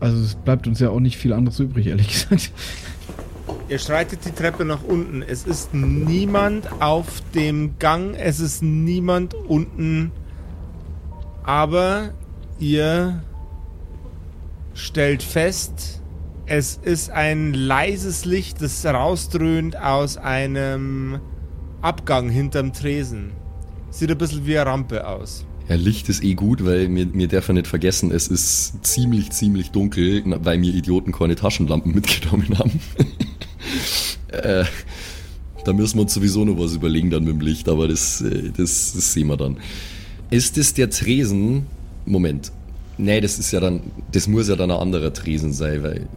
Also 0.00 0.18
es 0.22 0.34
bleibt 0.34 0.66
uns 0.66 0.80
ja 0.80 0.88
auch 0.88 1.00
nicht 1.00 1.18
viel 1.18 1.34
anderes 1.34 1.60
übrig, 1.60 1.88
ehrlich 1.88 2.08
gesagt. 2.08 2.52
Ihr 3.72 3.78
schreitet 3.78 4.26
die 4.26 4.32
Treppe 4.32 4.66
nach 4.66 4.84
unten. 4.84 5.22
Es 5.22 5.44
ist 5.44 5.72
niemand 5.72 6.70
auf 6.82 7.22
dem 7.34 7.78
Gang. 7.78 8.14
Es 8.14 8.38
ist 8.38 8.62
niemand 8.62 9.32
unten. 9.32 10.12
Aber 11.42 12.12
ihr 12.58 13.22
stellt 14.74 15.22
fest, 15.22 16.02
es 16.44 16.78
ist 16.82 17.08
ein 17.12 17.54
leises 17.54 18.26
Licht, 18.26 18.60
das 18.60 18.84
rausdröhnt 18.84 19.74
aus 19.74 20.18
einem 20.18 21.20
Abgang 21.80 22.28
hinterm 22.28 22.74
Tresen. 22.74 23.32
Sieht 23.88 24.10
ein 24.10 24.18
bisschen 24.18 24.44
wie 24.44 24.58
eine 24.58 24.68
Rampe 24.68 25.08
aus. 25.08 25.46
Ja, 25.70 25.76
Licht 25.76 26.10
ist 26.10 26.22
eh 26.22 26.34
gut, 26.34 26.66
weil 26.66 26.90
mir, 26.90 27.06
mir 27.06 27.28
darf 27.28 27.48
ja 27.48 27.54
nicht 27.54 27.68
vergessen, 27.68 28.10
es 28.10 28.28
ist 28.28 28.84
ziemlich, 28.84 29.30
ziemlich 29.30 29.70
dunkel, 29.70 30.24
weil 30.44 30.58
mir 30.58 30.74
Idioten 30.74 31.12
keine 31.12 31.36
Taschenlampen 31.36 31.94
mitgenommen 31.94 32.58
haben. 32.58 32.78
Äh, 34.32 34.64
da 35.64 35.72
müssen 35.72 35.96
wir 35.96 36.02
uns 36.02 36.14
sowieso 36.14 36.44
noch 36.44 36.58
was 36.58 36.74
überlegen 36.74 37.10
dann 37.10 37.24
mit 37.24 37.34
dem 37.34 37.40
Licht, 37.40 37.68
aber 37.68 37.88
das, 37.88 38.20
äh, 38.20 38.50
das, 38.56 38.92
das 38.94 39.12
sehen 39.12 39.28
wir 39.28 39.36
dann. 39.36 39.58
Ist 40.30 40.58
es 40.58 40.74
der 40.74 40.90
Tresen? 40.90 41.66
Moment. 42.04 42.52
Nee, 42.98 43.20
das 43.20 43.38
ist 43.38 43.52
ja 43.52 43.60
dann, 43.60 43.80
das 44.10 44.26
muss 44.26 44.48
ja 44.48 44.56
dann 44.56 44.70
ein 44.70 44.78
anderer 44.78 45.12
Tresen 45.12 45.52
sein, 45.52 45.82
weil. 45.82 46.08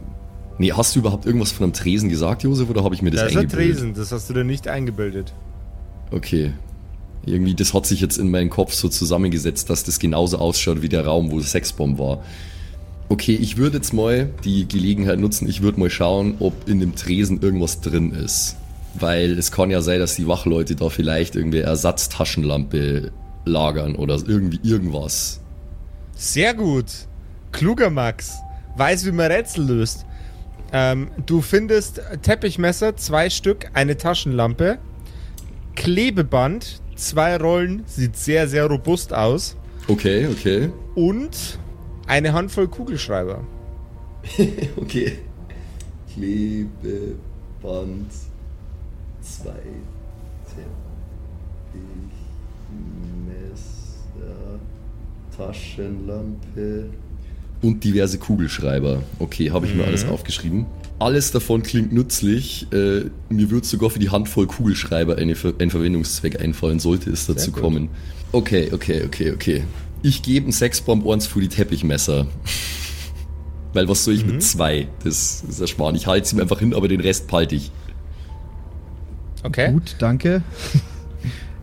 Nee, 0.58 0.72
hast 0.72 0.94
du 0.94 1.00
überhaupt 1.00 1.26
irgendwas 1.26 1.52
von 1.52 1.64
einem 1.64 1.72
Tresen 1.74 2.08
gesagt, 2.08 2.42
Josef, 2.42 2.70
oder 2.70 2.82
habe 2.82 2.94
ich 2.94 3.02
mir 3.02 3.10
das 3.10 3.20
Das 3.20 3.30
ist 3.30 3.36
ein 3.36 3.42
eingebildet? 3.42 3.76
Tresen, 3.76 3.94
das 3.94 4.12
hast 4.12 4.30
du 4.30 4.34
dir 4.34 4.44
nicht 4.44 4.68
eingebildet. 4.68 5.34
Okay. 6.10 6.52
Irgendwie, 7.26 7.54
das 7.54 7.74
hat 7.74 7.86
sich 7.86 8.00
jetzt 8.00 8.18
in 8.18 8.30
meinen 8.30 8.50
Kopf 8.50 8.72
so 8.72 8.88
zusammengesetzt, 8.88 9.68
dass 9.68 9.84
das 9.84 9.98
genauso 9.98 10.38
ausschaut 10.38 10.80
wie 10.80 10.88
der 10.88 11.04
Raum, 11.04 11.30
wo 11.30 11.40
Sexbomb 11.40 11.98
war. 11.98 12.22
Okay, 13.08 13.34
ich 13.34 13.56
würde 13.56 13.76
jetzt 13.78 13.92
mal 13.92 14.30
die 14.44 14.66
Gelegenheit 14.66 15.18
nutzen, 15.18 15.48
ich 15.48 15.62
würde 15.62 15.78
mal 15.78 15.90
schauen, 15.90 16.36
ob 16.40 16.68
in 16.68 16.80
dem 16.80 16.96
Tresen 16.96 17.40
irgendwas 17.40 17.80
drin 17.80 18.12
ist. 18.12 18.56
Weil 18.94 19.38
es 19.38 19.52
kann 19.52 19.70
ja 19.70 19.80
sein, 19.80 20.00
dass 20.00 20.16
die 20.16 20.26
Wachleute 20.26 20.74
da 20.74 20.88
vielleicht 20.88 21.36
irgendwie 21.36 21.58
Ersatztaschenlampe 21.58 23.12
lagern 23.44 23.94
oder 23.94 24.18
irgendwie 24.26 24.58
irgendwas. 24.62 25.40
Sehr 26.14 26.54
gut. 26.54 26.86
Kluger 27.52 27.90
Max. 27.90 28.32
Weiß, 28.76 29.06
wie 29.06 29.12
man 29.12 29.30
Rätsel 29.30 29.66
löst. 29.66 30.04
Ähm, 30.72 31.08
du 31.26 31.42
findest 31.42 32.00
Teppichmesser, 32.22 32.96
zwei 32.96 33.30
Stück, 33.30 33.70
eine 33.74 33.96
Taschenlampe, 33.96 34.78
Klebeband, 35.76 36.80
zwei 36.96 37.36
Rollen, 37.36 37.82
sieht 37.86 38.16
sehr, 38.16 38.48
sehr 38.48 38.66
robust 38.66 39.12
aus 39.12 39.56
Okay, 39.88 40.26
okay. 40.26 40.70
und 40.96 41.58
eine 42.06 42.32
Handvoll 42.32 42.68
Kugelschreiber. 42.68 43.44
Okay. 44.76 45.18
Klebeband 46.14 47.16
2. 49.20 49.50
Messer, 53.26 54.58
Taschenlampe. 55.36 56.90
Und 57.62 57.84
diverse 57.84 58.18
Kugelschreiber. 58.18 59.02
Okay, 59.18 59.50
habe 59.50 59.66
ich 59.66 59.74
mir 59.74 59.84
alles 59.84 60.06
aufgeschrieben. 60.06 60.66
Alles 60.98 61.30
davon 61.30 61.62
klingt 61.62 61.92
nützlich. 61.92 62.66
Äh, 62.72 63.04
mir 63.28 63.50
wird 63.50 63.66
sogar 63.66 63.90
für 63.90 63.98
die 63.98 64.10
Handvoll 64.10 64.46
Kugelschreiber 64.46 65.16
eine, 65.16 65.34
ein 65.58 65.70
Verwendungszweck 65.70 66.40
einfallen, 66.40 66.78
sollte 66.80 67.10
es 67.10 67.26
dazu 67.26 67.52
kommen. 67.52 67.88
Okay, 68.32 68.70
okay, 68.72 69.04
okay, 69.04 69.32
okay. 69.32 69.64
Ich 70.06 70.22
gebe 70.22 70.44
einen 70.44 70.52
Sexbomb 70.52 71.04
eins 71.08 71.26
für 71.26 71.40
die 71.40 71.48
Teppichmesser. 71.48 72.28
Weil 73.72 73.88
was 73.88 74.04
soll 74.04 74.14
ich 74.14 74.24
mit 74.24 74.40
zwei? 74.40 74.86
Das 75.02 75.42
ist 75.48 75.58
ja 75.58 75.66
Schmarrn. 75.66 75.96
Ich 75.96 76.06
halte 76.06 76.28
sie 76.28 76.36
mir 76.36 76.42
einfach 76.42 76.60
hin, 76.60 76.72
aber 76.74 76.86
den 76.86 77.00
Rest 77.00 77.26
behalte 77.26 77.56
ich. 77.56 77.72
Okay. 79.42 79.72
Gut, 79.72 79.96
danke. 79.98 80.42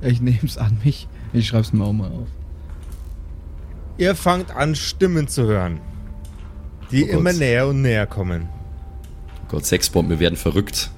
Ich 0.06 0.20
nehme 0.20 0.40
es 0.44 0.58
an 0.58 0.78
mich. 0.84 1.08
Ich 1.32 1.48
schreibe 1.48 1.62
es 1.62 1.72
mir 1.72 1.86
auch 1.86 1.94
mal 1.94 2.12
auf. 2.12 2.28
Ihr 3.98 4.16
fangt 4.16 4.52
an, 4.52 4.76
Stimmen 4.76 5.30
zu 5.30 5.44
hören, 5.46 5.80
die 6.92 7.04
Oh 7.06 7.08
Gott. 7.08 7.16
immer 7.16 7.32
näher 7.32 7.68
und 7.70 7.82
näher 7.82 8.06
kommen. 8.06 8.50
Oh 9.44 9.46
Gott, 9.48 9.66
Sexbomb, 9.66 10.10
wir 10.10 10.20
werden 10.20 10.36
verrückt. 10.36 10.92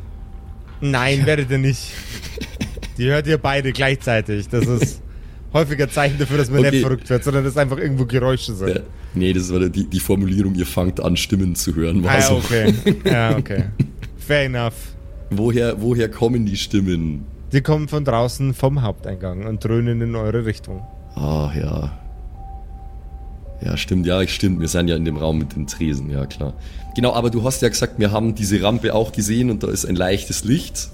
Nein, 0.82 1.24
werdet 1.28 1.52
ihr 1.52 1.60
nicht. 1.60 1.92
Die 2.98 3.06
hört 3.06 3.28
ihr 3.28 3.38
beide 3.38 3.74
gleichzeitig. 3.74 4.48
Das 4.50 4.66
ist 4.66 5.04
häufiger 5.56 5.90
Zeichen 5.90 6.20
dafür, 6.20 6.38
dass 6.38 6.52
man 6.52 6.60
Okay. 6.60 6.72
nicht 6.72 6.82
verrückt 6.82 7.10
wird, 7.10 7.24
sondern 7.24 7.44
dass 7.44 7.58
einfach 7.58 7.78
irgendwo 7.80 8.06
Geräusche 8.06 8.54
sind. 8.54 8.70
Ja, 8.70 8.80
nee, 9.16 9.34
das 9.34 9.52
war 9.52 9.62
die, 9.68 9.86
die 9.90 10.00
Formulierung, 10.00 10.54
ihr 10.54 10.66
fangt 10.68 11.00
an, 11.00 11.18
Stimmen 11.18 11.56
zu 11.56 11.74
hören. 11.76 12.04
War 12.04 12.16
Ah, 12.16 12.22
so. 12.22 12.36
okay. 12.36 12.74
Ja, 13.04 13.36
okay. 13.38 13.64
Fair 14.18 14.46
enough. 14.46 14.74
woher, 15.32 15.82
woher 15.82 16.10
kommen 16.10 16.46
die 16.46 16.58
Stimmen? 16.58 17.26
Die 17.52 17.62
kommen 17.62 17.88
von 17.88 18.04
draußen 18.06 18.54
vom 18.54 18.82
Haupteingang 18.82 19.46
und 19.48 19.64
dröhnen 19.64 20.02
in 20.02 20.16
eure 20.16 20.46
Richtung. 20.46 20.82
Ah, 21.16 21.52
ja. 21.58 21.98
Ja, 23.62 23.78
stimmt, 23.78 24.06
ja, 24.06 24.28
stimmt. 24.28 24.60
Wir 24.60 24.68
sind 24.68 24.90
ja 24.90 24.96
in 24.98 25.06
dem 25.06 25.16
Raum 25.18 25.38
mit 25.40 25.56
den 25.56 25.66
Tresen, 25.66 26.10
ja 26.12 26.26
klar. 26.26 26.54
Genau, 26.96 27.14
aber 27.14 27.30
du 27.30 27.44
hast 27.44 27.62
ja 27.62 27.70
gesagt, 27.70 27.98
wir 27.98 28.12
haben 28.12 28.36
diese 28.36 28.62
Rampe 28.62 28.94
auch 28.94 29.12
gesehen 29.14 29.50
und 29.50 29.64
da 29.64 29.70
ist 29.70 29.86
ein 29.86 29.96
leichtes 29.96 30.44
Licht. 30.44 30.90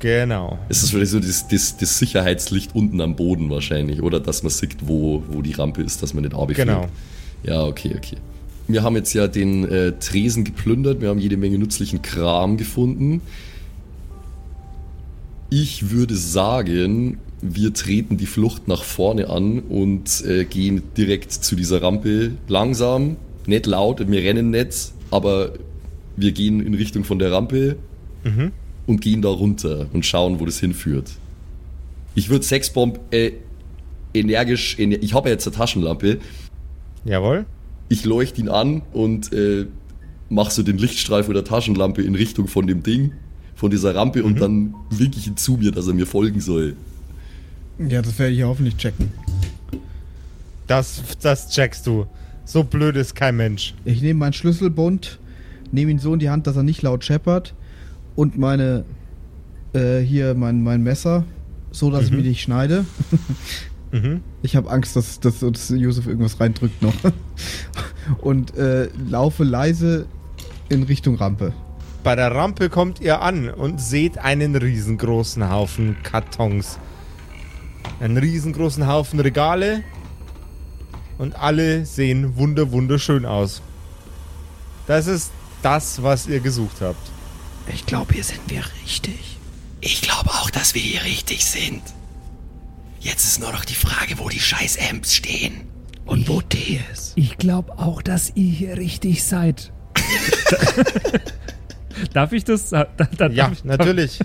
Genau. 0.00 0.58
Es 0.68 0.82
ist 0.82 0.90
vielleicht 0.90 1.10
so 1.10 1.20
das, 1.20 1.48
das, 1.48 1.76
das 1.76 1.98
Sicherheitslicht 1.98 2.74
unten 2.74 3.00
am 3.00 3.16
Boden 3.16 3.50
wahrscheinlich, 3.50 4.02
oder? 4.02 4.20
Dass 4.20 4.42
man 4.42 4.50
sieht, 4.50 4.76
wo, 4.86 5.22
wo 5.28 5.42
die 5.42 5.52
Rampe 5.52 5.82
ist, 5.82 6.02
dass 6.02 6.14
man 6.14 6.24
nicht 6.24 6.34
runterfällt. 6.34 6.68
Genau. 6.68 6.88
Ja, 7.44 7.64
okay, 7.64 7.94
okay. 7.96 8.16
wir 8.68 8.82
haben 8.82 8.96
jetzt 8.96 9.14
ja 9.14 9.26
den 9.26 9.68
äh, 9.68 9.92
Tresen 9.98 10.44
geplündert, 10.44 11.00
wir 11.00 11.08
haben 11.08 11.18
jede 11.18 11.36
Menge 11.36 11.58
nützlichen 11.58 12.02
Kram 12.02 12.56
gefunden. 12.56 13.22
Ich 15.50 15.90
würde 15.90 16.14
sagen, 16.14 17.18
wir 17.40 17.72
treten 17.72 18.16
die 18.18 18.26
Flucht 18.26 18.68
nach 18.68 18.82
vorne 18.82 19.30
an 19.30 19.60
und 19.60 20.24
äh, 20.26 20.44
gehen 20.44 20.82
direkt 20.96 21.32
zu 21.32 21.56
dieser 21.56 21.80
Rampe 21.80 22.32
langsam, 22.48 23.16
nicht 23.46 23.66
laut, 23.66 24.06
wir 24.10 24.20
rennen 24.20 24.50
nicht, 24.50 24.92
aber 25.10 25.52
wir 26.16 26.32
gehen 26.32 26.60
in 26.60 26.74
Richtung 26.74 27.04
von 27.04 27.18
der 27.18 27.32
Rampe 27.32 27.76
und 28.88 29.02
gehen 29.02 29.20
da 29.22 29.28
runter 29.28 29.86
und 29.92 30.04
schauen, 30.06 30.40
wo 30.40 30.46
das 30.46 30.58
hinführt. 30.58 31.10
Ich 32.14 32.30
würde 32.30 32.44
Sexbomb 32.44 32.98
äh, 33.10 33.32
energisch, 34.14 34.78
ener 34.78 35.00
ich 35.02 35.12
habe 35.12 35.28
ja 35.28 35.34
jetzt 35.34 35.46
eine 35.46 35.54
Taschenlampe, 35.54 36.18
Jawohl. 37.04 37.44
ich 37.90 38.04
leuchte 38.06 38.40
ihn 38.40 38.48
an 38.48 38.82
und 38.94 39.32
äh, 39.32 39.66
mache 40.30 40.50
so 40.50 40.62
den 40.62 40.78
Lichtstrahl 40.78 41.22
von 41.22 41.34
der 41.34 41.44
Taschenlampe 41.44 42.02
in 42.02 42.14
Richtung 42.14 42.48
von 42.48 42.66
dem 42.66 42.82
Ding, 42.82 43.12
von 43.54 43.70
dieser 43.70 43.94
Rampe 43.94 44.24
und 44.24 44.40
dann 44.40 44.74
winke 44.90 45.18
ich 45.18 45.26
ihn 45.26 45.36
zu 45.36 45.58
mir, 45.58 45.70
dass 45.70 45.86
er 45.86 45.94
mir 45.94 46.06
folgen 46.06 46.40
soll. 46.40 46.74
Ja, 47.78 48.00
das 48.00 48.18
werde 48.18 48.32
ich 48.32 48.42
hoffentlich 48.42 48.76
checken. 48.78 49.12
Das, 50.66 51.02
das 51.20 51.50
checkst 51.50 51.86
du. 51.86 52.06
So 52.46 52.64
blöd 52.64 52.96
ist 52.96 53.14
kein 53.14 53.36
Mensch. 53.36 53.74
Ich 53.84 54.00
nehme 54.00 54.20
meinen 54.20 54.32
Schlüsselbund, 54.32 55.18
nehme 55.72 55.90
ihn 55.90 55.98
so 55.98 56.14
in 56.14 56.20
die 56.20 56.30
Hand, 56.30 56.46
dass 56.46 56.56
er 56.56 56.62
nicht 56.62 56.80
laut 56.80 57.04
scheppert 57.04 57.54
und 58.18 58.36
meine, 58.36 58.84
äh, 59.74 60.00
hier 60.00 60.34
mein, 60.34 60.60
mein 60.64 60.82
Messer, 60.82 61.22
so 61.70 61.88
dass 61.88 62.06
ich 62.06 62.10
mich 62.10 62.24
nicht 62.24 62.42
schneide. 62.42 62.84
Mhm. 63.90 64.20
Ich 64.42 64.54
habe 64.54 64.70
Angst, 64.70 64.96
dass, 64.96 65.18
dass 65.18 65.42
uns 65.42 65.70
Josef 65.70 66.06
irgendwas 66.06 66.38
reindrückt 66.38 66.82
noch. 66.82 66.92
Und 68.20 68.54
äh, 68.54 68.90
laufe 69.08 69.44
leise 69.44 70.04
in 70.68 70.82
Richtung 70.82 71.14
Rampe. 71.14 71.54
Bei 72.04 72.14
der 72.14 72.34
Rampe 72.34 72.68
kommt 72.68 73.00
ihr 73.00 73.22
an 73.22 73.48
und 73.48 73.80
seht 73.80 74.18
einen 74.18 74.56
riesengroßen 74.56 75.48
Haufen 75.48 75.96
Kartons. 76.02 76.78
Einen 77.98 78.18
riesengroßen 78.18 78.86
Haufen 78.86 79.20
Regale. 79.20 79.84
Und 81.16 81.34
alle 81.40 81.86
sehen 81.86 82.36
wunder 82.36 82.70
wunderschön 82.72 83.24
aus. 83.24 83.62
Das 84.86 85.06
ist 85.06 85.32
das, 85.62 86.02
was 86.02 86.26
ihr 86.26 86.40
gesucht 86.40 86.82
habt. 86.82 87.10
Ich 87.72 87.86
glaube, 87.86 88.14
hier 88.14 88.24
sind 88.24 88.40
wir 88.48 88.62
richtig. 88.82 89.18
Ich 89.80 90.00
glaube 90.02 90.30
auch, 90.30 90.50
dass 90.50 90.74
wir 90.74 90.82
hier 90.82 91.04
richtig 91.04 91.44
sind. 91.44 91.82
Jetzt 93.00 93.24
ist 93.24 93.40
nur 93.40 93.52
noch 93.52 93.64
die 93.64 93.74
Frage, 93.74 94.18
wo 94.18 94.28
die 94.28 94.40
scheiß 94.40 94.78
Amps 94.90 95.14
stehen. 95.14 95.62
Und 96.04 96.28
wo 96.28 96.40
die 96.40 96.80
ist. 96.92 97.12
Ich 97.16 97.36
glaube 97.36 97.78
auch, 97.78 98.02
dass 98.02 98.32
ihr 98.34 98.50
hier 98.50 98.76
richtig 98.78 99.22
seid. 99.24 99.70
darf 102.14 102.32
ich 102.32 102.44
das? 102.44 102.70
Da, 102.70 102.84
da, 102.96 103.26
Ja, 103.28 103.44
darf 103.48 103.52
ich, 103.52 103.64
natürlich. 103.64 104.18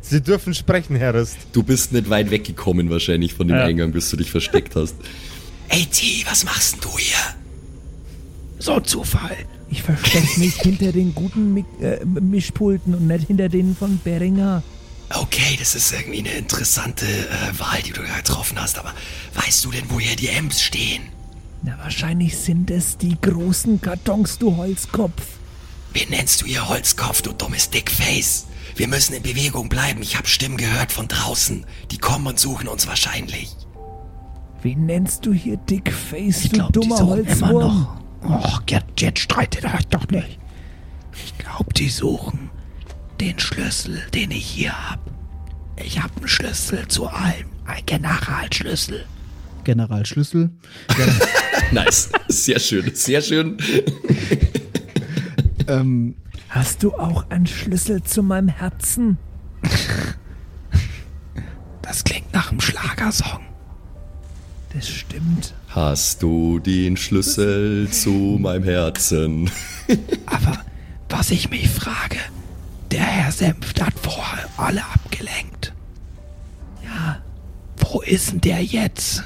Sie 0.00 0.20
dürfen 0.20 0.54
sprechen, 0.54 0.96
Herr 0.96 1.14
Rist. 1.14 1.36
Du 1.52 1.62
bist 1.62 1.92
nicht 1.92 2.10
weit 2.10 2.30
weggekommen 2.30 2.90
wahrscheinlich 2.90 3.34
von 3.34 3.46
dem 3.48 3.56
Ja. 3.56 3.64
Eingang, 3.64 3.92
bis 3.92 4.10
du 4.10 4.16
dich 4.16 4.30
versteckt 4.30 4.74
hast. 4.74 4.96
Ey, 5.68 5.86
T, 5.86 6.24
was 6.28 6.44
machst 6.44 6.74
denn 6.74 6.80
du 6.80 6.98
hier? 6.98 7.16
So 8.58 8.74
ein 8.74 8.84
Zufall. 8.84 9.36
Ich 9.70 9.82
verstecke 9.82 10.40
mich 10.40 10.54
hinter 10.60 10.92
den 10.92 11.14
guten 11.14 11.54
Mi 11.54 11.64
äh, 11.80 12.04
Mischpulten 12.04 12.94
und 12.94 13.06
nicht 13.06 13.28
hinter 13.28 13.48
denen 13.48 13.76
von 13.76 14.00
Beringer. 14.02 14.62
Okay, 15.12 15.56
das 15.58 15.74
ist 15.74 15.92
irgendwie 15.92 16.20
eine 16.20 16.32
interessante 16.32 17.04
äh, 17.06 17.58
Wahl, 17.58 17.80
die 17.84 17.92
du 17.92 18.02
da 18.02 18.16
getroffen 18.16 18.60
hast, 18.60 18.78
aber 18.78 18.92
weißt 19.34 19.64
du 19.64 19.70
denn, 19.70 19.84
wo 19.88 19.98
hier 19.98 20.16
die 20.16 20.30
Amps 20.30 20.62
stehen? 20.62 21.02
Na, 21.62 21.76
wahrscheinlich 21.78 22.36
sind 22.38 22.70
es 22.70 22.96
die 22.96 23.16
großen 23.20 23.80
Kartons, 23.80 24.38
du 24.38 24.56
Holzkopf. 24.56 25.22
Wen 25.92 26.08
nennst 26.10 26.42
du 26.42 26.46
hier 26.46 26.68
Holzkopf, 26.68 27.22
du 27.22 27.32
dummes 27.32 27.70
Dickface? 27.70 28.46
Wir 28.76 28.86
müssen 28.86 29.14
in 29.14 29.22
Bewegung 29.22 29.68
bleiben. 29.68 30.00
Ich 30.00 30.16
habe 30.16 30.28
Stimmen 30.28 30.56
gehört 30.56 30.92
von 30.92 31.08
draußen. 31.08 31.66
Die 31.90 31.98
kommen 31.98 32.26
und 32.28 32.38
suchen 32.38 32.68
uns 32.68 32.86
wahrscheinlich. 32.86 33.50
Wen 34.62 34.86
nennst 34.86 35.26
du 35.26 35.32
hier 35.32 35.56
Dickface, 35.56 36.44
Ich 36.44 36.50
du 36.50 36.56
glaube, 36.56 36.72
die 36.72 36.88
dummer 36.88 37.06
Holzwurm? 37.06 37.99
Och, 38.22 38.62
jetzt, 38.68 39.00
jetzt 39.00 39.20
streitet 39.20 39.64
euch 39.64 39.86
doch 39.88 40.06
nicht. 40.08 40.38
Ich 41.24 41.36
glaube, 41.38 41.72
die 41.74 41.88
suchen 41.88 42.50
den 43.20 43.38
Schlüssel, 43.38 44.02
den 44.14 44.30
ich 44.30 44.46
hier 44.46 44.90
hab. 44.90 45.00
Ich 45.76 46.00
hab 46.02 46.16
einen 46.16 46.28
Schlüssel 46.28 46.86
zu 46.88 47.06
allem. 47.08 47.48
Ein 47.66 47.84
Generalschlüssel. 47.86 49.04
Generalschlüssel. 49.64 50.50
Nice. 51.72 52.10
Sehr 52.28 52.58
schön, 52.58 52.94
sehr 52.94 53.22
schön. 53.22 53.56
Ähm, 55.68 56.16
Hast 56.48 56.82
du 56.82 56.94
auch 56.94 57.30
einen 57.30 57.46
Schlüssel 57.46 58.02
zu 58.02 58.24
meinem 58.24 58.48
Herzen? 58.48 59.18
Das 61.82 62.02
klingt 62.02 62.32
nach 62.32 62.50
einem 62.50 62.60
Schlagersong. 62.60 63.40
Das 64.74 64.88
stimmt. 64.88 65.54
Hast 65.70 66.22
du 66.22 66.58
den 66.58 66.96
Schlüssel 66.96 67.88
zu 67.90 68.38
meinem 68.40 68.64
Herzen? 68.64 69.48
Aber 70.26 70.58
was 71.08 71.30
ich 71.30 71.48
mich 71.50 71.68
frage, 71.68 72.16
der 72.90 73.04
Herr 73.04 73.30
Senft 73.30 73.80
hat 73.80 73.94
vorher 74.02 74.48
alle 74.56 74.82
abgelenkt. 74.84 75.72
Ja, 76.84 77.18
Wo 77.88 78.00
ist 78.00 78.32
denn 78.32 78.40
der 78.40 78.62
jetzt? 78.64 79.22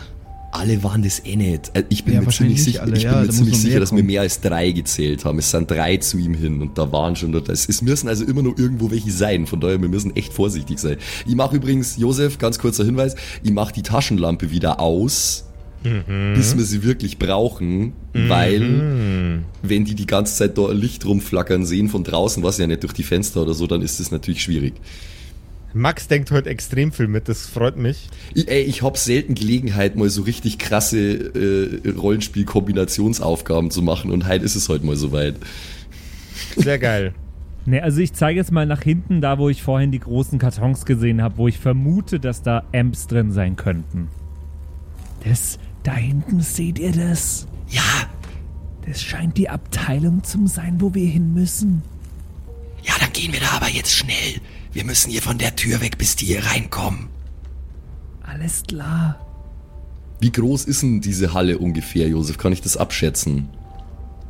Alle 0.53 0.85
waren 0.85 1.03
das 1.03 1.25
eh 1.25 1.35
nicht. 1.35 1.71
Äh, 1.75 1.85
Ich 1.89 2.05
bin 2.05 2.13
Ja, 2.15 2.21
mir 2.21 2.29
ziemlich 2.29 2.63
sicher, 2.63 2.83
alle, 2.83 2.95
ich 2.97 3.05
ja, 3.05 3.13
bin 3.13 3.21
mir 3.23 3.27
da 3.27 3.33
ziemlich 3.33 3.57
sicher 3.57 3.81
dass 3.81 3.97
wir 3.97 4.05
mehr 4.05 4.21
als 4.21 4.41
drei 4.43 4.71
gezählt 4.71 5.25
haben. 5.25 5.39
Es 5.39 5.51
sind 5.51 5.71
drei 5.71 5.97
zu 5.97 6.19
ihm 6.19 6.35
hin 6.35 6.61
und 6.61 6.77
da 6.77 6.93
waren 6.93 7.17
schon, 7.17 7.35
es, 7.35 7.67
es 7.69 7.81
müssen 7.81 8.07
also 8.07 8.23
immer 8.25 8.43
noch 8.43 8.57
irgendwo 8.59 8.91
welche 8.91 9.11
sein. 9.11 9.47
Von 9.47 9.61
daher, 9.61 9.81
wir 9.81 9.89
müssen 9.89 10.15
echt 10.15 10.35
vorsichtig 10.35 10.79
sein. 10.79 10.99
Ich 11.27 11.35
mache 11.35 11.57
übrigens, 11.57 11.97
Josef, 11.97 12.37
ganz 12.37 12.59
kurzer 12.59 12.85
Hinweis, 12.85 13.17
ich 13.43 13.51
mache 13.51 13.73
die 13.73 13.83
Taschenlampe 13.83 14.51
wieder 14.51 14.79
aus, 14.79 15.47
bis 15.85 16.57
wir 16.57 16.65
sie 16.65 16.83
wirklich 16.83 17.19
brauchen, 17.19 17.93
weil 18.13 19.43
wenn 19.63 19.85
die 19.85 19.95
die 19.95 20.07
ganze 20.07 20.35
Zeit 20.35 20.57
da 20.57 20.73
Licht 20.73 21.05
rumflackern 21.05 21.67
sehen 21.67 21.89
von 21.89 22.05
draußen, 22.05 22.43
was 22.43 22.59
ja 22.59 22.67
nicht 22.67 22.83
durch 22.83 22.95
die 22.95 23.03
Fenster 23.03 23.43
oder 23.43 23.55
so, 23.55 23.67
dann 23.67 23.83
ist 23.83 24.01
das 24.01 24.11
natürlich 24.11 24.43
schwierig. 24.43 24.75
Max 25.75 26.07
denkt 26.07 26.31
heute 26.31 26.49
extrem 26.51 26.93
viel 26.93 27.09
mit, 27.09 27.29
das 27.29 27.47
freut 27.47 27.77
mich. 27.77 28.09
Ich, 28.33 28.49
ey, 28.49 28.63
ich 28.63 28.83
habe 28.83 28.97
selten 28.97 29.35
Gelegenheit, 29.35 29.97
mal 29.97 30.09
so 30.09 30.23
richtig 30.23 30.59
krasse 30.59 30.99
äh, 31.01 31.91
Rollenspiel-Kombinationsaufgaben 31.91 33.73
zu 33.73 33.83
machen 33.83 34.13
und 34.13 34.29
heute 34.29 34.45
ist 34.45 34.55
es 34.55 34.69
heute 34.69 34.87
mal 34.87 34.97
soweit. 34.97 35.35
Sehr 36.57 36.79
geil. 36.79 37.13
Ne, 37.67 37.83
also 37.83 38.01
ich 38.01 38.13
zeige 38.13 38.39
jetzt 38.39 38.53
mal 38.53 38.67
nach 38.67 38.83
hinten, 38.83 39.23
da 39.23 39.39
wo 39.39 39.49
ich 39.49 39.63
vorhin 39.63 39.91
die 39.91 40.01
großen 40.01 40.39
Kartons 40.39 40.85
gesehen 40.85 41.23
habe, 41.23 41.39
wo 41.39 41.49
ich 41.49 41.59
vermute, 41.59 42.21
dass 42.21 42.43
da 42.43 42.65
Amps 42.75 43.07
drin 43.07 43.33
sein 43.33 43.57
könnten. 43.57 44.09
Das, 45.25 45.59
da 45.85 45.95
hinten 45.95 46.41
seht 46.41 46.79
ihr 46.81 46.93
das? 46.93 47.47
Ja, 47.69 47.83
Das 48.87 49.01
scheint 49.03 49.37
die 49.39 49.49
Abteilung 49.49 50.23
zu 50.25 50.47
sein, 50.47 50.81
wo 50.81 50.93
wir 50.95 51.07
hin 51.07 51.33
müssen. 51.33 51.83
ja, 52.83 52.93
dann 53.01 53.13
gehen 53.13 53.33
wir 53.33 53.41
da 53.41 53.53
aber 53.57 53.69
jetzt 53.71 53.93
schnell. 53.93 54.41
Wir 54.73 54.85
müssen 54.85 55.11
hier 55.11 55.23
von 55.23 55.39
der 55.39 55.55
Tür 55.57 55.81
weg, 55.81 55.97
bis 55.99 56.17
die 56.17 56.27
hier 56.27 56.45
reinkommen. 56.45 57.09
Alles 58.23 58.63
klar. 58.69 59.19
Wie 60.21 60.33
groß 60.33 60.65
ist 60.65 60.83
denn 60.83 61.01
diese 61.01 61.33
Halle 61.33 61.59
ungefähr, 61.59 62.09
Josef? 62.09 62.37
Kann 62.39 62.53
ich 62.53 62.61
das 62.61 62.77
abschätzen? 62.77 63.49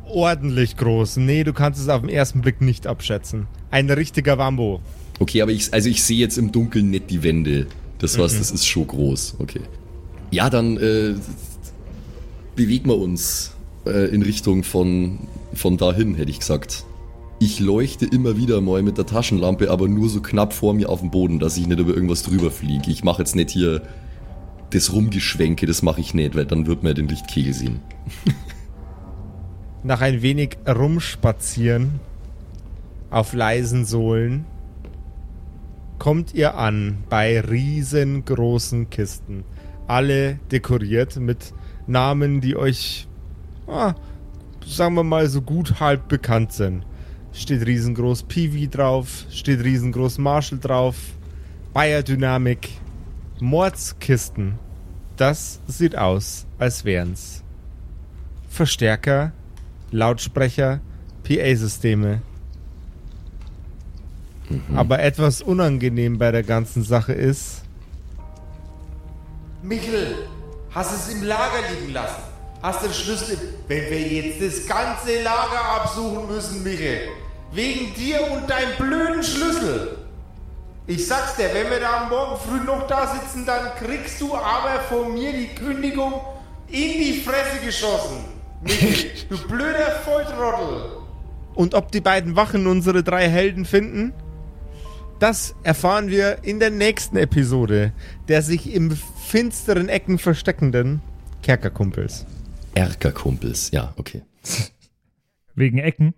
Ordentlich 0.07 0.77
groß. 0.77 1.17
Nee, 1.17 1.43
du 1.43 1.51
kannst 1.53 1.79
es 1.81 1.89
auf 1.89 2.01
den 2.01 2.09
ersten 2.09 2.41
Blick 2.41 2.61
nicht 2.61 2.87
abschätzen. 2.87 3.47
Ein 3.71 3.89
richtiger 3.89 4.37
Wambo. 4.37 4.81
Okay, 5.19 5.41
aber 5.41 5.51
ich, 5.51 5.73
also 5.73 5.89
ich 5.89 6.03
sehe 6.03 6.17
jetzt 6.19 6.37
im 6.37 6.51
Dunkeln 6.51 6.89
nicht 6.91 7.09
die 7.09 7.23
Wände. 7.23 7.67
Das 7.99 8.17
heißt, 8.17 8.39
das 8.39 8.51
ist 8.51 8.65
schon 8.67 8.87
groß. 8.87 9.35
Okay. 9.39 9.61
Ja, 10.31 10.49
dann 10.49 10.77
äh, 10.77 11.15
bewegen 12.55 12.89
wir 12.89 12.97
uns 12.97 13.55
äh, 13.85 14.13
in 14.13 14.21
Richtung 14.21 14.63
von, 14.63 15.19
von 15.53 15.77
dahin, 15.77 16.15
hätte 16.15 16.31
ich 16.31 16.39
gesagt. 16.39 16.85
Ich 17.39 17.59
leuchte 17.59 18.05
immer 18.05 18.37
wieder 18.37 18.61
mal 18.61 18.81
mit 18.81 18.97
der 18.97 19.05
Taschenlampe, 19.05 19.69
aber 19.69 19.87
nur 19.87 20.09
so 20.09 20.21
knapp 20.21 20.53
vor 20.53 20.73
mir 20.73 20.89
auf 20.89 21.01
dem 21.01 21.11
Boden, 21.11 21.39
dass 21.39 21.57
ich 21.57 21.67
nicht 21.67 21.79
über 21.79 21.93
irgendwas 21.93 22.23
drüber 22.23 22.49
fliege. 22.49 22.89
Ich 22.89 23.03
mache 23.03 23.21
jetzt 23.21 23.35
nicht 23.35 23.51
hier 23.51 23.81
das 24.71 24.93
Rumgeschwenke, 24.93 25.65
das 25.65 25.81
mache 25.81 26.01
ich 26.01 26.13
nicht, 26.13 26.35
weil 26.35 26.45
dann 26.45 26.65
wird 26.65 26.83
man 26.83 26.95
den 26.95 27.07
Lichtkegel 27.07 27.53
sehen. 27.53 27.81
Nach 29.83 30.01
ein 30.01 30.21
wenig 30.21 30.57
rumspazieren 30.67 31.99
auf 33.09 33.33
leisen 33.33 33.85
Sohlen 33.85 34.45
kommt 35.99 36.33
ihr 36.33 36.55
an 36.55 36.97
bei 37.09 37.39
riesengroßen 37.39 38.89
Kisten. 38.89 39.45
Alle 39.87 40.39
dekoriert 40.51 41.17
mit 41.17 41.53
Namen, 41.87 42.41
die 42.41 42.55
euch, 42.55 43.07
ah, 43.67 43.93
sagen 44.65 44.95
wir 44.95 45.03
mal, 45.03 45.27
so 45.29 45.41
gut 45.41 45.79
halb 45.79 46.07
bekannt 46.07 46.51
sind. 46.53 46.85
Steht 47.33 47.65
riesengroß 47.65 48.23
Peewee 48.23 48.67
drauf, 48.67 49.25
steht 49.29 49.63
riesengroß 49.63 50.17
Marshall 50.17 50.59
drauf, 50.59 50.95
Bayer 51.73 52.01
Dynamik, 52.01 52.69
Mordskisten. 53.39 54.53
Das 55.17 55.59
sieht 55.67 55.97
aus, 55.97 56.47
als 56.57 56.85
wären's 56.85 57.43
Verstärker, 58.49 59.33
Lautsprecher, 59.91 60.79
PA-Systeme. 61.23 62.21
Aber 64.73 64.99
etwas 64.99 65.41
unangenehm 65.41 66.17
bei 66.17 66.31
der 66.31 66.43
ganzen 66.43 66.83
Sache 66.83 67.13
ist, 67.13 67.64
Michel, 69.67 70.27
hast 70.69 70.93
es 70.93 71.11
im 71.11 71.23
Lager 71.23 71.67
liegen 71.71 71.91
lassen? 71.91 72.21
Hast 72.61 72.83
den 72.83 72.93
Schlüssel 72.93 73.33
im... 73.33 73.39
Wenn 73.67 73.89
wir 73.89 73.99
jetzt 73.99 74.39
das 74.39 74.67
ganze 74.67 75.23
Lager 75.23 75.59
absuchen 75.59 76.27
müssen, 76.27 76.61
Michel, 76.61 77.07
wegen 77.51 77.91
dir 77.95 78.19
und 78.31 78.47
deinem 78.47 78.75
blöden 78.77 79.23
Schlüssel. 79.23 79.97
Ich 80.85 81.07
sag's 81.07 81.35
dir, 81.37 81.49
wenn 81.51 81.71
wir 81.71 81.79
da 81.79 82.05
morgen 82.07 82.39
früh 82.47 82.63
noch 82.63 82.85
da 82.85 83.07
sitzen, 83.07 83.43
dann 83.47 83.73
kriegst 83.79 84.21
du 84.21 84.35
aber 84.35 84.81
von 84.87 85.11
mir 85.15 85.33
die 85.33 85.47
Kündigung 85.55 86.13
in 86.67 86.99
die 86.99 87.23
Fresse 87.25 87.65
geschossen. 87.65 88.23
Michel, 88.61 89.13
du 89.29 89.47
blöder 89.47 89.99
Volltrottel. 90.03 90.97
Und 91.55 91.73
ob 91.73 91.91
die 91.91 92.01
beiden 92.01 92.35
Wachen 92.35 92.67
unsere 92.67 93.01
drei 93.01 93.27
Helden 93.27 93.65
finden? 93.65 94.13
Das 95.19 95.55
erfahren 95.63 96.09
wir 96.09 96.39
in 96.43 96.59
der 96.59 96.71
nächsten 96.71 97.17
Episode 97.17 97.93
der 98.27 98.41
sich 98.41 98.73
im 98.73 98.91
finsteren 98.91 99.87
Ecken 99.89 100.17
versteckenden 100.17 101.01
Kerkerkumpels. 101.41 102.25
Erkerkumpels, 102.73 103.71
ja, 103.71 103.93
okay. 103.97 104.21
Wegen 105.55 105.77
Ecken. 105.77 106.13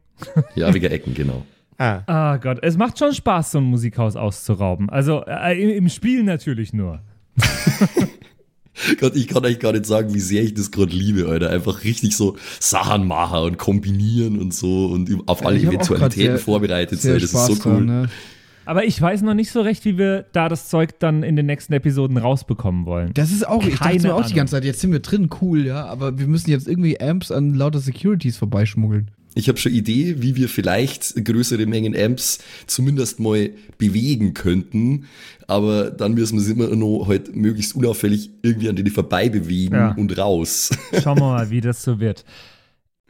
Ja, 0.55 0.73
wegen 0.73 0.85
Ecken, 0.91 1.13
genau. 1.13 1.45
Ah, 1.77 2.01
Ah 2.07 2.37
Gott, 2.37 2.57
es 2.63 2.75
macht 2.75 2.97
schon 2.97 3.13
Spaß, 3.13 3.51
so 3.51 3.59
ein 3.59 3.65
Musikhaus 3.65 4.15
auszurauben. 4.15 4.89
Also 4.89 5.23
äh, 5.27 5.61
im, 5.61 5.69
im 5.69 5.89
Spiel 5.89 6.23
natürlich 6.23 6.73
nur. 6.73 7.01
Gott, 8.99 9.15
ich 9.15 9.27
kann 9.27 9.45
euch 9.45 9.59
gar 9.59 9.73
nicht 9.73 9.85
sagen, 9.85 10.11
wie 10.15 10.19
sehr 10.19 10.41
ich 10.43 10.55
das 10.55 10.71
gerade 10.71 10.91
liebe, 10.91 11.27
Alter. 11.27 11.51
Einfach 11.51 11.83
richtig 11.83 12.15
so 12.15 12.35
Sachen 12.59 13.05
machen 13.07 13.39
und 13.41 13.57
kombinieren 13.59 14.39
und 14.39 14.53
so 14.55 14.87
und 14.87 15.11
auf 15.27 15.45
alle 15.45 15.59
Eventualitäten 15.59 16.37
sehr- 16.37 16.39
vorbereitet 16.39 16.99
sein. 16.99 17.19
Das 17.19 17.29
Spaß 17.29 17.49
ist 17.49 17.61
so 17.61 17.69
cool. 17.69 17.75
dran, 17.77 17.85
ne? 17.85 18.09
Aber 18.67 18.83
ich 18.83 19.01
weiß 19.01 19.21
noch 19.21 19.33
nicht 19.33 19.49
so 19.51 19.61
recht, 19.61 19.85
wie 19.85 19.97
wir 19.97 20.25
da 20.33 20.49
das 20.49 20.67
Zeug 20.67 20.99
dann 20.99 21.23
in 21.23 21.37
den 21.37 21.45
nächsten 21.45 21.71
Episoden 21.71 22.17
rausbekommen 22.17 22.85
wollen. 22.85 23.13
Das 23.13 23.31
ist 23.31 23.47
auch, 23.47 23.63
ich 23.63 23.75
dachte 23.75 23.83
Keine 23.89 24.01
mir 24.03 24.15
auch 24.15 24.25
die 24.25 24.33
ganze 24.33 24.51
Zeit, 24.51 24.65
jetzt 24.65 24.81
sind 24.81 24.91
wir 24.91 24.99
drin, 24.99 25.29
cool, 25.41 25.65
ja, 25.65 25.85
aber 25.85 26.19
wir 26.19 26.27
müssen 26.27 26.51
jetzt 26.51 26.67
irgendwie 26.67 26.99
Amps 26.99 27.31
an 27.31 27.53
lauter 27.53 27.79
Securities 27.79 28.35
vorbeischmuggeln. 28.35 29.09
Ich 29.35 29.47
habe 29.47 29.57
schon 29.57 29.71
Idee, 29.71 30.15
wie 30.19 30.35
wir 30.35 30.49
vielleicht 30.49 31.23
größere 31.23 31.65
Mengen 31.65 31.95
Amps 31.95 32.39
zumindest 32.65 33.19
mal 33.21 33.51
bewegen 33.77 34.33
könnten, 34.33 35.05
aber 35.47 35.91
dann 35.91 36.15
müssen 36.15 36.37
wir 36.37 36.43
sie 36.43 36.51
immer 36.53 36.67
noch 36.75 37.07
halt 37.07 37.35
möglichst 37.35 37.73
unauffällig 37.75 38.31
irgendwie 38.41 38.67
an 38.67 38.75
denen 38.75 38.91
vorbei 38.91 39.29
bewegen 39.29 39.75
Ja. 39.75 39.91
und 39.91 40.17
raus. 40.17 40.71
Schauen 41.01 41.19
wir 41.19 41.25
mal, 41.29 41.49
wie 41.51 41.61
das 41.61 41.83
so 41.83 41.99
wird. 42.01 42.25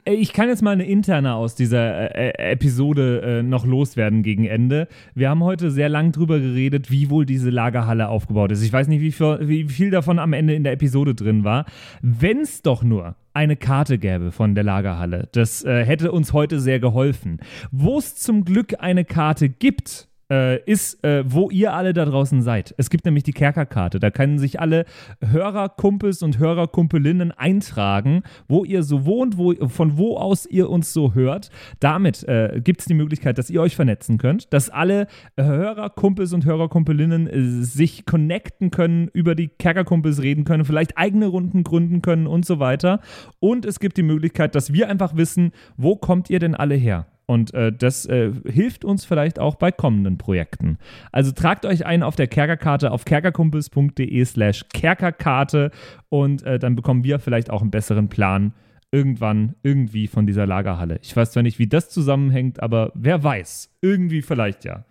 Äh, 0.08 0.16
Ich 0.16 0.34
kann 0.34 0.50
jetzt 0.50 0.62
mal 0.62 0.72
eine 0.72 0.86
interne 0.86 1.36
aus 1.36 1.56
dieser 1.56 2.16
äh, 2.16 2.30
äh, 2.30 2.52
Episode 2.52 3.22
äh, 3.22 3.44
noch 3.44 3.66
loswerden 3.66 4.24
gegen 4.24 4.46
Ende. 4.46 4.88
Wir 5.14 5.30
haben 5.30 5.44
heute 5.44 5.70
sehr 5.72 5.90
lang 5.90 6.12
drüber 6.12 6.40
geredet, 6.40 6.90
wie 6.90 7.10
wohl 7.10 7.26
diese 7.26 7.50
Lagerhalle 7.50 8.08
aufgebaut 8.08 8.52
ist. 8.52 8.64
Ich 8.64 8.74
weiß 8.74 8.88
nicht, 8.88 9.02
wie 9.02 9.12
viel, 9.12 9.40
wie 9.42 9.66
viel 9.66 9.92
davon 9.92 10.20
am 10.20 10.34
Ende 10.34 10.54
in 10.56 10.64
der 10.64 10.74
Episode 10.74 11.14
drin 11.14 11.44
war. 11.44 11.66
Wenn 12.02 12.40
es 12.40 12.62
doch 12.62 12.84
nur 12.84 13.16
eine 13.34 13.56
Karte 13.56 14.00
gäbe 14.00 14.32
von 14.32 14.56
der 14.56 14.64
Lagerhalle, 14.64 15.28
das 15.32 15.64
äh, 15.64 15.86
hätte 15.86 16.12
uns 16.12 16.34
heute 16.34 16.60
sehr 16.60 16.80
geholfen. 16.80 17.40
Wo 17.72 18.00
es 18.00 18.16
zum 18.16 18.46
Glück 18.46 18.76
eine 18.80 19.06
Karte 19.06 19.50
gibt, 19.50 20.07
äh, 20.32 20.62
ist, 20.64 21.04
äh, 21.04 21.24
wo 21.26 21.50
ihr 21.50 21.74
alle 21.74 21.94
da 21.94 22.06
draußen 22.06 22.42
seid. 22.42 22.74
Es 22.78 22.90
gibt 22.90 23.06
nämlich 23.06 23.24
die 23.24 23.34
Kerkerkarte. 23.34 24.00
Da 24.00 24.12
können 24.12 24.40
sich 24.40 24.60
alle 24.60 24.86
Hörerkumpels 25.22 26.22
und 26.24 26.40
Hörerkumpelinnen 26.40 27.32
eintragen, 27.32 28.24
wo 28.48 28.66
ihr 28.66 28.84
so 28.84 29.06
wohnt, 29.06 29.38
wo, 29.38 29.54
von 29.68 29.98
wo 29.98 30.18
aus 30.18 30.46
ihr 30.46 30.70
uns 30.70 30.94
so 30.94 31.14
hört. 31.14 31.50
Damit 31.80 32.24
äh, 32.24 32.62
gibt 32.64 32.82
es 32.82 32.86
die 32.88 32.94
Möglichkeit, 32.94 33.38
dass 33.38 33.50
ihr 33.50 33.62
euch 33.62 33.76
vernetzen 33.76 34.18
könnt, 34.18 34.54
dass 34.54 34.70
alle 34.70 35.08
Hörerkumpels 35.38 36.34
und 36.34 36.46
Hörerkumpelinnen 36.46 37.28
äh, 37.28 37.64
sich 37.64 38.06
connecten 38.06 38.72
können, 38.72 39.10
über 39.14 39.36
die 39.36 39.48
Kerkerkumpels 39.48 40.22
reden 40.22 40.44
können, 40.44 40.66
vielleicht 40.66 40.98
eigene 40.98 41.28
Runden 41.28 41.64
gründen 41.64 42.02
können 42.02 42.28
und 42.28 42.46
so 42.46 42.60
weiter. 42.60 43.00
Und 43.40 43.66
es 43.66 43.80
gibt 43.80 43.98
die 43.98 44.04
Möglichkeit, 44.04 44.56
dass 44.56 44.74
wir 44.74 44.90
einfach 44.90 45.16
wissen, 45.16 45.52
wo 45.78 45.96
kommt 45.96 46.30
ihr 46.30 46.40
denn 46.40 46.56
alle 46.56 46.76
her? 46.76 47.08
Und 47.28 47.54
äh, 47.54 47.74
das 47.74 48.06
äh, 48.06 48.32
hilft 48.46 48.86
uns 48.86 49.04
vielleicht 49.04 49.38
auch 49.38 49.56
bei 49.56 49.72
kommenden 49.72 50.18
Projekten. 50.18 50.78
Also 51.12 51.34
tragt 51.34 51.66
euch 51.66 51.86
ein 51.86 52.02
auf 52.02 52.16
der 52.16 52.28
Kerkerkarte 52.28 52.92
auf 52.92 53.04
kerkerkumpels.de 53.04 54.26
slash 54.26 54.66
Kerkerkarte 54.74 55.72
und 56.10 56.44
äh, 56.44 56.58
dann 56.58 56.76
bekommen 56.76 57.04
wir 57.04 57.20
vielleicht 57.20 57.50
auch 57.50 57.62
einen 57.62 57.70
besseren 57.70 58.08
Plan 58.08 58.54
irgendwann 58.92 59.56
irgendwie 59.62 60.08
von 60.08 60.26
dieser 60.26 60.48
Lagerhalle. 60.48 61.00
Ich 61.02 61.14
weiß 61.14 61.32
zwar 61.32 61.44
nicht, 61.44 61.60
wie 61.60 61.68
das 61.68 61.90
zusammenhängt, 61.90 62.64
aber 62.64 62.94
wer 62.96 63.22
weiß. 63.22 63.72
Irgendwie 63.82 64.22
vielleicht 64.22 64.64
ja. 64.64 64.86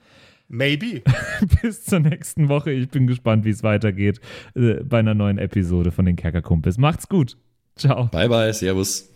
maybe. 0.49 1.03
Bis 1.62 1.84
zur 1.84 2.01
nächsten 2.01 2.51
Woche. 2.51 2.70
Ich 2.70 2.91
bin 2.91 3.07
gespannt, 3.07 3.47
wie 3.47 3.51
es 3.51 3.62
weitergeht 3.62 4.20
äh, 4.55 4.84
bei 4.84 4.99
einer 4.99 5.14
neuen 5.14 5.39
Episode 5.39 5.91
von 5.91 6.05
den 6.05 6.16
Kerkerkumpels. 6.16 6.76
Macht's 6.76 7.09
gut. 7.09 7.39
Ciao. 7.76 8.09
Bye 8.09 8.28
bye, 8.28 8.53
Servus. 8.53 9.15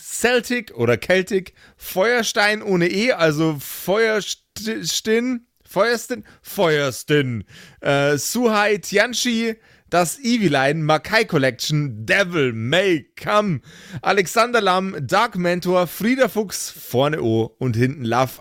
Celtic 0.00 0.74
oder 0.74 0.98
Celtic. 0.98 1.54
Feuerstein 1.76 2.62
ohne 2.62 2.88
E, 2.88 3.12
also 3.12 3.56
Feuerstin. 3.58 5.46
Feuerstin? 5.64 6.24
Feuerstin. 6.42 7.44
Äh, 7.80 8.16
Suhai 8.16 8.78
Tianchi. 8.78 9.56
Das 9.90 10.18
Eviline, 10.18 10.84
Makai 10.84 11.24
Collection, 11.24 12.04
Devil 12.04 12.52
May 12.52 13.06
Come, 13.18 13.62
Alexander 14.02 14.60
Lamm, 14.60 14.94
Dark 15.00 15.36
Mentor, 15.36 15.86
Frieda 15.86 16.28
Fuchs, 16.28 16.70
vorne 16.70 17.22
O 17.22 17.56
und 17.58 17.74
hinten 17.74 18.04
Love. 18.04 18.32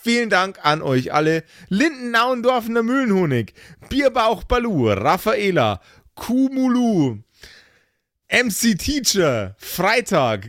Vielen 0.00 0.30
Dank 0.30 0.60
an 0.64 0.80
euch 0.80 1.12
alle. 1.12 1.42
Linden 1.68 2.12
Nauendorfener 2.12 2.84
Mühlenhonig, 2.84 3.54
Bierbauch 3.88 4.44
Balu, 4.44 4.92
Raffaela, 4.92 5.80
Kumulu, 6.14 7.18
MC 8.28 8.78
Teacher, 8.78 9.56
Freitag, 9.58 10.48